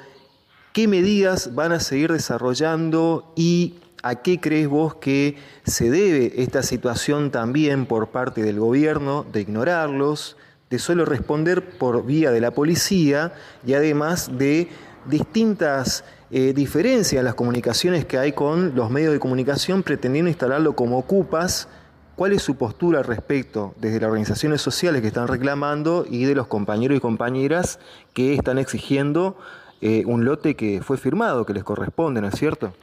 qué 0.72 0.88
medidas 0.88 1.54
van 1.54 1.72
a 1.72 1.80
seguir 1.80 2.12
desarrollando 2.12 3.32
y 3.36 3.74
a 4.02 4.16
qué 4.16 4.40
crees 4.40 4.68
vos 4.68 4.94
que 4.94 5.36
se 5.64 5.90
debe 5.90 6.42
esta 6.42 6.62
situación 6.62 7.30
también 7.30 7.86
por 7.86 8.08
parte 8.08 8.42
del 8.42 8.60
gobierno 8.60 9.26
de 9.32 9.40
ignorarlos, 9.40 10.36
de 10.70 10.78
solo 10.78 11.04
responder 11.04 11.76
por 11.78 12.04
vía 12.04 12.30
de 12.30 12.40
la 12.40 12.52
policía 12.52 13.32
y 13.66 13.74
además 13.74 14.38
de 14.38 14.68
distintas 15.06 16.04
eh, 16.30 16.52
diferencias 16.52 17.18
en 17.18 17.24
las 17.24 17.34
comunicaciones 17.34 18.04
que 18.04 18.18
hay 18.18 18.32
con 18.32 18.74
los 18.74 18.90
medios 18.90 19.14
de 19.14 19.18
comunicación 19.18 19.82
pretendiendo 19.82 20.28
instalarlo 20.28 20.76
como 20.76 20.98
ocupas. 20.98 21.68
¿Cuál 22.16 22.32
es 22.32 22.42
su 22.42 22.56
postura 22.56 22.98
al 22.98 23.04
respecto 23.04 23.74
desde 23.76 24.00
las 24.00 24.08
organizaciones 24.08 24.60
sociales 24.60 25.00
que 25.00 25.06
están 25.06 25.28
reclamando 25.28 26.04
y 26.08 26.24
de 26.24 26.34
los 26.34 26.48
compañeros 26.48 26.98
y 26.98 27.00
compañeras 27.00 27.78
que 28.12 28.34
están 28.34 28.58
exigiendo 28.58 29.38
eh, 29.80 30.04
un 30.04 30.24
lote 30.24 30.54
que 30.54 30.82
fue 30.82 30.98
firmado, 30.98 31.46
que 31.46 31.54
les 31.54 31.64
corresponde, 31.64 32.20
¿no 32.20 32.28
es 32.28 32.34
cierto? 32.34 32.74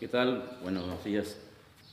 ¿Qué 0.00 0.08
tal? 0.08 0.58
Buenos 0.62 1.04
días. 1.04 1.36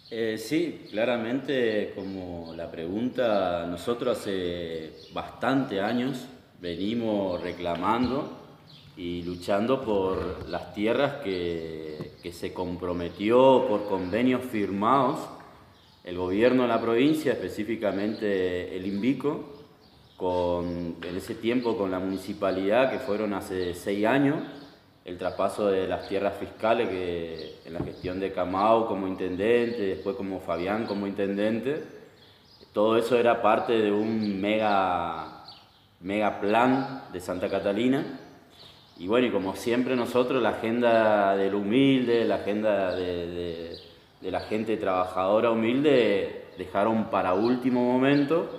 Eh, 0.10 0.38
sí, 0.38 0.88
claramente, 0.90 1.92
como 1.96 2.54
la 2.56 2.72
pregunta, 2.72 3.68
nosotros 3.68 4.18
hace 4.18 4.94
bastante 5.14 5.82
años 5.82 6.26
venimos 6.62 7.42
reclamando 7.42 8.43
y 8.96 9.24
luchando 9.24 9.82
por 9.82 10.48
las 10.50 10.74
tierras 10.74 11.24
que, 11.24 12.14
que 12.22 12.32
se 12.32 12.54
comprometió 12.54 13.66
por 13.68 13.86
convenios 13.86 14.44
firmados 14.44 15.20
el 16.04 16.18
gobierno 16.18 16.64
de 16.64 16.68
la 16.68 16.82
provincia, 16.82 17.32
específicamente 17.32 18.76
el 18.76 18.86
INVICO, 18.86 19.54
con, 20.18 20.98
en 21.02 21.16
ese 21.16 21.36
tiempo 21.36 21.78
con 21.78 21.92
la 21.92 22.00
municipalidad, 22.00 22.92
que 22.92 23.00
fueron 23.00 23.34
hace 23.34 23.74
seis 23.74 24.06
años, 24.06 24.38
el 25.06 25.18
traspaso 25.18 25.68
de 25.68 25.88
las 25.88 26.08
tierras 26.08 26.38
fiscales 26.38 26.88
que 26.90 27.56
en 27.66 27.74
la 27.74 27.80
gestión 27.82 28.20
de 28.20 28.32
Camau 28.32 28.88
como 28.88 29.08
intendente, 29.08 29.82
después 29.82 30.16
como 30.16 30.40
Fabián 30.40 30.86
como 30.86 31.08
intendente, 31.08 31.84
todo 32.74 32.98
eso 32.98 33.18
era 33.18 33.42
parte 33.42 33.74
de 33.74 33.92
un 33.92 34.42
mega, 34.42 35.46
mega 36.00 36.40
plan 36.40 37.04
de 37.12 37.20
Santa 37.20 37.50
Catalina. 37.50 38.20
Y 38.98 39.08
bueno, 39.08 39.28
y 39.28 39.32
como 39.32 39.56
siempre 39.56 39.96
nosotros, 39.96 40.42
la 40.42 40.50
agenda 40.50 41.36
del 41.36 41.56
humilde, 41.56 42.26
la 42.26 42.36
agenda 42.36 42.96
de, 42.96 43.76
la 44.22 44.42
gente 44.42 44.78
trabajadora 44.78 45.52
humilde, 45.52 46.46
dejaron 46.58 47.06
para 47.10 47.34
último 47.34 47.84
momento. 47.84 48.50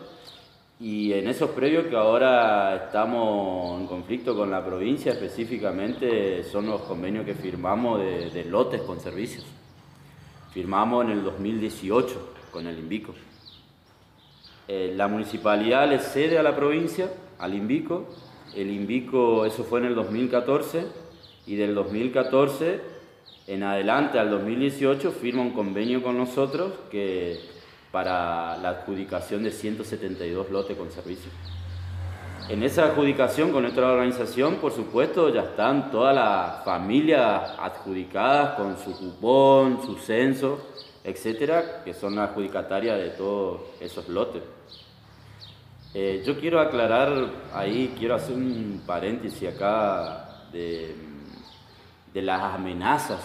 Y 0.80 1.12
en 1.12 1.28
esos 1.28 1.50
previos 1.50 1.86
que 1.86 1.96
ahora 1.96 2.74
estamos 2.86 3.80
en 3.80 3.86
conflicto 3.86 4.36
con 4.36 4.50
la 4.50 4.64
provincia 4.64 5.12
específicamente, 5.12 6.42
son 6.42 6.66
los 6.66 6.82
convenios 6.82 7.24
que 7.24 7.34
firmamos 7.34 8.00
de, 8.00 8.30
de 8.30 8.44
lotes 8.44 8.82
con 8.82 9.00
servicios. 9.00 9.46
Firmamos 10.52 11.04
en 11.04 11.12
el 11.12 11.24
2018 11.24 12.34
con 12.50 12.66
el 12.66 12.78
INVICO. 12.78 13.14
Eh, 14.66 14.92
la 14.96 15.08
municipalidad 15.08 15.88
le 15.88 15.98
cede 15.98 16.38
a 16.38 16.42
la 16.42 16.56
provincia, 16.56 17.10
al 17.38 17.54
INVICO. 17.54 18.08
El 18.56 18.70
INVICO, 18.70 19.46
eso 19.46 19.64
fue 19.64 19.80
en 19.80 19.86
el 19.86 19.94
2014, 19.94 20.84
y 21.46 21.56
del 21.56 21.74
2014 21.74 22.80
en 23.46 23.62
adelante 23.62 24.18
al 24.18 24.30
2018 24.30 25.12
firma 25.12 25.42
un 25.42 25.50
convenio 25.50 26.02
con 26.02 26.16
nosotros 26.16 26.72
que 26.90 27.38
para 27.92 28.56
la 28.56 28.70
adjudicación 28.70 29.44
de 29.44 29.50
172 29.50 30.50
lotes 30.50 30.76
con 30.76 30.90
servicio. 30.90 31.30
En 32.48 32.62
esa 32.62 32.86
adjudicación 32.86 33.52
con 33.52 33.62
nuestra 33.62 33.90
organización, 33.90 34.56
por 34.56 34.72
supuesto, 34.72 35.32
ya 35.32 35.42
están 35.42 35.90
todas 35.90 36.14
las 36.14 36.64
familias 36.64 37.52
adjudicadas 37.58 38.54
con 38.54 38.76
su 38.78 38.98
cupón, 38.98 39.80
su 39.84 39.96
censo, 39.96 40.58
etcétera, 41.04 41.82
que 41.84 41.94
son 41.94 42.18
adjudicatarias 42.18 42.98
de 42.98 43.10
todos 43.10 43.60
esos 43.80 44.08
lotes. 44.08 44.42
Eh, 45.96 46.24
yo 46.26 46.40
quiero 46.40 46.58
aclarar 46.58 47.30
ahí, 47.52 47.94
quiero 47.96 48.16
hacer 48.16 48.34
un 48.34 48.82
paréntesis 48.84 49.48
acá 49.48 50.48
de, 50.52 50.92
de 52.12 52.20
las 52.20 52.52
amenazas 52.52 53.20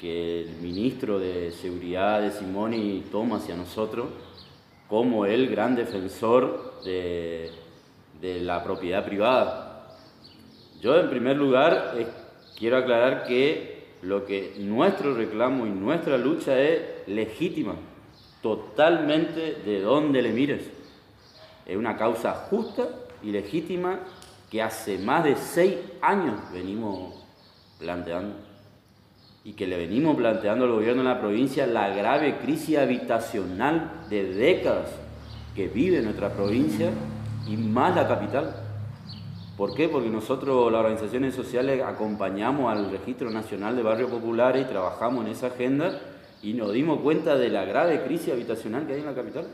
que 0.00 0.42
el 0.42 0.50
ministro 0.62 1.18
de 1.18 1.50
Seguridad 1.50 2.20
de 2.20 2.30
Simoni 2.30 3.06
toma 3.10 3.38
hacia 3.38 3.56
nosotros 3.56 4.06
como 4.88 5.26
el 5.26 5.48
gran 5.48 5.74
defensor 5.74 6.80
de, 6.84 7.50
de 8.20 8.40
la 8.40 8.62
propiedad 8.62 9.04
privada. 9.04 9.96
Yo 10.80 10.96
en 10.96 11.10
primer 11.10 11.36
lugar 11.36 11.96
eh, 11.98 12.06
quiero 12.56 12.76
aclarar 12.76 13.24
que 13.24 13.96
lo 14.02 14.24
que 14.24 14.54
nuestro 14.60 15.12
reclamo 15.16 15.66
y 15.66 15.70
nuestra 15.70 16.16
lucha 16.18 16.56
es 16.56 17.08
legítima, 17.08 17.74
totalmente 18.40 19.56
de 19.64 19.80
donde 19.80 20.22
le 20.22 20.32
mires. 20.32 20.79
Es 21.66 21.76
una 21.76 21.96
causa 21.96 22.32
justa 22.32 22.88
y 23.22 23.30
legítima 23.30 24.00
que 24.50 24.62
hace 24.62 24.98
más 24.98 25.24
de 25.24 25.36
seis 25.36 25.76
años 26.02 26.34
venimos 26.52 27.14
planteando 27.78 28.34
y 29.44 29.52
que 29.54 29.66
le 29.66 29.76
venimos 29.76 30.16
planteando 30.16 30.64
al 30.64 30.72
gobierno 30.72 31.02
de 31.02 31.08
la 31.08 31.20
provincia 31.20 31.66
la 31.66 31.88
grave 31.90 32.38
crisis 32.38 32.76
habitacional 32.76 34.06
de 34.10 34.34
décadas 34.34 34.90
que 35.54 35.68
vive 35.68 36.02
nuestra 36.02 36.30
provincia 36.30 36.90
y 37.46 37.56
más 37.56 37.94
la 37.96 38.06
capital. 38.06 38.54
¿Por 39.56 39.74
qué? 39.74 39.88
Porque 39.88 40.08
nosotros, 40.08 40.70
las 40.70 40.80
organizaciones 40.80 41.34
sociales, 41.34 41.82
acompañamos 41.82 42.72
al 42.72 42.90
Registro 42.90 43.30
Nacional 43.30 43.76
de 43.76 43.82
Barrios 43.82 44.10
Populares 44.10 44.64
y 44.64 44.70
trabajamos 44.70 45.24
en 45.24 45.32
esa 45.32 45.48
agenda 45.48 46.00
y 46.42 46.54
nos 46.54 46.72
dimos 46.72 47.00
cuenta 47.00 47.36
de 47.36 47.48
la 47.50 47.64
grave 47.64 48.02
crisis 48.04 48.32
habitacional 48.32 48.86
que 48.86 48.94
hay 48.94 49.00
en 49.00 49.06
la 49.06 49.14
capital. 49.14 49.46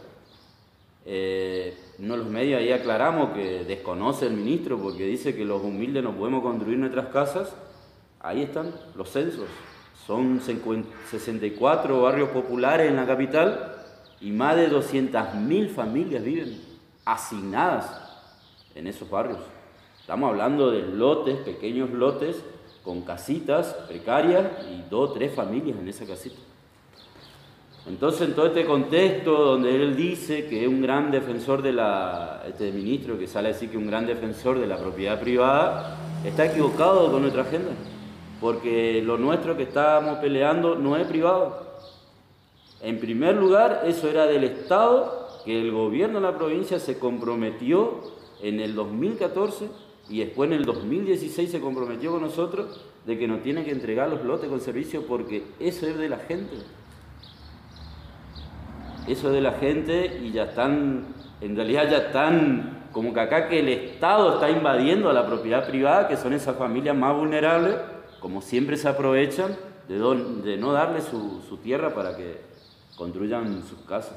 Eh, 1.09 1.79
no 1.99 2.17
los 2.17 2.27
medios 2.27 2.61
ahí 2.61 2.73
aclaramos 2.73 3.31
que 3.31 3.65
desconoce 3.65 4.27
el 4.27 4.33
ministro 4.33 4.77
porque 4.77 5.07
dice 5.07 5.37
que 5.37 5.45
los 5.45 5.63
humildes 5.63 6.03
no 6.03 6.17
podemos 6.17 6.43
construir 6.43 6.79
nuestras 6.79 7.07
casas. 7.07 7.55
Ahí 8.21 8.43
están 8.43 8.75
los 8.97 9.11
censos. 9.11 9.47
Son 10.07 10.41
64 10.41 12.03
barrios 12.03 12.31
populares 12.31 12.89
en 12.89 12.97
la 12.97 13.07
capital 13.07 13.77
y 14.21 14.31
más 14.33 14.57
de 14.57 14.71
200.000 14.71 15.69
familias 15.69 16.25
viven 16.25 16.61
asignadas 17.05 18.03
en 18.75 18.87
esos 18.89 19.09
barrios. 19.09 19.39
Estamos 20.01 20.31
hablando 20.31 20.71
de 20.71 20.83
lotes, 20.83 21.39
pequeños 21.39 21.91
lotes, 21.91 22.43
con 22.85 23.03
casitas 23.03 23.75
precarias 23.89 24.47
y 24.71 24.89
dos 24.89 25.11
o 25.11 25.13
tres 25.13 25.35
familias 25.35 25.79
en 25.79 25.89
esa 25.89 26.07
casita. 26.07 26.37
Entonces, 27.89 28.23
en 28.23 28.35
todo 28.35 28.47
este 28.47 28.65
contexto 28.65 29.33
donde 29.33 29.77
él 29.77 29.95
dice 29.95 30.47
que 30.47 30.63
es 30.63 30.69
un 30.69 30.83
gran 30.83 31.13
defensor 31.13 31.63
de 31.63 31.73
la, 31.73 32.43
este 32.49 32.73
ministro 32.73 33.17
que 33.17 33.29
sale 33.29 33.49
a 33.49 33.53
decir 33.53 33.71
que 33.71 33.77
es 33.77 33.83
un 33.83 33.89
gran 33.89 34.07
defensor 34.07 34.59
de 34.59 34.67
la 34.67 34.77
propiedad 34.77 35.21
privada, 35.21 35.97
está 36.25 36.47
equivocado 36.47 37.13
con 37.13 37.23
nuestra 37.23 37.43
agenda, 37.43 37.71
porque 38.41 39.01
lo 39.03 39.19
nuestro 39.19 39.57
que 39.57 39.63
estábamos 39.63 40.19
peleando 40.19 40.75
no 40.75 40.97
es 40.97 41.07
privado. 41.07 41.65
En 42.83 42.99
primer 42.99 43.37
lugar, 43.37 43.85
eso 43.87 44.11
era 44.11 44.27
del 44.27 44.43
Estado, 44.43 45.29
que 45.45 45.61
el 45.61 45.71
gobierno 45.71 46.21
de 46.21 46.27
la 46.27 46.37
provincia 46.37 46.81
se 46.81 46.99
comprometió 46.99 48.01
en 48.43 48.59
el 48.59 48.75
2014 48.75 49.69
y 50.09 50.19
después 50.19 50.51
en 50.51 50.57
el 50.57 50.65
2016 50.65 51.53
se 51.53 51.61
comprometió 51.61 52.11
con 52.11 52.23
nosotros 52.23 52.81
de 53.07 53.17
que 53.17 53.29
nos 53.29 53.45
tiene 53.45 53.65
que 53.65 53.71
entregar 53.71 54.09
los 54.09 54.25
lotes 54.25 54.49
con 54.49 54.61
servicio 54.61 55.07
porque 55.07 55.45
eso 55.61 55.87
es 55.87 55.97
de 55.97 56.09
la 56.09 56.19
gente 56.19 56.57
eso 59.09 59.31
de 59.31 59.41
la 59.41 59.53
gente 59.53 60.21
y 60.23 60.33
ya 60.33 60.45
están, 60.45 61.07
en 61.41 61.57
realidad 61.57 61.89
ya 61.91 61.99
están, 61.99 62.89
como 62.93 63.13
que 63.13 63.21
acá 63.21 63.49
que 63.49 63.61
el 63.61 63.69
Estado 63.69 64.35
está 64.35 64.51
invadiendo 64.51 65.11
a 65.11 65.13
la 65.13 65.27
propiedad 65.27 65.67
privada, 65.67 66.09
que 66.09 66.17
son 66.17 66.33
esas 66.33 66.57
familias 66.57 66.97
más 66.97 67.15
vulnerables, 67.15 67.77
como 68.21 68.41
siempre 68.41 68.77
se 68.77 68.89
aprovechan 68.89 69.57
de, 69.89 70.57
no 70.57 70.73
darle 70.73 71.01
su, 71.01 71.43
su 71.49 71.59
tierra 71.59 71.95
para 71.95 72.17
que 72.17 72.41
construyan 72.97 73.63
sus 73.63 73.81
casas. 73.81 74.17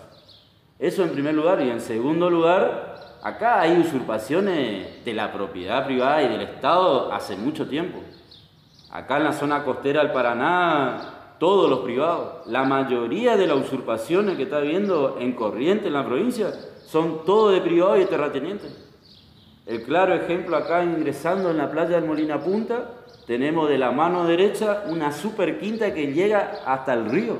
Eso 0.79 1.03
en 1.03 1.11
primer 1.11 1.35
lugar. 1.35 1.61
Y 1.61 1.69
en 1.69 1.81
segundo 1.81 2.29
lugar, 2.29 3.19
acá 3.21 3.59
hay 3.59 3.77
usurpaciones 3.77 5.03
de 5.03 5.13
la 5.13 5.31
propiedad 5.31 5.85
privada 5.85 6.23
y 6.23 6.29
del 6.29 6.41
Estado 6.41 7.11
hace 7.11 7.35
mucho 7.35 7.67
tiempo. 7.67 7.99
Acá 8.89 9.17
en 9.17 9.25
la 9.25 9.33
zona 9.33 9.63
costera 9.63 10.01
del 10.01 10.11
Paraná 10.11 11.18
todos 11.39 11.69
los 11.69 11.79
privados. 11.79 12.45
La 12.45 12.63
mayoría 12.63 13.37
de 13.37 13.47
las 13.47 13.57
usurpaciones 13.57 14.37
que 14.37 14.43
está 14.43 14.57
habiendo 14.57 15.17
en 15.19 15.33
corriente 15.33 15.87
en 15.87 15.93
la 15.93 16.05
provincia 16.05 16.53
son 16.85 17.23
todos 17.25 17.53
de 17.53 17.61
privados 17.61 17.97
y 17.97 18.01
de 18.01 18.05
terratenientes. 18.05 18.85
El 19.65 19.83
claro 19.83 20.13
ejemplo 20.13 20.57
acá 20.57 20.83
ingresando 20.83 21.51
en 21.51 21.57
la 21.57 21.71
playa 21.71 21.95
del 21.95 22.05
Molina 22.05 22.39
Punta, 22.39 22.91
tenemos 23.25 23.69
de 23.69 23.77
la 23.77 23.91
mano 23.91 24.25
derecha 24.25 24.83
una 24.87 25.11
super 25.11 25.59
quinta 25.59 25.93
que 25.93 26.11
llega 26.11 26.61
hasta 26.65 26.93
el 26.93 27.05
río, 27.05 27.37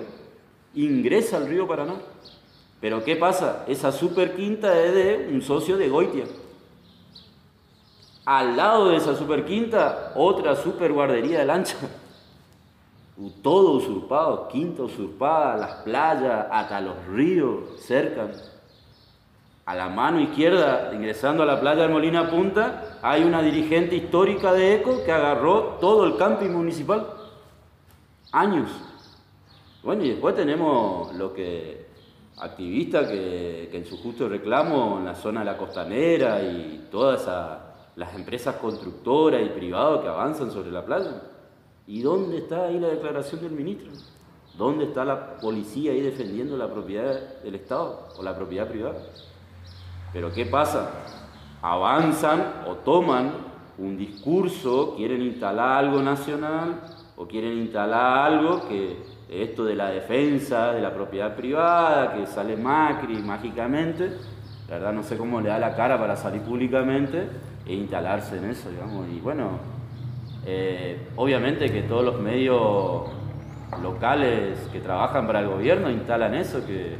ingresa 0.76 1.38
al 1.38 1.48
río 1.48 1.68
Paraná. 1.68 1.96
Pero 2.80 3.04
¿qué 3.04 3.16
pasa? 3.16 3.66
Esa 3.68 3.92
super 3.92 4.36
quinta 4.36 4.80
es 4.80 4.94
de 4.94 5.30
un 5.34 5.42
socio 5.42 5.78
de 5.78 5.90
Goitia. 5.90 6.26
Al 8.26 8.56
lado 8.56 8.90
de 8.90 8.98
esa 8.98 9.16
super 9.16 9.44
quinta, 9.44 10.14
otra 10.16 10.56
super 10.56 10.94
guardería 10.94 11.40
de 11.40 11.46
lancha 11.46 11.76
todo 13.42 13.74
usurpado, 13.74 14.48
quinta 14.48 14.84
usurpada, 14.84 15.58
las 15.58 15.72
playas, 15.84 16.48
hasta 16.50 16.80
los 16.80 17.06
ríos 17.08 17.80
cerca. 17.82 18.30
A 19.66 19.76
la 19.76 19.90
mano 19.90 20.20
izquierda, 20.22 20.92
ingresando 20.94 21.44
a 21.44 21.46
la 21.46 21.60
playa 21.60 21.84
de 21.84 21.90
Molina 21.90 22.30
Punta, 22.30 22.98
hay 23.02 23.24
una 23.24 23.42
dirigente 23.42 23.96
histórica 23.96 24.54
de 24.54 24.76
ECO 24.76 25.04
que 25.04 25.12
agarró 25.12 25.78
todo 25.82 26.06
el 26.06 26.16
camping 26.16 26.50
municipal. 26.50 27.08
Años. 28.32 28.70
Bueno, 29.84 30.04
y 30.04 30.12
después 30.12 30.36
tenemos 30.36 31.14
lo 31.14 31.34
que 31.34 31.88
activistas 32.38 33.10
que, 33.10 33.68
que 33.70 33.78
en 33.78 33.86
su 33.86 33.98
justo 33.98 34.30
reclamo 34.30 34.98
en 34.98 35.06
la 35.06 35.16
zona 35.16 35.42
de 35.42 35.46
la 35.46 35.58
costanera 35.58 36.42
y 36.42 36.88
todas 36.90 37.28
las 37.96 38.16
empresas 38.16 38.56
constructoras 38.56 39.42
y 39.42 39.50
privadas 39.50 40.02
que 40.02 40.08
avanzan 40.08 40.52
sobre 40.52 40.72
la 40.72 40.86
playa. 40.86 41.22
¿Y 41.90 42.04
dónde 42.04 42.38
está 42.38 42.66
ahí 42.66 42.80
la 42.80 42.90
declaración 42.90 43.42
del 43.42 43.50
ministro? 43.50 43.90
¿Dónde 44.56 44.84
está 44.84 45.04
la 45.04 45.38
policía 45.38 45.92
ahí 45.92 46.02
defendiendo 46.02 46.56
la 46.56 46.72
propiedad 46.72 47.42
del 47.42 47.56
Estado 47.56 48.10
o 48.16 48.22
la 48.22 48.36
propiedad 48.36 48.68
privada? 48.68 49.00
Pero 50.14 50.32
¿qué 50.32 50.46
pasa? 50.46 50.92
Avanzan 51.64 52.62
o 52.68 52.76
toman 52.76 53.32
un 53.80 53.98
discurso, 53.98 54.94
quieren 54.98 55.24
instalar 55.24 55.84
algo 55.84 56.00
nacional 56.04 56.80
o 57.18 57.28
quieren 57.28 57.58
instalar 57.58 58.34
algo 58.34 58.68
que 58.68 58.98
esto 59.28 59.66
de 59.66 59.74
la 59.74 59.90
defensa 59.90 60.74
de 60.74 60.82
la 60.82 60.94
propiedad 60.94 61.36
privada, 61.36 62.14
que 62.14 62.28
sale 62.28 62.56
Macri 62.56 63.16
mágicamente, 63.24 64.12
la 64.68 64.76
verdad 64.76 64.94
no 64.94 65.02
sé 65.02 65.18
cómo 65.18 65.42
le 65.42 65.50
da 65.50 65.58
la 65.58 65.76
cara 65.76 65.98
para 65.98 66.16
salir 66.16 66.44
públicamente 66.44 67.28
e 67.66 67.74
instalarse 67.74 68.38
en 68.38 68.46
eso, 68.46 68.70
digamos. 68.70 69.08
Y 69.10 69.20
bueno, 69.20 69.79
eh, 70.46 70.98
obviamente 71.16 71.72
que 71.72 71.82
todos 71.84 72.04
los 72.04 72.20
medios 72.20 73.10
locales 73.82 74.58
que 74.72 74.80
trabajan 74.80 75.28
para 75.28 75.42
el 75.42 75.48
gobierno 75.48 75.90
instalan 75.92 76.34
eso, 76.34 76.66
que 76.66 76.96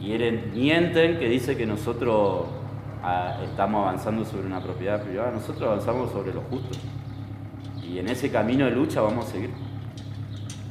quieren, 0.00 0.52
mienten, 0.54 1.18
que 1.18 1.28
dice 1.28 1.56
que 1.56 1.66
nosotros 1.66 2.46
ah, 3.02 3.38
estamos 3.44 3.86
avanzando 3.86 4.24
sobre 4.24 4.46
una 4.46 4.62
propiedad 4.62 5.02
privada, 5.02 5.30
nosotros 5.30 5.62
avanzamos 5.62 6.10
sobre 6.10 6.34
lo 6.34 6.40
justo. 6.42 6.78
Y 7.82 7.98
en 7.98 8.08
ese 8.08 8.30
camino 8.30 8.64
de 8.64 8.72
lucha 8.72 9.00
vamos 9.00 9.26
a 9.26 9.32
seguir. 9.32 9.50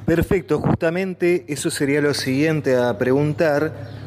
Perfecto, 0.06 0.60
justamente 0.60 1.46
eso 1.48 1.70
sería 1.70 2.02
lo 2.02 2.14
siguiente 2.14 2.76
a 2.76 2.98
preguntar 2.98 4.01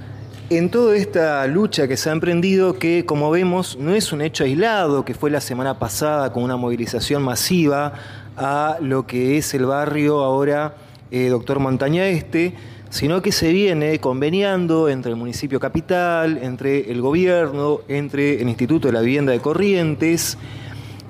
en 0.51 0.69
toda 0.71 0.97
esta 0.97 1.47
lucha 1.47 1.89
que 1.89 1.97
se 1.97 2.11
ha 2.11 2.13
emprendido, 2.13 2.79
que 2.79 3.07
como 3.07 3.31
vemos 3.31 3.79
no 3.79 3.95
es 3.95 4.13
un 4.13 4.21
hecho 4.21 4.45
aislado, 4.45 5.05
que 5.05 5.15
fue 5.15 5.31
la 5.31 5.41
semana 5.41 5.79
pasada 5.79 6.33
con 6.33 6.43
una 6.43 6.57
movilización 6.57 7.23
masiva 7.23 7.95
a 8.37 8.77
lo 8.81 9.07
que 9.07 9.39
es 9.39 9.55
el 9.55 9.65
barrio 9.67 10.21
ahora 10.21 10.75
eh, 11.11 11.29
Doctor 11.29 11.61
Montaña 11.61 12.07
Este, 12.09 12.55
sino 12.91 13.23
que 13.23 13.33
se 13.33 13.53
viene 13.53 13.99
conveniando 14.01 14.89
entre 14.89 15.11
el 15.13 15.17
municipio 15.17 15.59
capital, 15.61 16.39
entre 16.43 16.91
el 16.91 17.01
gobierno, 17.01 17.81
entre 17.89 18.41
el 18.41 18.49
Instituto 18.49 18.89
de 18.89 18.93
la 18.93 19.01
Vivienda 19.01 19.33
de 19.33 19.41
Corrientes 19.41 20.37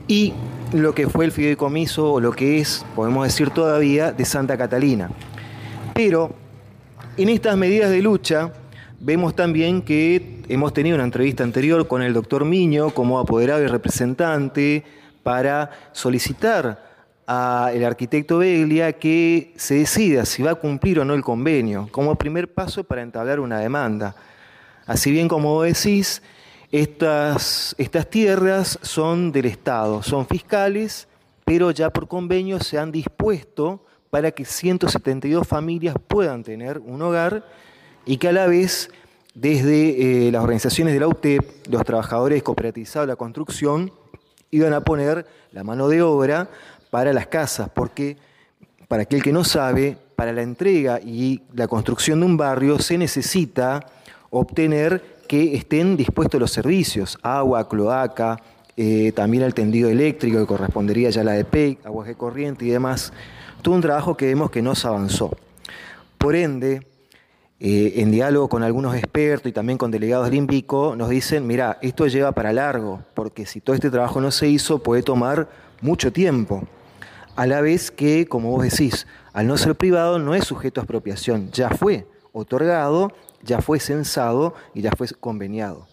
y 0.07 0.33
lo 0.73 0.95
que 0.95 1.09
fue 1.09 1.25
el 1.25 1.33
fideicomiso, 1.33 2.13
o 2.13 2.21
lo 2.21 2.33
que 2.33 2.61
es, 2.61 2.85
podemos 2.95 3.27
decir 3.27 3.51
todavía, 3.51 4.13
de 4.13 4.25
Santa 4.25 4.57
Catalina. 4.57 5.11
Pero 5.93 6.33
en 7.17 7.29
estas 7.29 7.57
medidas 7.57 7.91
de 7.91 8.03
lucha 8.03 8.53
vemos 9.05 9.37
también 9.37 9.83
que 9.83 10.43
hemos 10.49 10.73
tenido 10.73 10.95
una 10.95 11.05
entrevista 11.05 11.45
anterior 11.45 11.87
con 11.87 12.01
el 12.01 12.15
doctor 12.15 12.47
Miño 12.47 12.89
como 12.89 13.19
apoderado 13.19 13.63
y 13.63 13.67
representante 13.67 14.83
para 15.23 15.71
solicitar 15.93 16.95
al 17.27 17.85
arquitecto 17.85 18.39
Beglia 18.39 18.95
que 18.95 19.53
se 19.57 19.75
decida 19.75 20.25
si 20.25 20.43
va 20.43 20.53
a 20.53 20.55
cumplir 20.55 21.01
o 21.01 21.05
no 21.05 21.13
el 21.13 21.23
convenio, 21.23 21.87
como 21.91 22.15
primer 22.17 22.55
paso 22.55 22.83
para 22.83 23.03
entablar 23.03 23.41
una 23.41 23.59
demanda. 23.59 24.17
Así 24.87 25.11
bien 25.11 25.29
como 25.29 25.63
decís, 25.63 26.23
estas, 26.73 27.75
estas 27.77 28.09
tierras 28.09 28.79
son 28.81 29.33
del 29.33 29.45
Estado, 29.45 30.03
son 30.03 30.27
fiscales, 30.27 31.09
pero 31.45 31.71
ya 31.73 31.91
por 31.91 32.09
convenio 32.09 32.59
se 32.59 32.79
han 32.79 32.91
dispuesto 32.91 33.85
para 34.09 34.31
que 34.31 34.47
172 34.47 35.47
familias 35.47 35.95
puedan 36.09 36.43
tener 36.43 36.79
un 36.79 37.03
hogar 37.03 37.45
y 38.07 38.19
que 38.19 38.29
a 38.29 38.33
la 38.33 38.47
vez 38.47 38.91
desde 39.35 40.29
eh, 40.29 40.33
las 40.33 40.43
organizaciones 40.43 40.95
de 40.95 41.01
la 41.01 41.09
UTEP, 41.09 41.67
los 41.69 41.85
trabajadores 41.85 42.43
cooperativizados 42.43 43.07
de 43.07 43.13
la 43.13 43.17
construcción, 43.17 43.93
iban 44.51 44.73
a 44.73 44.83
poner 44.83 45.27
la 45.51 45.65
mano 45.65 45.89
de 45.89 46.03
obra 46.03 46.49
para 46.91 47.13
las 47.13 47.27
casas, 47.27 47.69
porque 47.75 48.17
para 48.87 49.03
aquel 49.03 49.23
que 49.23 49.33
no 49.33 49.43
sabe, 49.43 49.97
para 50.15 50.33
la 50.33 50.43
entrega 50.43 51.01
y 51.01 51.43
la 51.53 51.67
construcción 51.67 52.21
de 52.21 52.27
un 52.27 52.37
barrio 52.37 52.79
se 52.79 52.97
necesita 52.97 53.85
obtener 54.31 55.03
que 55.27 55.57
estén 55.57 55.97
dispuestos 55.97 56.41
los 56.41 56.53
servicios, 56.53 57.19
agua, 57.23 57.69
cloaca, 57.69 58.41
eh, 58.77 59.13
también 59.13 59.43
el 59.43 59.55
tendido 59.55 59.89
eléctrico 59.89 60.39
que 60.39 60.47
correspondería 60.47 61.11
ya 61.11 61.23
a 61.23 61.25
la 61.25 61.33
de 61.33 61.45
PEC, 61.45 61.85
aguas 61.87 62.07
de 62.07 62.15
corriente 62.15 62.65
y 62.65 62.71
demás. 62.71 63.13
Todo 63.63 63.75
un 63.75 63.81
trabajo 63.81 64.17
que 64.17 64.27
vemos 64.27 64.51
que 64.51 64.63
no 64.63 64.75
se 64.75 64.87
avanzó. 64.87 65.37
Por 66.19 66.37
ende, 66.37 66.87
eh, 67.67 68.03
en 68.03 68.11
diálogo 68.11 68.51
con 68.51 68.63
algunos 68.63 68.95
expertos 68.95 69.49
y 69.49 69.53
también 69.53 69.79
con 69.79 69.91
delegados 69.91 70.27
del 70.27 70.35
INVICO, 70.35 70.97
nos 70.97 71.09
dicen, 71.09 71.47
mira, 71.47 71.79
esto 71.81 72.07
lleva 72.07 72.33
para 72.33 72.53
largo, 72.53 73.01
porque 73.15 73.47
si 73.47 73.63
todo 73.63 73.75
este 73.75 73.89
trabajo 73.89 74.21
no 74.21 74.31
se 74.31 74.49
hizo, 74.49 74.83
puede 74.83 75.03
tomar 75.03 75.49
mucho 75.81 76.13
tiempo. 76.13 76.65
A 77.37 77.47
la 77.47 77.63
vez 77.63 77.91
que, 77.91 78.27
como 78.27 78.51
vos 78.51 78.65
decís, 78.65 79.07
al 79.33 79.47
no 79.47 79.57
ser 79.57 79.77
privado 79.77 80.19
no 80.19 80.35
es 80.35 80.45
sujeto 80.45 80.83
a 80.83 80.85
expropiación, 80.85 81.51
ya 81.53 81.71
fue 81.71 82.07
otorgado 82.33 83.13
ya 83.43 83.63
fue 83.63 83.81
censado 83.81 84.55
y 84.75 84.83
ya 84.83 84.91
fue 84.93 85.07
conveniado. 85.21 85.87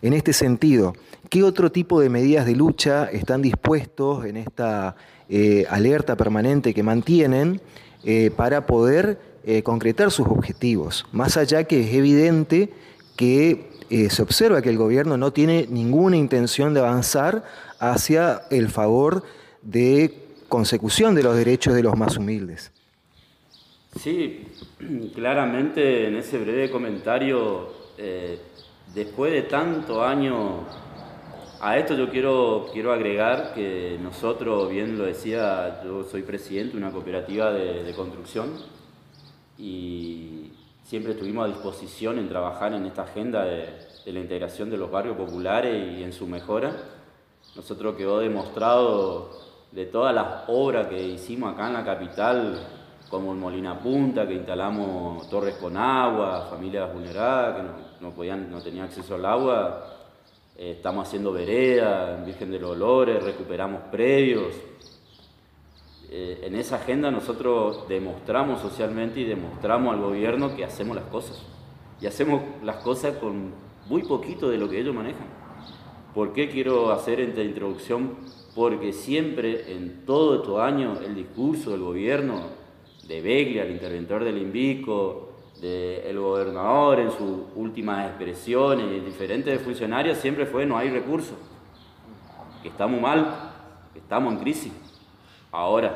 En 0.00 0.14
este 0.14 0.32
sentido, 0.32 0.94
¿qué 1.30 1.44
otro 1.44 1.70
tipo 1.70 2.00
de 2.00 2.08
medidas 2.08 2.46
de 2.46 2.56
lucha 2.56 3.04
están 3.06 3.42
dispuestos 3.42 4.24
en 4.24 4.38
esta 4.38 4.96
eh, 5.28 5.66
alerta 5.70 6.16
permanente 6.16 6.74
que 6.74 6.82
mantienen 6.82 7.60
eh, 8.04 8.32
para 8.36 8.66
poder 8.66 9.31
eh, 9.44 9.62
concretar 9.62 10.10
sus 10.10 10.26
objetivos? 10.26 11.06
Más 11.12 11.36
allá 11.36 11.64
que 11.64 11.80
es 11.80 11.94
evidente 11.94 12.70
que 13.16 13.70
se 14.08 14.22
observa 14.22 14.62
que 14.62 14.70
el 14.70 14.78
gobierno 14.78 15.18
no 15.18 15.34
tiene 15.34 15.66
ninguna 15.68 16.16
intención 16.16 16.72
de 16.72 16.80
avanzar 16.80 17.44
hacia 17.78 18.40
el 18.50 18.70
favor 18.70 19.22
de 19.60 20.22
consecución 20.48 21.14
de 21.14 21.22
los 21.22 21.36
derechos 21.36 21.74
de 21.74 21.82
los 21.82 21.96
más 21.96 22.16
humildes. 22.16 22.72
Sí, 23.98 24.46
claramente 25.14 26.08
en 26.08 26.16
ese 26.16 26.38
breve 26.38 26.70
comentario, 26.70 27.68
eh, 27.98 28.38
después 28.94 29.32
de 29.32 29.42
tanto 29.42 30.04
año, 30.04 30.66
a 31.60 31.78
esto 31.78 31.94
yo 31.94 32.10
quiero, 32.10 32.66
quiero 32.72 32.92
agregar 32.92 33.52
que 33.54 33.98
nosotros, 34.02 34.70
bien 34.70 34.98
lo 34.98 35.04
decía, 35.04 35.80
yo 35.84 36.04
soy 36.04 36.22
presidente 36.22 36.72
de 36.72 36.78
una 36.78 36.92
cooperativa 36.92 37.52
de, 37.52 37.92
construcción 37.94 38.50
y 39.62 40.50
siempre 40.82 41.12
estuvimos 41.12 41.44
a 41.44 41.48
disposición 41.48 42.18
en 42.18 42.28
trabajar 42.28 42.72
en 42.74 42.84
esta 42.84 43.02
agenda 43.02 43.44
de, 43.44 43.68
de 44.04 44.12
la 44.12 44.18
integración 44.18 44.68
de 44.68 44.76
los 44.76 44.90
barrios 44.90 45.16
populares 45.16 45.98
y 45.98 46.02
en 46.02 46.12
su 46.12 46.26
mejora. 46.26 46.76
Nosotros 47.54 47.94
quedó 47.94 48.18
demostrado 48.18 49.30
de 49.70 49.86
todas 49.86 50.12
las 50.12 50.48
obras 50.48 50.88
que 50.88 51.00
hicimos 51.00 51.54
acá 51.54 51.68
en 51.68 51.74
la 51.74 51.84
capital, 51.84 52.60
como 53.08 53.32
en 53.32 53.38
Molina 53.38 53.78
Punta, 53.78 54.26
que 54.26 54.34
instalamos 54.34 55.30
torres 55.30 55.54
con 55.56 55.76
agua, 55.76 56.48
familias 56.50 56.92
vulneradas 56.92 57.56
que 57.56 58.04
no, 58.04 58.10
podían, 58.10 58.50
no 58.50 58.60
tenían 58.60 58.86
acceso 58.86 59.14
al 59.14 59.24
agua. 59.24 59.86
Eh, 60.56 60.72
estamos 60.72 61.06
haciendo 61.06 61.32
vereda 61.32 62.16
en 62.16 62.24
Virgen 62.24 62.50
de 62.50 62.58
los 62.58 62.72
Olores, 62.72 63.22
recuperamos 63.22 63.82
predios. 63.92 64.54
Eh, 66.14 66.40
en 66.42 66.56
esa 66.56 66.76
agenda 66.76 67.10
nosotros 67.10 67.88
demostramos 67.88 68.60
socialmente 68.60 69.20
y 69.20 69.24
demostramos 69.24 69.94
al 69.94 70.02
gobierno 70.02 70.54
que 70.54 70.62
hacemos 70.62 70.94
las 70.94 71.06
cosas. 71.06 71.42
Y 72.02 72.06
hacemos 72.06 72.42
las 72.62 72.76
cosas 72.84 73.16
con 73.16 73.54
muy 73.88 74.02
poquito 74.02 74.50
de 74.50 74.58
lo 74.58 74.68
que 74.68 74.78
ellos 74.78 74.94
manejan. 74.94 75.26
¿Por 76.14 76.34
qué 76.34 76.50
quiero 76.50 76.92
hacer 76.92 77.18
esta 77.18 77.42
introducción? 77.42 78.16
Porque 78.54 78.92
siempre, 78.92 79.72
en 79.72 80.04
todo 80.04 80.34
estos 80.34 80.60
años, 80.60 81.00
el 81.00 81.14
discurso 81.14 81.70
del 81.70 81.80
gobierno 81.80 82.42
de 83.08 83.22
Beglia, 83.22 83.62
el 83.64 83.70
interventor 83.70 84.22
del 84.22 84.36
INVICO, 84.36 85.30
del 85.62 86.18
gobernador 86.20 87.00
en 87.00 87.10
sus 87.10 87.38
últimas 87.56 88.06
expresiones, 88.08 89.02
diferentes 89.02 89.62
funcionarios, 89.62 90.18
siempre 90.18 90.44
fue 90.44 90.66
no 90.66 90.76
hay 90.76 90.90
recursos, 90.90 91.38
que 92.62 92.68
estamos 92.68 93.00
mal, 93.00 93.54
que 93.94 94.00
estamos 94.00 94.34
en 94.34 94.40
crisis. 94.40 94.91
Ahora, 95.52 95.94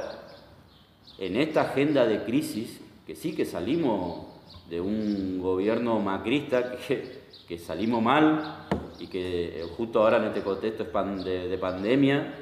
en 1.19 1.37
esta 1.37 1.63
agenda 1.63 2.07
de 2.07 2.25
crisis, 2.25 2.79
que 3.07 3.17
sí 3.17 3.35
que 3.35 3.47
salimos 3.47 4.27
de 4.69 4.83
un 4.83 5.41
gobierno 5.41 5.99
macrista, 5.99 6.73
que, 7.49 7.59
salimos 7.59 8.03
mal 8.03 8.67
y 8.99 9.07
que 9.07 9.65
justo 9.77 10.03
ahora 10.03 10.19
en 10.19 10.25
este 10.25 10.43
contexto 10.43 10.85
de, 10.85 11.49
de 11.49 11.59
pandemia, 11.59 12.35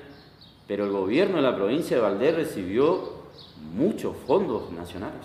pero 0.67 0.87
el 0.87 0.91
gobierno 0.91 1.37
de 1.37 1.43
la 1.43 1.55
provincia 1.55 1.97
de 1.97 2.03
Valdés 2.03 2.35
recibió 2.35 3.25
muchos 3.75 4.17
fondos 4.27 4.73
nacionales. 4.73 5.25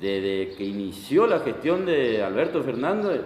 Desde 0.00 0.54
que 0.56 0.64
inició 0.64 1.26
la 1.26 1.40
gestión 1.40 1.84
de 1.84 2.22
Alberto 2.22 2.62
Fernández, 2.62 3.20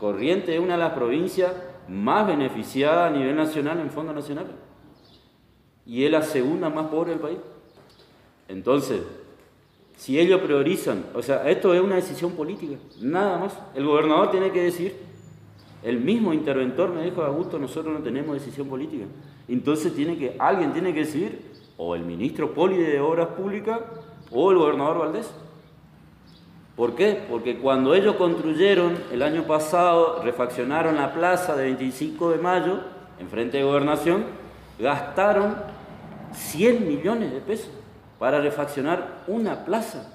Corrientes 0.00 0.56
es 0.56 0.60
una 0.60 0.74
de 0.74 0.80
las 0.80 0.92
provincias 0.92 1.52
más 1.88 2.26
beneficiadas 2.26 3.12
a 3.12 3.16
nivel 3.16 3.36
nacional 3.36 3.78
en 3.78 3.90
fondos 3.90 4.14
nacionales. 4.14 4.67
Y 5.88 6.04
es 6.04 6.12
la 6.12 6.22
segunda 6.22 6.68
más 6.68 6.86
pobre 6.88 7.10
del 7.10 7.18
país. 7.18 7.38
Entonces, 8.46 9.00
si 9.96 10.18
ellos 10.18 10.40
priorizan, 10.42 11.06
o 11.14 11.22
sea, 11.22 11.48
esto 11.48 11.74
es 11.74 11.80
una 11.80 11.96
decisión 11.96 12.32
política, 12.32 12.76
nada 13.00 13.38
más. 13.38 13.58
El 13.74 13.86
gobernador 13.86 14.30
tiene 14.30 14.52
que 14.52 14.62
decir, 14.62 14.94
el 15.82 15.98
mismo 15.98 16.32
interventor 16.34 16.90
me 16.90 17.02
dijo, 17.02 17.22
Augusto, 17.22 17.58
nosotros 17.58 17.92
no 17.92 18.00
tenemos 18.04 18.34
decisión 18.34 18.68
política. 18.68 19.06
Entonces 19.48 19.94
tiene 19.94 20.18
que, 20.18 20.36
alguien 20.38 20.72
tiene 20.72 20.92
que 20.92 21.00
decidir 21.00 21.40
o 21.78 21.94
el 21.94 22.02
ministro 22.02 22.52
Poli 22.52 22.76
de 22.76 23.00
Obras 23.00 23.28
Públicas 23.28 23.80
o 24.30 24.50
el 24.52 24.58
gobernador 24.58 24.98
Valdés. 24.98 25.30
¿Por 26.76 26.94
qué? 26.94 27.24
Porque 27.28 27.58
cuando 27.58 27.94
ellos 27.94 28.16
construyeron 28.16 28.96
el 29.10 29.22
año 29.22 29.44
pasado, 29.44 30.22
refaccionaron 30.22 30.96
la 30.96 31.12
plaza 31.14 31.56
de 31.56 31.64
25 31.64 32.30
de 32.30 32.38
mayo, 32.38 32.80
en 33.18 33.28
frente 33.28 33.56
de 33.56 33.64
gobernación, 33.64 34.24
gastaron 34.78 35.56
100 36.32 36.86
millones 36.86 37.32
de 37.32 37.40
pesos 37.40 37.70
para 38.18 38.40
refaccionar 38.40 39.22
una 39.26 39.64
plaza. 39.64 40.12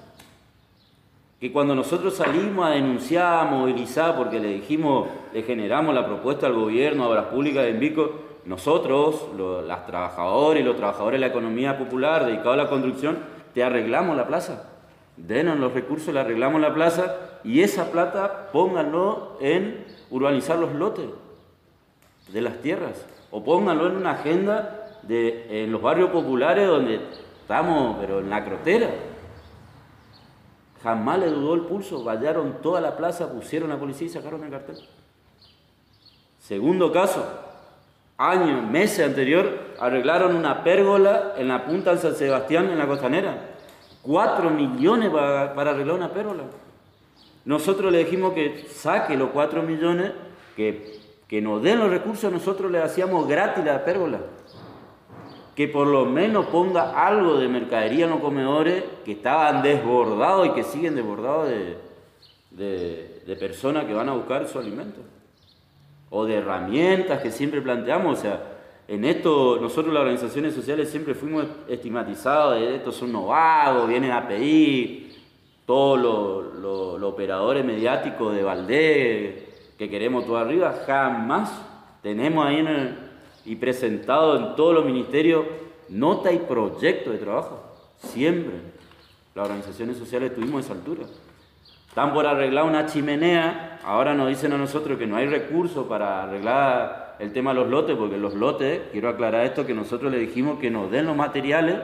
Que 1.40 1.52
cuando 1.52 1.74
nosotros 1.74 2.14
salimos 2.14 2.66
a 2.66 2.70
denunciar, 2.70 3.46
a 3.46 3.50
movilizar, 3.50 4.16
porque 4.16 4.40
le 4.40 4.48
dijimos, 4.48 5.08
le 5.32 5.42
generamos 5.42 5.94
la 5.94 6.06
propuesta 6.06 6.46
al 6.46 6.54
gobierno, 6.54 7.04
a 7.04 7.08
Obras 7.08 7.26
Públicas 7.26 7.64
de 7.64 7.70
Envico, 7.70 8.12
nosotros, 8.44 9.28
las 9.66 9.86
trabajadoras 9.86 10.60
y 10.60 10.64
los 10.64 10.76
trabajadores 10.76 11.18
de 11.18 11.26
la 11.26 11.32
economía 11.32 11.78
popular 11.78 12.26
dedicados 12.26 12.54
a 12.54 12.62
la 12.64 12.68
construcción, 12.68 13.18
te 13.54 13.62
arreglamos 13.62 14.16
la 14.16 14.26
plaza. 14.26 14.70
Denos 15.16 15.58
los 15.58 15.72
recursos, 15.72 16.12
le 16.12 16.20
arreglamos 16.20 16.60
la 16.60 16.74
plaza 16.74 17.16
y 17.44 17.60
esa 17.60 17.90
plata 17.90 18.50
pónganlo 18.52 19.38
en 19.40 19.84
urbanizar 20.10 20.58
los 20.58 20.72
lotes 20.74 21.06
de 22.32 22.40
las 22.40 22.60
tierras 22.60 23.06
o 23.30 23.44
pónganlo 23.44 23.86
en 23.86 23.96
una 23.96 24.12
agenda 24.12 24.83
en 25.08 25.72
los 25.72 25.82
barrios 25.82 26.10
populares 26.10 26.66
donde 26.66 27.00
estamos, 27.40 27.96
pero 28.00 28.20
en 28.20 28.30
la 28.30 28.44
crotera. 28.44 28.90
Jamás 30.82 31.18
le 31.18 31.30
dudó 31.30 31.54
el 31.54 31.62
pulso, 31.62 32.04
vallaron 32.04 32.58
toda 32.62 32.80
la 32.80 32.96
plaza, 32.96 33.32
pusieron 33.32 33.70
la 33.70 33.78
policía 33.78 34.06
y 34.06 34.10
sacaron 34.10 34.44
el 34.44 34.50
cartel. 34.50 34.76
Segundo 36.38 36.92
caso, 36.92 37.24
año, 38.18 38.60
meses 38.60 39.06
anterior, 39.06 39.48
arreglaron 39.80 40.36
una 40.36 40.62
pérgola 40.62 41.32
en 41.38 41.48
la 41.48 41.64
punta 41.64 41.94
de 41.94 41.98
San 41.98 42.14
Sebastián, 42.14 42.68
en 42.70 42.78
la 42.78 42.86
costanera. 42.86 43.54
4 44.02 44.50
millones 44.50 45.10
para, 45.10 45.54
para 45.54 45.70
arreglar 45.70 45.96
una 45.96 46.10
pérgola. 46.10 46.42
Nosotros 47.46 47.90
le 47.90 47.98
dijimos 47.98 48.34
que 48.34 48.66
saque 48.70 49.16
los 49.16 49.30
4 49.30 49.62
millones, 49.62 50.12
que, 50.56 51.00
que 51.26 51.40
nos 51.40 51.62
den 51.62 51.78
los 51.78 51.90
recursos, 51.90 52.30
nosotros 52.30 52.70
le 52.70 52.82
hacíamos 52.82 53.26
gratis 53.26 53.64
la 53.64 53.84
pérgola. 53.84 54.20
Que 55.54 55.68
por 55.68 55.86
lo 55.86 56.04
menos 56.04 56.46
ponga 56.46 57.06
algo 57.06 57.38
de 57.38 57.48
mercadería 57.48 58.04
en 58.06 58.10
los 58.10 58.20
comedores 58.20 58.82
que 59.04 59.12
estaban 59.12 59.62
desbordados 59.62 60.48
y 60.48 60.50
que 60.50 60.64
siguen 60.64 60.96
desbordados 60.96 61.48
de, 61.48 61.76
de, 63.26 63.36
personas 63.36 63.84
que 63.84 63.94
van 63.94 64.08
a 64.08 64.12
buscar 64.14 64.46
su 64.48 64.58
alimento. 64.58 65.00
O 66.10 66.24
de 66.24 66.34
herramientas 66.36 67.20
que 67.20 67.30
siempre 67.30 67.60
planteamos. 67.62 68.18
O 68.18 68.20
sea, 68.22 68.42
en 68.88 69.04
esto 69.04 69.58
nosotros 69.60 69.92
las 69.94 70.02
organizaciones 70.02 70.54
sociales 70.54 70.90
siempre 70.90 71.14
fuimos 71.14 71.46
estigmatizados 71.68 72.56
de 72.60 72.76
estos 72.76 72.96
son 72.96 73.10
unos 73.10 73.28
vagos, 73.28 73.88
vienen 73.88 74.10
a 74.12 74.26
pedir, 74.26 75.14
todos 75.66 75.98
los 76.00 76.54
los- 76.60 77.00
los 77.00 77.12
operadores 77.12 77.64
mediáticos 77.64 78.34
de 78.34 78.42
Valdés 78.42 79.44
que 79.78 79.88
queremos 79.90 80.24
todo 80.26 80.36
arriba, 80.38 80.74
jamás 80.86 81.50
tenemos 82.02 82.46
ahí 82.46 82.56
en 82.60 82.66
el- 82.68 82.98
y 83.44 83.56
presentado 83.56 84.36
en 84.36 84.56
todos 84.56 84.74
los 84.74 84.84
ministerios 84.84 85.44
nota 85.88 86.32
y 86.32 86.38
proyecto 86.38 87.10
de 87.10 87.18
trabajo. 87.18 87.62
Siempre 87.98 88.54
las 89.34 89.46
organizaciones 89.46 89.96
sociales 89.96 90.34
tuvimos 90.34 90.64
esa 90.64 90.74
altura. 90.74 91.02
Están 91.88 92.12
por 92.12 92.26
arreglar 92.26 92.64
una 92.64 92.86
chimenea, 92.86 93.78
ahora 93.84 94.14
nos 94.14 94.28
dicen 94.28 94.52
a 94.52 94.58
nosotros 94.58 94.98
que 94.98 95.06
no 95.06 95.16
hay 95.16 95.26
recursos 95.26 95.86
para 95.86 96.24
arreglar 96.24 97.16
el 97.20 97.32
tema 97.32 97.52
de 97.52 97.60
los 97.60 97.70
lotes, 97.70 97.96
porque 97.96 98.16
los 98.16 98.34
lotes, 98.34 98.80
quiero 98.90 99.08
aclarar 99.08 99.44
esto, 99.44 99.64
que 99.64 99.74
nosotros 99.74 100.10
le 100.10 100.18
dijimos 100.18 100.58
que 100.58 100.70
nos 100.70 100.90
den 100.90 101.06
los 101.06 101.16
materiales, 101.16 101.76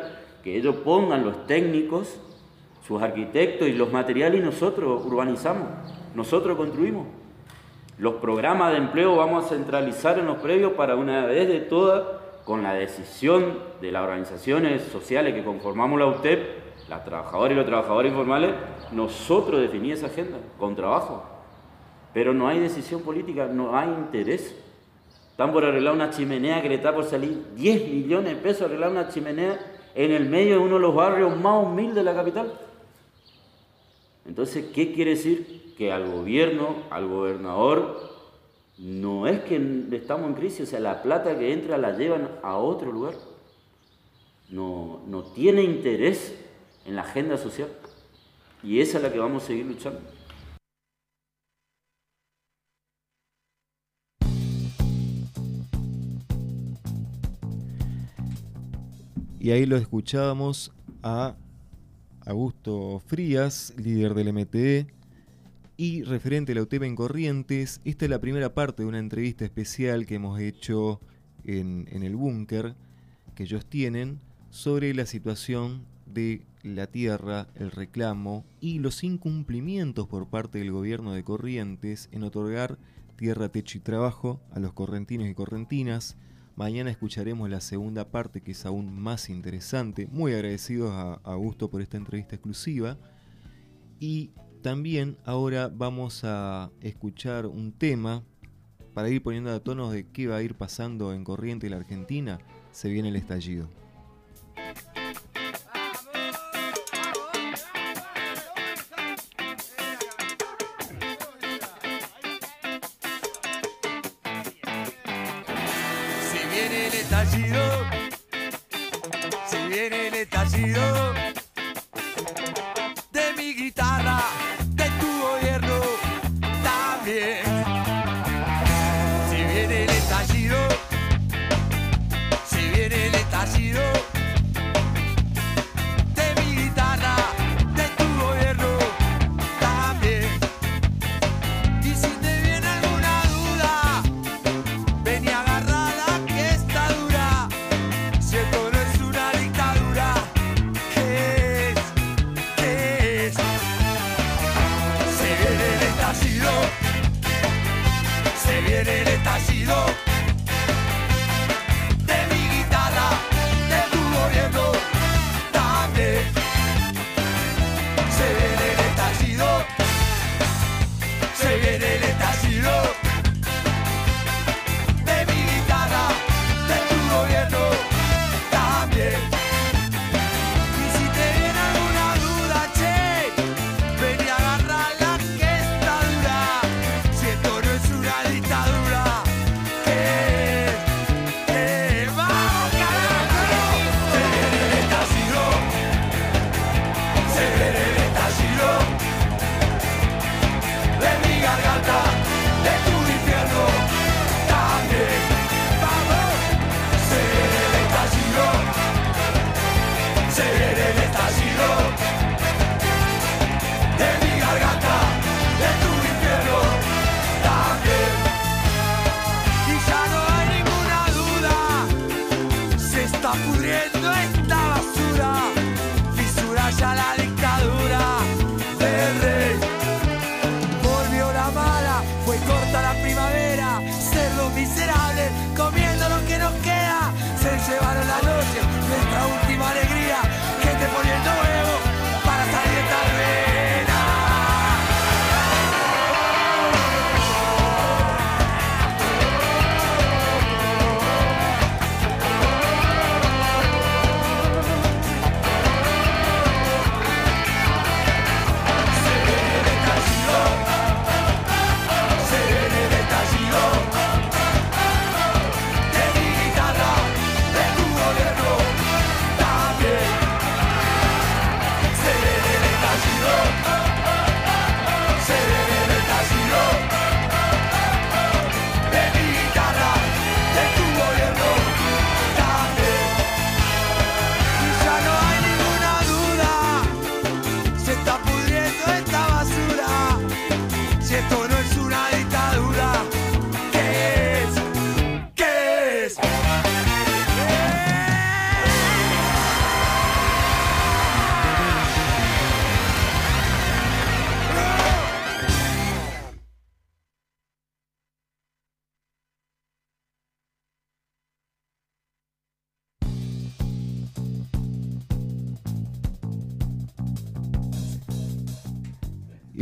que 0.42 0.56
ellos 0.56 0.76
pongan 0.76 1.24
los 1.24 1.46
técnicos, 1.46 2.20
sus 2.86 3.00
arquitectos 3.00 3.68
y 3.68 3.72
los 3.72 3.92
materiales 3.92 4.40
y 4.40 4.42
nosotros 4.42 5.04
urbanizamos, 5.06 5.68
nosotros 6.14 6.56
construimos. 6.56 7.19
Los 8.00 8.14
programas 8.14 8.72
de 8.72 8.78
empleo 8.78 9.14
vamos 9.14 9.44
a 9.44 9.48
centralizar 9.50 10.18
en 10.18 10.24
los 10.24 10.38
previos 10.38 10.72
para 10.72 10.96
una 10.96 11.26
vez 11.26 11.46
de 11.46 11.60
todas, 11.60 12.02
con 12.46 12.62
la 12.62 12.72
decisión 12.72 13.58
de 13.82 13.92
las 13.92 14.02
organizaciones 14.02 14.84
sociales 14.84 15.34
que 15.34 15.44
conformamos 15.44 15.98
la 15.98 16.06
UTEP, 16.06 16.88
las 16.88 17.04
trabajadoras 17.04 17.52
y 17.52 17.56
los 17.56 17.66
trabajadores 17.66 18.10
informales, 18.10 18.54
nosotros 18.90 19.60
definir 19.60 19.92
esa 19.92 20.06
agenda 20.06 20.38
con 20.58 20.74
trabajo. 20.74 21.24
Pero 22.14 22.32
no 22.32 22.48
hay 22.48 22.60
decisión 22.60 23.02
política, 23.02 23.48
no 23.52 23.76
hay 23.76 23.90
interés. 23.90 24.56
Están 25.32 25.52
por 25.52 25.66
arreglar 25.66 25.92
una 25.92 26.08
chimenea 26.08 26.62
que 26.62 26.70
le 26.70 26.76
está 26.76 26.94
por 26.94 27.04
salir 27.04 27.48
10 27.54 27.86
millones 27.86 28.34
de 28.34 28.40
pesos 28.40 28.62
arreglar 28.62 28.92
una 28.92 29.08
chimenea 29.08 29.58
en 29.94 30.10
el 30.10 30.24
medio 30.24 30.54
de 30.54 30.58
uno 30.60 30.76
de 30.76 30.80
los 30.80 30.94
barrios 30.94 31.38
más 31.38 31.66
humildes 31.66 31.96
de 31.96 32.04
la 32.04 32.14
capital. 32.14 32.50
Entonces, 34.26 34.66
¿qué 34.74 34.92
quiere 34.92 35.12
decir? 35.12 35.74
Que 35.76 35.92
al 35.92 36.10
gobierno, 36.10 36.84
al 36.90 37.08
gobernador, 37.08 38.10
no 38.78 39.26
es 39.26 39.40
que 39.40 39.86
estamos 39.92 40.28
en 40.28 40.34
crisis, 40.34 40.60
o 40.60 40.66
sea, 40.66 40.80
la 40.80 41.02
plata 41.02 41.38
que 41.38 41.52
entra 41.52 41.78
la 41.78 41.96
llevan 41.96 42.30
a 42.42 42.56
otro 42.56 42.92
lugar. 42.92 43.14
No, 44.48 45.00
no 45.06 45.22
tiene 45.22 45.62
interés 45.62 46.34
en 46.86 46.96
la 46.96 47.02
agenda 47.02 47.36
social. 47.36 47.68
Y 48.62 48.80
esa 48.80 48.98
es 48.98 49.04
la 49.04 49.12
que 49.12 49.18
vamos 49.18 49.44
a 49.44 49.46
seguir 49.46 49.66
luchando. 49.66 50.00
Y 59.38 59.52
ahí 59.52 59.64
lo 59.64 59.78
escuchábamos 59.78 60.70
a 61.02 61.34
Augusto 62.26 63.02
Frías, 63.06 63.74
líder 63.76 64.14
del 64.14 64.32
MTE, 64.32 64.86
y 65.76 66.02
referente 66.02 66.52
a 66.52 66.54
la 66.56 66.62
UTEP 66.62 66.82
en 66.82 66.94
Corrientes. 66.94 67.80
Esta 67.84 68.04
es 68.04 68.10
la 68.10 68.20
primera 68.20 68.52
parte 68.52 68.82
de 68.82 68.88
una 68.88 68.98
entrevista 68.98 69.44
especial 69.44 70.04
que 70.04 70.16
hemos 70.16 70.38
hecho 70.38 71.00
en, 71.44 71.88
en 71.90 72.02
el 72.02 72.16
búnker 72.16 72.74
que 73.34 73.44
ellos 73.44 73.64
tienen 73.64 74.20
sobre 74.50 74.92
la 74.92 75.06
situación 75.06 75.86
de 76.06 76.42
la 76.62 76.86
tierra, 76.86 77.48
el 77.54 77.70
reclamo 77.70 78.44
y 78.60 78.80
los 78.80 79.02
incumplimientos 79.04 80.06
por 80.06 80.28
parte 80.28 80.58
del 80.58 80.72
gobierno 80.72 81.12
de 81.12 81.24
Corrientes 81.24 82.08
en 82.12 82.24
otorgar 82.24 82.78
tierra, 83.16 83.48
techo 83.48 83.78
y 83.78 83.80
trabajo 83.80 84.40
a 84.52 84.60
los 84.60 84.72
correntinos 84.72 85.28
y 85.28 85.34
correntinas. 85.34 86.16
Mañana 86.60 86.90
escucharemos 86.90 87.48
la 87.48 87.62
segunda 87.62 88.10
parte 88.10 88.42
que 88.42 88.50
es 88.50 88.66
aún 88.66 88.92
más 88.92 89.30
interesante. 89.30 90.06
Muy 90.12 90.34
agradecidos 90.34 90.92
a 90.92 91.14
Augusto 91.24 91.70
por 91.70 91.80
esta 91.80 91.96
entrevista 91.96 92.36
exclusiva. 92.36 92.98
Y 93.98 94.32
también 94.60 95.16
ahora 95.24 95.70
vamos 95.74 96.20
a 96.22 96.70
escuchar 96.82 97.46
un 97.46 97.72
tema 97.72 98.24
para 98.92 99.08
ir 99.08 99.22
poniendo 99.22 99.50
a 99.50 99.60
tonos 99.60 99.90
de 99.90 100.06
qué 100.08 100.26
va 100.26 100.36
a 100.36 100.42
ir 100.42 100.54
pasando 100.54 101.14
en 101.14 101.24
Corriente 101.24 101.70
la 101.70 101.78
Argentina. 101.78 102.38
Se 102.72 102.90
viene 102.90 103.08
el 103.08 103.16
estallido. 103.16 103.79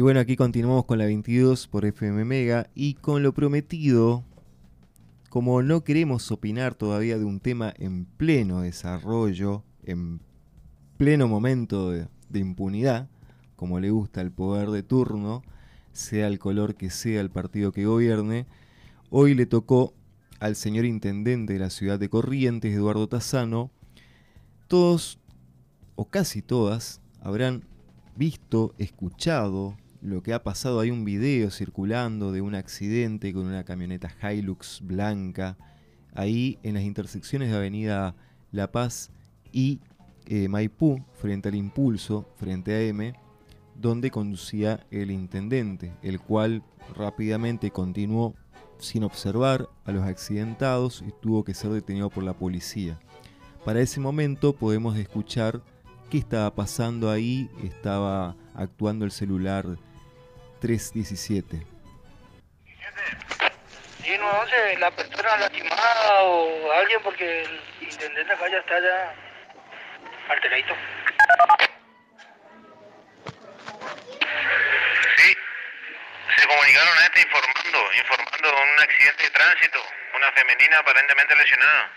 Bueno, 0.09 0.21
aquí 0.21 0.37
continuamos 0.37 0.87
con 0.87 0.97
la 0.97 1.05
22 1.05 1.69
por 1.69 1.85
FM 1.85 2.25
Mega 2.25 2.71
y 2.75 2.95
con 2.95 3.23
lo 3.23 3.35
prometido, 3.35 4.25
como 5.29 5.61
no 5.61 5.85
queremos 5.85 6.33
opinar 6.33 6.75
todavía 6.75 7.19
de 7.19 7.27
un 7.27 7.41
tema 7.41 7.75
en 7.77 8.07
pleno 8.07 8.63
desarrollo, 8.63 9.65
en 9.85 10.23
pleno 10.97 11.29
momento 11.29 11.91
de, 11.91 12.09
impunidad, 12.33 13.11
como 13.55 13.81
le 13.81 13.91
gusta 13.91 14.23
el 14.23 14.31
poder 14.31 14.71
de 14.71 14.83
turno, 14.83 15.43
sea 15.93 16.27
el 16.27 16.39
color 16.39 16.75
que 16.75 16.89
sea 16.89 17.21
el 17.21 17.29
partido 17.29 17.71
que 17.71 17.85
gobierne, 17.85 18.47
hoy 19.11 19.35
le 19.35 19.45
tocó 19.45 19.93
al 20.41 20.57
señor 20.57 20.87
intendente 20.87 21.53
de 21.53 21.59
la 21.59 21.69
ciudad 21.69 21.99
de 21.99 22.09
Corrientes, 22.09 22.73
Eduardo 22.73 23.11
Tazzano, 23.11 23.71
todos 24.69 25.19
o 25.97 26.07
casi 26.07 26.41
todas 26.41 27.03
habrán 27.21 27.65
visto, 28.17 28.75
escuchado 28.79 29.77
lo 30.01 30.23
que 30.23 30.33
ha 30.33 30.43
pasado. 30.43 30.81
Hay 30.81 30.91
un 30.91 31.05
video 31.05 31.51
circulando 31.51 32.33
de 32.33 32.41
un 32.41 32.55
accidente 32.55 33.33
con 33.33 33.47
una 33.47 33.65
camioneta 33.65 34.11
Hilux 34.23 34.81
blanca 34.83 35.57
ahí 36.15 36.59
en 36.63 36.75
las 36.75 36.83
intersecciones 36.83 37.51
de 37.51 37.57
Avenida 37.57 38.15
La 38.51 38.71
Paz 38.73 39.11
y 39.53 39.81
eh, 40.27 40.49
Maipú, 40.49 41.03
frente 41.15 41.49
al 41.49 41.55
impulso, 41.55 42.29
frente 42.37 42.75
a 42.75 42.83
M, 42.83 43.15
donde 43.75 44.11
conducía 44.11 44.87
el 44.91 45.11
intendente, 45.11 45.93
el 46.03 46.21
cual 46.21 46.63
rápidamente 46.95 47.71
continuó 47.71 48.35
sin 48.79 49.05
observar 49.05 49.69
a 49.85 49.93
los 49.93 50.05
accidentados 50.05 51.03
y 51.07 51.13
tuvo 51.21 51.45
que 51.45 51.55
ser 51.55 51.71
detenido 51.71 52.11
por 52.11 52.25
la 52.25 52.35
policía. 52.35 52.99
Para 53.65 53.81
ese 53.81 54.01
momento 54.01 54.55
podemos 54.55 54.97
escuchar 54.97 55.63
qué 56.11 56.19
estaba 56.19 56.55
pasando 56.55 57.11
ahí, 57.11 57.51
estaba 57.63 58.37
actuando 58.55 59.05
el 59.05 59.11
celular 59.11 59.79
317. 60.61 61.57
Sí, 64.03 64.17
no, 64.19 64.47
sé, 64.49 64.77
la 64.79 64.91
persona 64.91 65.37
lastimada 65.37 66.23
o 66.23 66.73
alguien 66.73 67.01
porque 67.03 67.43
el 67.43 67.61
intendente 67.81 68.33
acá 68.33 68.49
ya 68.49 68.59
está 68.59 68.81
ya 68.81 69.15
alteradito. 70.31 70.75
Sí, 75.17 75.37
se 76.37 76.47
comunicaron 76.47 76.99
a 76.99 77.05
este 77.05 77.21
informando, 77.21 77.93
informando 77.99 78.49
de 78.49 78.73
un 78.73 78.81
accidente 78.81 79.23
de 79.25 79.31
tránsito, 79.31 79.79
una 80.17 80.33
femenina 80.33 80.79
aparentemente 80.79 81.37
lesionada. 81.37 81.91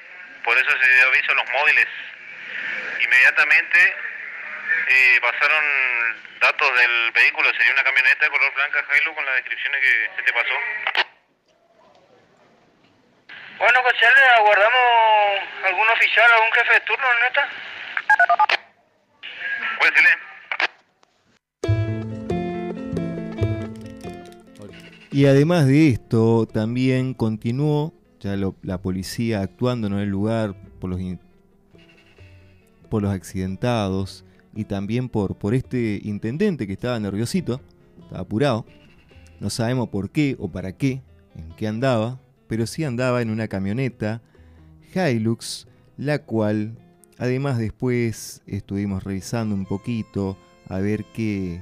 Por 0.44 0.58
eso 0.58 0.70
se 0.82 0.96
dio 0.96 1.08
aviso 1.08 1.32
a 1.32 1.36
los 1.36 1.50
móviles. 1.52 1.88
Inmediatamente 3.04 3.96
eh, 4.88 5.20
pasaron 5.22 5.64
datos 6.40 6.70
del 6.78 7.12
vehículo, 7.14 7.50
sería 7.58 7.74
una 7.74 7.84
camioneta 7.84 8.26
de 8.26 8.32
color 8.32 8.54
blanca 8.56 8.84
Hilux 8.98 9.16
con 9.16 9.26
las 9.26 9.36
descripciones 9.36 9.82
que 9.82 10.10
se 10.18 10.24
te 10.24 10.34
pasó. 10.34 10.56
Bueno, 13.60 13.84
Cochele, 13.84 14.24
aguardamos 14.38 15.42
algún 15.66 15.88
oficial, 15.90 16.32
algún 16.32 16.52
jefe 16.54 16.74
de 16.74 16.80
turno, 16.82 17.06
neta. 17.24 17.50
Pues, 19.80 19.92
Y 25.12 25.26
además 25.28 25.68
de 25.68 25.90
esto, 25.90 26.48
también 26.52 27.14
continuó 27.14 27.94
ya 28.20 28.36
lo- 28.36 28.56
la 28.64 28.78
policía 28.80 29.42
actuando 29.42 29.88
en 29.88 29.94
el 29.94 30.10
lugar 30.10 30.54
por 30.80 30.90
los, 30.90 31.00
in- 31.00 31.20
por 32.90 33.02
los 33.02 33.14
accidentados 33.14 34.24
y 34.56 34.66
también 34.66 35.10
por, 35.10 35.36
por 35.36 35.54
este 35.54 36.00
intendente 36.04 36.68
que 36.68 36.74
estaba 36.74 37.00
nerviosito, 37.00 37.62
estaba 38.02 38.22
apurado. 38.22 38.66
No 39.40 39.50
sabemos 39.50 39.90
por 39.90 40.10
qué 40.10 40.36
o 40.40 40.50
para 40.50 40.74
qué, 40.78 41.02
en 41.36 41.50
qué 41.58 41.68
andaba, 41.68 42.20
pero 42.48 42.68
sí 42.68 42.84
andaba 42.84 43.22
en 43.22 43.30
una 43.30 43.48
camioneta 43.48 44.22
Hilux, 44.94 45.68
la 45.98 46.20
cual 46.20 46.78
además 47.18 47.58
después 47.58 48.42
estuvimos 48.46 49.04
revisando 49.04 49.56
un 49.56 49.66
poquito 49.66 50.38
a 50.68 50.80
ver 50.80 51.06
qué, 51.14 51.62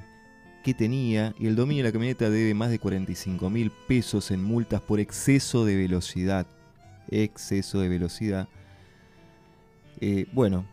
qué 0.64 0.74
tenía 0.74 1.34
y 1.40 1.48
el 1.48 1.56
dominio 1.56 1.84
de 1.84 1.90
la 1.90 1.94
camioneta 1.94 2.30
debe 2.30 2.54
más 2.54 2.70
de 2.70 2.80
45 2.80 3.50
mil 3.50 3.72
pesos 3.88 4.32
en 4.32 4.44
multas 4.44 4.82
por 4.82 5.00
exceso 5.00 5.66
de 5.66 5.76
velocidad. 5.76 6.48
Exceso 7.10 7.80
de 7.80 7.90
velocidad. 7.90 8.48
Eh, 10.00 10.28
bueno, 10.32 10.66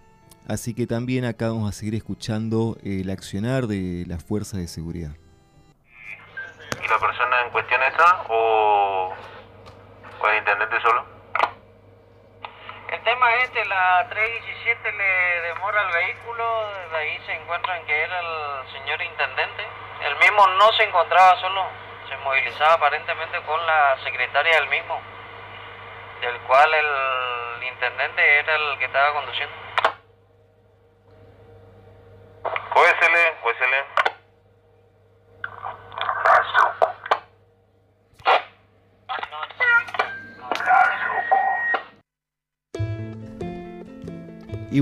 así 0.49 0.75
que 0.75 0.87
también 0.87 1.25
acá 1.25 1.49
vamos 1.49 1.69
a 1.69 1.73
seguir 1.73 1.95
escuchando 1.95 2.77
el 2.85 3.11
accionar 3.11 3.67
de 3.67 4.05
las 4.07 4.25
fuerzas 4.25 4.61
de 4.61 4.69
seguridad. 4.69 5.11
¿Y 6.83 6.89
la 6.89 6.99
persona 6.99 7.43
en 7.45 7.51
cuestión 7.51 7.83
está 7.83 8.23
o, 8.29 9.13
o 10.21 10.29
el 10.29 10.39
intendente 10.39 10.81
solo? 10.81 11.05
El 12.89 13.03
tema 13.03 13.35
es 13.35 13.45
este, 13.45 13.65
la 13.65 14.07
317 14.09 14.93
le 14.93 15.41
demora 15.49 15.83
el 15.83 15.93
vehículo, 15.93 16.71
de 16.93 16.97
ahí 16.97 17.19
se 17.27 17.33
encuentran 17.35 17.85
que 17.85 18.01
era 18.01 18.21
el 18.21 18.71
señor 18.71 19.03
intendente. 19.03 19.67
El 20.07 20.17
mismo 20.19 20.47
no 20.47 20.73
se 20.75 20.85
encontraba 20.85 21.41
solo, 21.41 21.67
se 22.09 22.17
movilizaba 22.19 22.75
aparentemente 22.75 23.41
con 23.43 23.67
la 23.67 23.97
secretaria 24.05 24.61
del 24.61 24.69
mismo, 24.69 25.01
del 26.21 26.39
cual 26.47 26.73
el 26.73 27.65
intendente 27.65 28.39
era 28.39 28.55
el 28.55 28.79
que 28.79 28.85
estaba 28.85 29.13
conduciendo. 29.15 29.66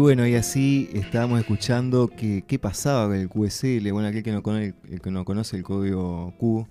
Bueno, 0.05 0.27
y 0.27 0.35
así 0.35 0.91
estábamos 0.93 1.41
escuchando 1.41 2.09
que, 2.09 2.45
qué 2.47 2.59
pasaba 2.59 3.07
con 3.07 3.17
el 3.17 3.31
QSL. 3.31 3.91
Bueno, 3.91 4.07
aquel 4.07 4.23
que 4.23 4.33
no 4.33 4.43
conoce 4.43 4.75
el, 4.91 5.01
que 5.01 5.11
no 5.11 5.25
conoce 5.25 5.57
el 5.57 5.63
código 5.63 6.35
Q, 6.37 6.69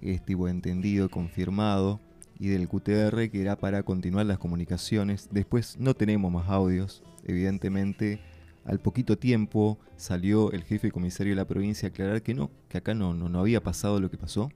es 0.00 0.24
tipo 0.24 0.46
entendido, 0.46 1.08
confirmado, 1.08 2.00
y 2.38 2.46
del 2.46 2.68
QTR, 2.68 3.30
que 3.30 3.40
era 3.40 3.56
para 3.56 3.82
continuar 3.82 4.26
las 4.26 4.38
comunicaciones. 4.38 5.28
Después 5.32 5.76
no 5.80 5.94
tenemos 5.94 6.30
más 6.30 6.48
audios, 6.48 7.02
evidentemente. 7.24 8.20
Al 8.64 8.78
poquito 8.78 9.18
tiempo 9.18 9.80
salió 9.96 10.52
el 10.52 10.62
jefe 10.62 10.86
de 10.86 10.92
comisario 10.92 11.32
de 11.32 11.36
la 11.36 11.48
provincia 11.48 11.88
a 11.88 11.90
aclarar 11.90 12.22
que 12.22 12.34
no, 12.34 12.48
que 12.68 12.78
acá 12.78 12.94
no, 12.94 13.12
no, 13.12 13.28
no 13.28 13.40
había 13.40 13.60
pasado 13.60 13.98
lo 13.98 14.08
que 14.08 14.18
pasó. 14.18 14.52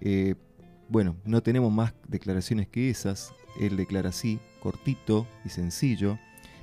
Eh, 0.00 0.36
bueno, 0.88 1.16
no 1.24 1.42
tenemos 1.42 1.72
más 1.72 1.92
declaraciones 2.06 2.68
que 2.68 2.88
esas. 2.88 3.32
Él 3.60 3.76
declara 3.76 4.10
así, 4.10 4.38
cortito 4.62 5.26
y 5.44 5.48
sencillo. 5.48 6.20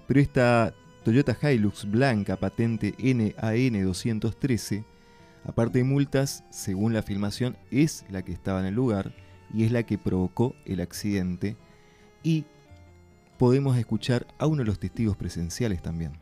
Pero 0.07 0.21
esta 0.21 0.73
Toyota 1.05 1.37
Hilux 1.39 1.85
blanca 1.85 2.35
patente 2.35 2.95
NAN 2.97 3.83
213, 3.85 4.83
aparte 5.47 5.77
de 5.77 5.83
multas, 5.83 6.43
según 6.49 6.93
la 6.93 7.03
filmación, 7.03 7.57
es 7.69 8.03
la 8.09 8.23
que 8.23 8.31
estaba 8.31 8.59
en 8.59 8.65
el 8.65 8.73
lugar 8.73 9.13
y 9.53 9.65
es 9.65 9.71
la 9.71 9.83
que 9.83 9.99
provocó 9.99 10.55
el 10.65 10.81
accidente. 10.81 11.57
Y 12.23 12.45
podemos 13.37 13.77
escuchar 13.77 14.25
a 14.39 14.47
uno 14.47 14.63
de 14.63 14.65
los 14.65 14.79
testigos 14.79 15.15
presenciales 15.15 15.83
también. 15.83 16.13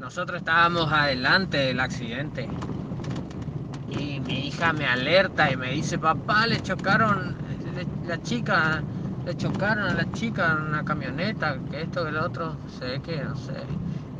Nosotros 0.00 0.40
estábamos 0.40 0.90
adelante 0.92 1.56
del 1.56 1.78
accidente 1.78 2.48
y 3.96 4.18
mi 4.18 4.48
hija 4.48 4.72
me 4.72 4.86
alerta 4.86 5.52
y 5.52 5.56
me 5.56 5.70
dice, 5.70 6.00
papá, 6.00 6.48
le 6.48 6.60
chocaron, 6.62 7.36
la 8.08 8.20
chica, 8.22 8.82
le 9.28 9.36
chocaron 9.36 9.86
a 9.86 9.92
la 9.92 10.10
chica 10.12 10.56
en 10.58 10.68
una 10.68 10.84
camioneta, 10.86 11.58
que 11.70 11.82
esto, 11.82 12.02
que 12.06 12.12
lo 12.12 12.24
otro, 12.24 12.56
se 12.78 12.86
ve 12.86 13.00
que, 13.00 13.22
no 13.22 13.36
sé, 13.36 13.52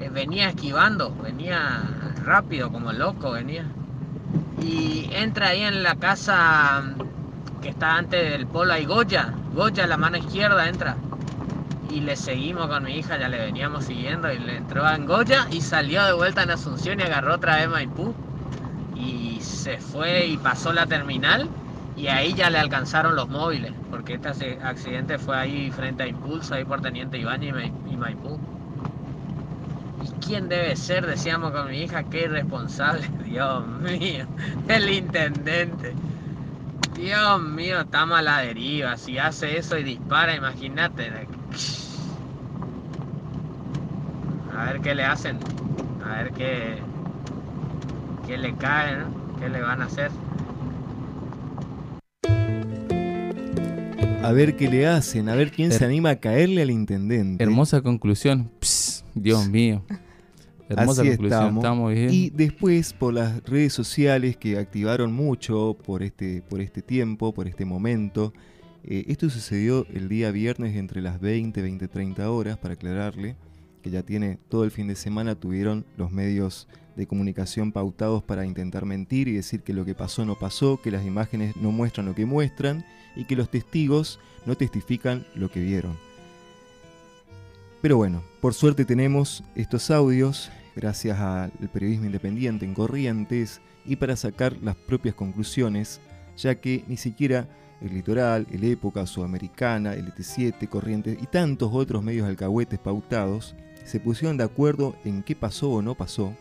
eh, 0.01 0.11
venía 0.11 0.51
esquivando, 0.51 1.17
venía 1.23 1.81
rápido, 2.27 2.71
como 2.71 2.93
loco 2.93 3.31
venía. 3.31 3.65
Y 4.61 5.09
entra 5.15 5.49
ahí 5.49 5.63
en 5.63 5.83
la 5.83 5.95
casa 5.95 6.83
que 7.63 7.71
está 7.71 7.97
antes 7.97 8.33
del 8.33 8.47
polo, 8.47 8.75
hay 8.75 8.85
Goya, 8.85 9.33
Goya, 9.55 9.87
la 9.87 9.97
mano 9.97 10.19
izquierda 10.19 10.69
entra. 10.69 10.95
Y 11.89 12.01
le 12.01 12.15
seguimos 12.15 12.67
con 12.67 12.85
mi 12.85 12.99
hija, 12.99 13.17
ya 13.17 13.31
le 13.31 13.39
veníamos 13.39 13.87
siguiendo 13.87 14.31
y 14.31 14.39
le 14.39 14.59
entró 14.59 14.87
en 14.91 15.07
Goya 15.07 15.47
y 15.51 15.63
salió 15.63 16.05
de 16.05 16.13
vuelta 16.13 16.43
en 16.43 16.51
Asunción 16.51 17.01
y 17.01 17.05
agarró 17.05 17.37
otra 17.37 17.57
vez 17.57 17.69
Maipú. 17.71 18.15
Y 18.95 19.41
se 19.41 19.79
fue 19.79 20.27
y 20.27 20.37
pasó 20.37 20.75
la 20.75 20.85
terminal 20.85 21.49
y 21.99 22.07
ahí 22.07 22.33
ya 22.35 22.49
le 22.49 22.59
alcanzaron 22.59 23.17
los 23.17 23.29
móviles, 23.29 23.73
porque 23.91 24.15
este 24.15 24.29
acc- 24.29 24.63
accidente 24.63 25.19
fue 25.19 25.37
ahí 25.37 25.71
frente 25.71 26.05
a 26.05 26.07
Impulso, 26.07 26.55
ahí 26.55 26.65
por 26.65 26.81
Teniente 26.81 27.19
Iván 27.19 27.43
y, 27.43 27.51
Mai- 27.53 27.73
y 27.91 27.97
Maipú. 27.97 28.39
¿Y 30.05 30.27
quién 30.27 30.49
debe 30.49 30.77
ser? 30.77 31.07
Decíamos 31.07 31.51
con 31.51 31.69
mi 31.69 31.83
hija, 31.83 32.05
qué 32.05 32.25
irresponsable, 32.25 33.09
Dios 33.25 33.67
mío, 33.67 34.27
el 34.69 34.89
intendente. 34.91 35.95
Dios 36.97 37.41
mío, 37.41 37.81
está 37.81 38.03
a 38.03 38.23
la 38.23 38.39
deriva. 38.39 38.97
Si 38.97 39.19
hace 39.19 39.59
eso 39.59 39.77
y 39.79 39.83
dispara, 39.85 40.35
imagínate. 40.35 41.11
A 44.57 44.65
ver 44.65 44.81
qué 44.81 44.95
le 44.95 45.05
hacen. 45.05 45.39
A 46.05 46.23
ver 46.23 46.33
qué, 46.33 46.83
qué 48.27 48.39
le 48.39 48.53
cae, 48.55 48.97
¿no? 48.97 49.39
¿Qué 49.39 49.49
le 49.49 49.61
van 49.61 49.83
a 49.83 49.87
hacer? 49.87 50.11
A 54.23 54.33
ver 54.33 54.57
qué 54.57 54.69
le 54.69 54.87
hacen, 54.87 55.29
a 55.29 55.35
ver 55.35 55.51
quién 55.51 55.71
se 55.73 55.79
Her- 55.79 55.87
anima 55.87 56.11
a 56.11 56.16
caerle 56.16 56.62
al 56.62 56.71
intendente. 56.71 57.43
Hermosa 57.43 57.81
conclusión. 57.81 58.51
Dios 59.14 59.49
mío. 59.49 59.85
Hermosa 60.69 61.01
Así 61.03 61.11
conclusión. 61.11 61.41
estamos. 61.41 61.64
Estamos 61.64 61.95
bien. 61.95 62.09
Y 62.12 62.31
después 62.31 62.93
por 62.93 63.14
las 63.14 63.43
redes 63.45 63.73
sociales 63.73 64.37
que 64.37 64.59
activaron 64.59 65.12
mucho 65.12 65.77
por 65.85 66.03
este, 66.03 66.43
por 66.43 66.61
este 66.61 66.83
tiempo, 66.83 67.33
por 67.33 67.49
este 67.49 67.64
momento. 67.64 68.33
eh, 68.85 69.05
esto 69.09 69.29
sucedió 69.31 69.87
el 69.93 70.09
día 70.09 70.31
viernes 70.31 70.77
entre 70.77 71.01
las 71.03 71.21
20 71.21 71.62
20, 71.62 71.89
30 71.89 72.31
horas, 72.31 72.57
para 72.59 72.75
aclararle, 72.75 73.37
que 73.81 73.91
ya 73.91 74.03
tiene 74.03 74.39
todo 74.49 74.64
el 74.64 74.70
fin 74.70 74.89
de 74.89 74.97
semana, 74.97 75.35
tuvieron 75.35 75.85
los 75.97 76.11
medios 76.11 76.68
de 76.97 77.07
comunicación 77.07 77.70
pautados 77.70 78.22
para 78.22 78.45
intentar 78.45 78.85
mentir 78.85 79.29
y 79.29 79.35
decir 79.35 79.62
que 79.62 79.72
lo 79.72 79.85
que 79.85 79.95
pasó 79.95 80.24
no 80.24 80.35
pasó, 80.35 80.81
que 80.83 80.91
las 80.91 81.07
imágenes 81.07 81.57
no 81.57 81.70
muestran 81.70 82.07
lo 82.07 82.14
que 82.14 82.26
muestran 82.26 82.85
y 83.14 83.24
que 83.24 83.37
los 83.37 83.51
testigos 83.51 84.18
no 84.47 84.57
testifican 84.57 85.24
lo 85.35 85.51
que 85.51 85.61
vieron. 85.61 85.97
Pero 87.81 87.97
bueno, 87.97 88.24
por 88.41 88.55
suerte 88.55 88.85
tenemos 88.85 89.45
estos 89.55 89.93
audios, 89.93 90.51
gracias 90.74 91.20
al 91.20 91.53
periodismo 91.72 92.07
independiente 92.07 92.64
en 92.64 92.74
Corrientes, 92.74 93.61
y 93.87 93.97
para 93.97 94.16
sacar 94.16 94.57
las 94.62 94.74
propias 94.74 95.14
conclusiones, 95.14 96.01
ya 96.37 96.57
que 96.57 96.85
ni 96.89 96.97
siquiera 96.97 97.49
el 97.81 97.95
Litoral, 97.95 98.47
el 98.51 98.64
Época, 98.64 99.07
Sudamericana, 99.07 99.95
el 99.95 100.12
ET7, 100.12 100.68
Corrientes 100.68 101.16
y 101.22 101.26
tantos 101.26 101.70
otros 101.72 102.03
medios 102.03 102.26
alcahuetes 102.26 102.79
pautados 102.81 103.55
se 103.89 104.01
pusieron 104.01 104.36
de 104.36 104.45
acuerdo 104.45 104.95
en 105.07 105.22
qué 105.22 105.34
pasó 105.34 105.70
o 105.70 105.82
no 105.82 105.95
pasó, 105.95 106.34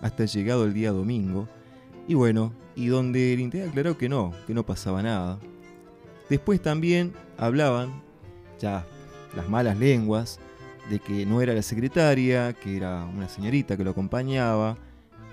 hasta 0.00 0.24
llegado 0.24 0.64
el 0.64 0.72
día 0.72 0.90
domingo, 0.90 1.46
y 2.08 2.14
bueno, 2.14 2.54
y 2.74 2.86
donde 2.86 3.34
el 3.34 3.40
Inter 3.40 3.68
aclaró 3.68 3.98
que 3.98 4.08
no, 4.08 4.32
que 4.46 4.54
no 4.54 4.64
pasaba 4.64 5.02
nada. 5.02 5.38
Después 6.30 6.62
también 6.62 7.12
hablaban, 7.36 8.02
ya 8.58 8.86
las 9.36 9.50
malas 9.50 9.76
lenguas, 9.76 10.40
de 10.88 10.98
que 10.98 11.26
no 11.26 11.42
era 11.42 11.52
la 11.52 11.60
secretaria, 11.60 12.54
que 12.54 12.78
era 12.78 13.04
una 13.04 13.28
señorita 13.28 13.76
que 13.76 13.84
lo 13.84 13.90
acompañaba, 13.90 14.78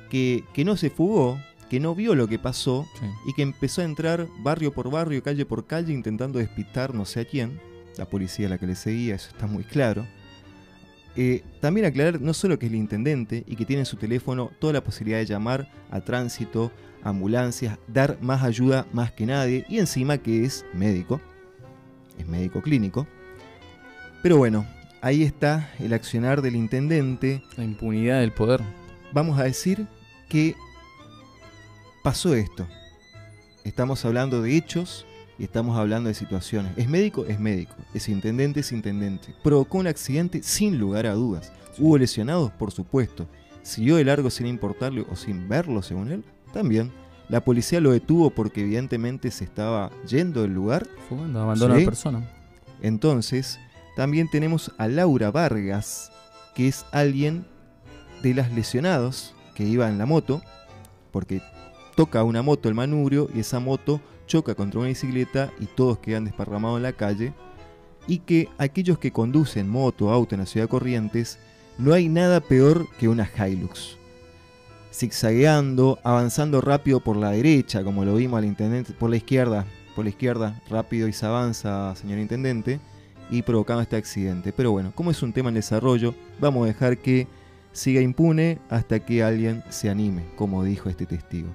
que, 0.09 0.43
que 0.53 0.65
no 0.65 0.75
se 0.75 0.89
fugó, 0.89 1.39
que 1.69 1.79
no 1.79 1.95
vio 1.95 2.15
lo 2.15 2.27
que 2.27 2.37
pasó 2.37 2.85
y 3.25 3.33
que 3.33 3.43
empezó 3.43 3.81
a 3.81 3.85
entrar 3.85 4.27
barrio 4.43 4.73
por 4.73 4.91
barrio, 4.91 5.23
calle 5.23 5.45
por 5.45 5.67
calle, 5.67 5.93
intentando 5.93 6.39
despistar 6.39 6.93
no 6.93 7.05
sé 7.05 7.21
a 7.21 7.25
quién, 7.25 7.61
la 7.97 8.09
policía 8.09 8.47
a 8.47 8.49
la 8.49 8.57
que 8.57 8.67
le 8.67 8.75
seguía, 8.75 9.15
eso 9.15 9.29
está 9.29 9.47
muy 9.47 9.63
claro. 9.63 10.05
Eh, 11.21 11.43
también 11.59 11.85
aclarar 11.85 12.21
no 12.21 12.33
solo 12.33 12.57
que 12.57 12.67
es 12.67 12.71
el 12.71 12.77
intendente 12.77 13.43
y 13.45 13.57
que 13.57 13.65
tiene 13.65 13.81
en 13.81 13.85
su 13.85 13.97
teléfono 13.97 14.51
toda 14.57 14.71
la 14.71 14.85
posibilidad 14.85 15.17
de 15.17 15.25
llamar 15.25 15.69
a 15.91 15.99
tránsito, 15.99 16.71
ambulancias, 17.03 17.77
dar 17.89 18.17
más 18.21 18.41
ayuda 18.41 18.87
más 18.93 19.11
que 19.11 19.25
nadie 19.25 19.65
y 19.67 19.79
encima 19.79 20.17
que 20.17 20.45
es 20.45 20.65
médico, 20.73 21.19
es 22.17 22.25
médico 22.25 22.61
clínico. 22.61 23.05
Pero 24.23 24.37
bueno, 24.37 24.65
ahí 25.01 25.23
está 25.23 25.69
el 25.79 25.91
accionar 25.91 26.41
del 26.41 26.55
intendente. 26.55 27.43
La 27.57 27.65
impunidad 27.65 28.21
del 28.21 28.31
poder. 28.31 28.61
Vamos 29.11 29.37
a 29.39 29.43
decir 29.43 29.87
que 30.29 30.55
pasó 32.01 32.33
esto. 32.33 32.65
Estamos 33.65 34.05
hablando 34.05 34.41
de 34.41 34.55
hechos 34.55 35.05
y 35.39 35.45
estamos 35.45 35.77
hablando 35.77 36.09
de 36.09 36.13
situaciones. 36.13 36.73
¿Es 36.75 36.89
médico? 36.89 37.25
Es 37.25 37.39
médico. 37.39 37.73
¿Es 37.93 38.09
intendente? 38.09 38.59
Es 38.59 38.73
intendente. 38.73 39.33
¿Provocó 39.41 39.77
un 39.77 39.87
accidente? 39.87 40.43
Sin 40.43 40.77
lugar 40.77 41.07
a 41.07 41.13
dudas. 41.13 41.53
¿Hubo 41.77 41.97
lesionados? 41.97 42.51
Por 42.51 42.71
supuesto. 42.71 43.25
¿Siguió 43.63 43.95
de 43.95 44.03
largo 44.03 44.29
sin 44.29 44.47
importarle 44.47 45.05
o 45.09 45.15
sin 45.15 45.47
verlo, 45.47 45.81
según 45.81 46.11
él? 46.11 46.25
También. 46.51 46.91
La 47.29 47.41
policía 47.41 47.79
lo 47.79 47.91
detuvo 47.91 48.31
porque 48.31 48.61
evidentemente 48.61 49.31
se 49.31 49.45
estaba 49.45 49.91
yendo 50.05 50.41
del 50.41 50.53
lugar. 50.53 50.87
Fumando, 51.07 51.39
abandona 51.39 51.75
a 51.75 51.79
la 51.79 51.85
persona. 51.85 52.29
Entonces, 52.81 53.59
también 53.95 54.29
tenemos 54.29 54.73
a 54.77 54.89
Laura 54.89 55.31
Vargas, 55.31 56.11
que 56.53 56.67
es 56.67 56.85
alguien 56.91 57.45
de 58.23 58.33
las 58.33 58.51
lesionados 58.51 59.35
que 59.55 59.63
iba 59.63 59.87
en 59.87 59.97
la 59.99 60.05
moto, 60.05 60.41
porque 61.11 61.41
toca 61.95 62.23
una 62.23 62.41
moto 62.41 62.67
el 62.67 62.75
manubrio 62.75 63.29
y 63.33 63.39
esa 63.39 63.59
moto 63.59 64.01
choca 64.29 64.55
contra 64.55 64.79
una 64.79 64.87
bicicleta 64.87 65.51
y 65.59 65.65
todos 65.65 65.97
quedan 65.97 66.23
desparramados 66.23 66.77
en 66.77 66.83
la 66.83 66.93
calle. 66.93 67.33
Y 68.07 68.19
que 68.19 68.47
aquellos 68.57 68.97
que 68.97 69.11
conducen 69.11 69.67
moto, 69.67 70.09
auto 70.11 70.35
en 70.35 70.39
la 70.39 70.47
ciudad 70.47 70.65
de 70.65 70.69
Corrientes, 70.69 71.37
no 71.77 71.93
hay 71.93 72.07
nada 72.07 72.39
peor 72.39 72.87
que 72.97 73.09
una 73.09 73.29
Hilux. 73.29 73.97
Zigzagueando, 74.93 75.99
avanzando 76.03 76.61
rápido 76.61 77.01
por 77.01 77.17
la 77.17 77.31
derecha, 77.31 77.83
como 77.83 78.05
lo 78.05 78.15
vimos 78.15 78.37
al 78.37 78.45
intendente, 78.45 78.93
por 78.93 79.09
la 79.09 79.17
izquierda, 79.17 79.65
por 79.95 80.05
la 80.05 80.09
izquierda, 80.09 80.61
rápido 80.69 81.07
y 81.07 81.13
se 81.13 81.25
avanza, 81.25 81.95
señor 81.95 82.19
intendente, 82.19 82.79
y 83.29 83.41
provocando 83.41 83.81
este 83.81 83.97
accidente. 83.97 84.53
Pero 84.53 84.71
bueno, 84.71 84.91
como 84.95 85.11
es 85.11 85.21
un 85.21 85.33
tema 85.33 85.49
en 85.49 85.55
desarrollo, 85.55 86.15
vamos 86.39 86.63
a 86.63 86.67
dejar 86.67 86.97
que 86.97 87.27
siga 87.71 88.01
impune 88.01 88.59
hasta 88.69 88.99
que 88.99 89.23
alguien 89.23 89.63
se 89.69 89.89
anime, 89.89 90.23
como 90.35 90.63
dijo 90.63 90.89
este 90.89 91.05
testigo. 91.05 91.49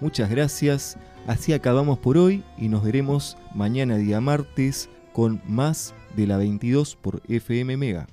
Muchas 0.00 0.28
gracias, 0.28 0.98
así 1.26 1.52
acabamos 1.52 1.98
por 1.98 2.16
hoy 2.16 2.42
y 2.58 2.68
nos 2.68 2.82
veremos 2.82 3.36
mañana 3.54 3.96
día 3.96 4.20
martes 4.20 4.88
con 5.12 5.40
más 5.46 5.94
de 6.16 6.26
la 6.26 6.36
22 6.36 6.96
por 6.96 7.22
FM 7.28 7.76
Mega. 7.76 8.06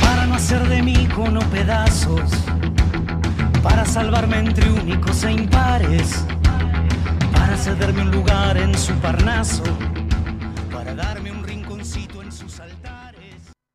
para 0.00 0.26
no 0.26 0.34
hacer 0.34 0.68
de 0.68 0.82
mí 0.82 1.08
cono 1.14 1.40
pedazos, 1.50 2.30
para 3.62 3.84
salvarme 3.84 4.38
entre 4.38 4.70
únicos 4.70 5.24
e 5.24 5.32
impares, 5.32 6.24
para 7.32 7.56
cederme 7.56 8.02
un 8.02 8.10
lugar 8.10 8.56
en 8.56 8.76
su 8.76 8.92
parnaso, 8.94 9.62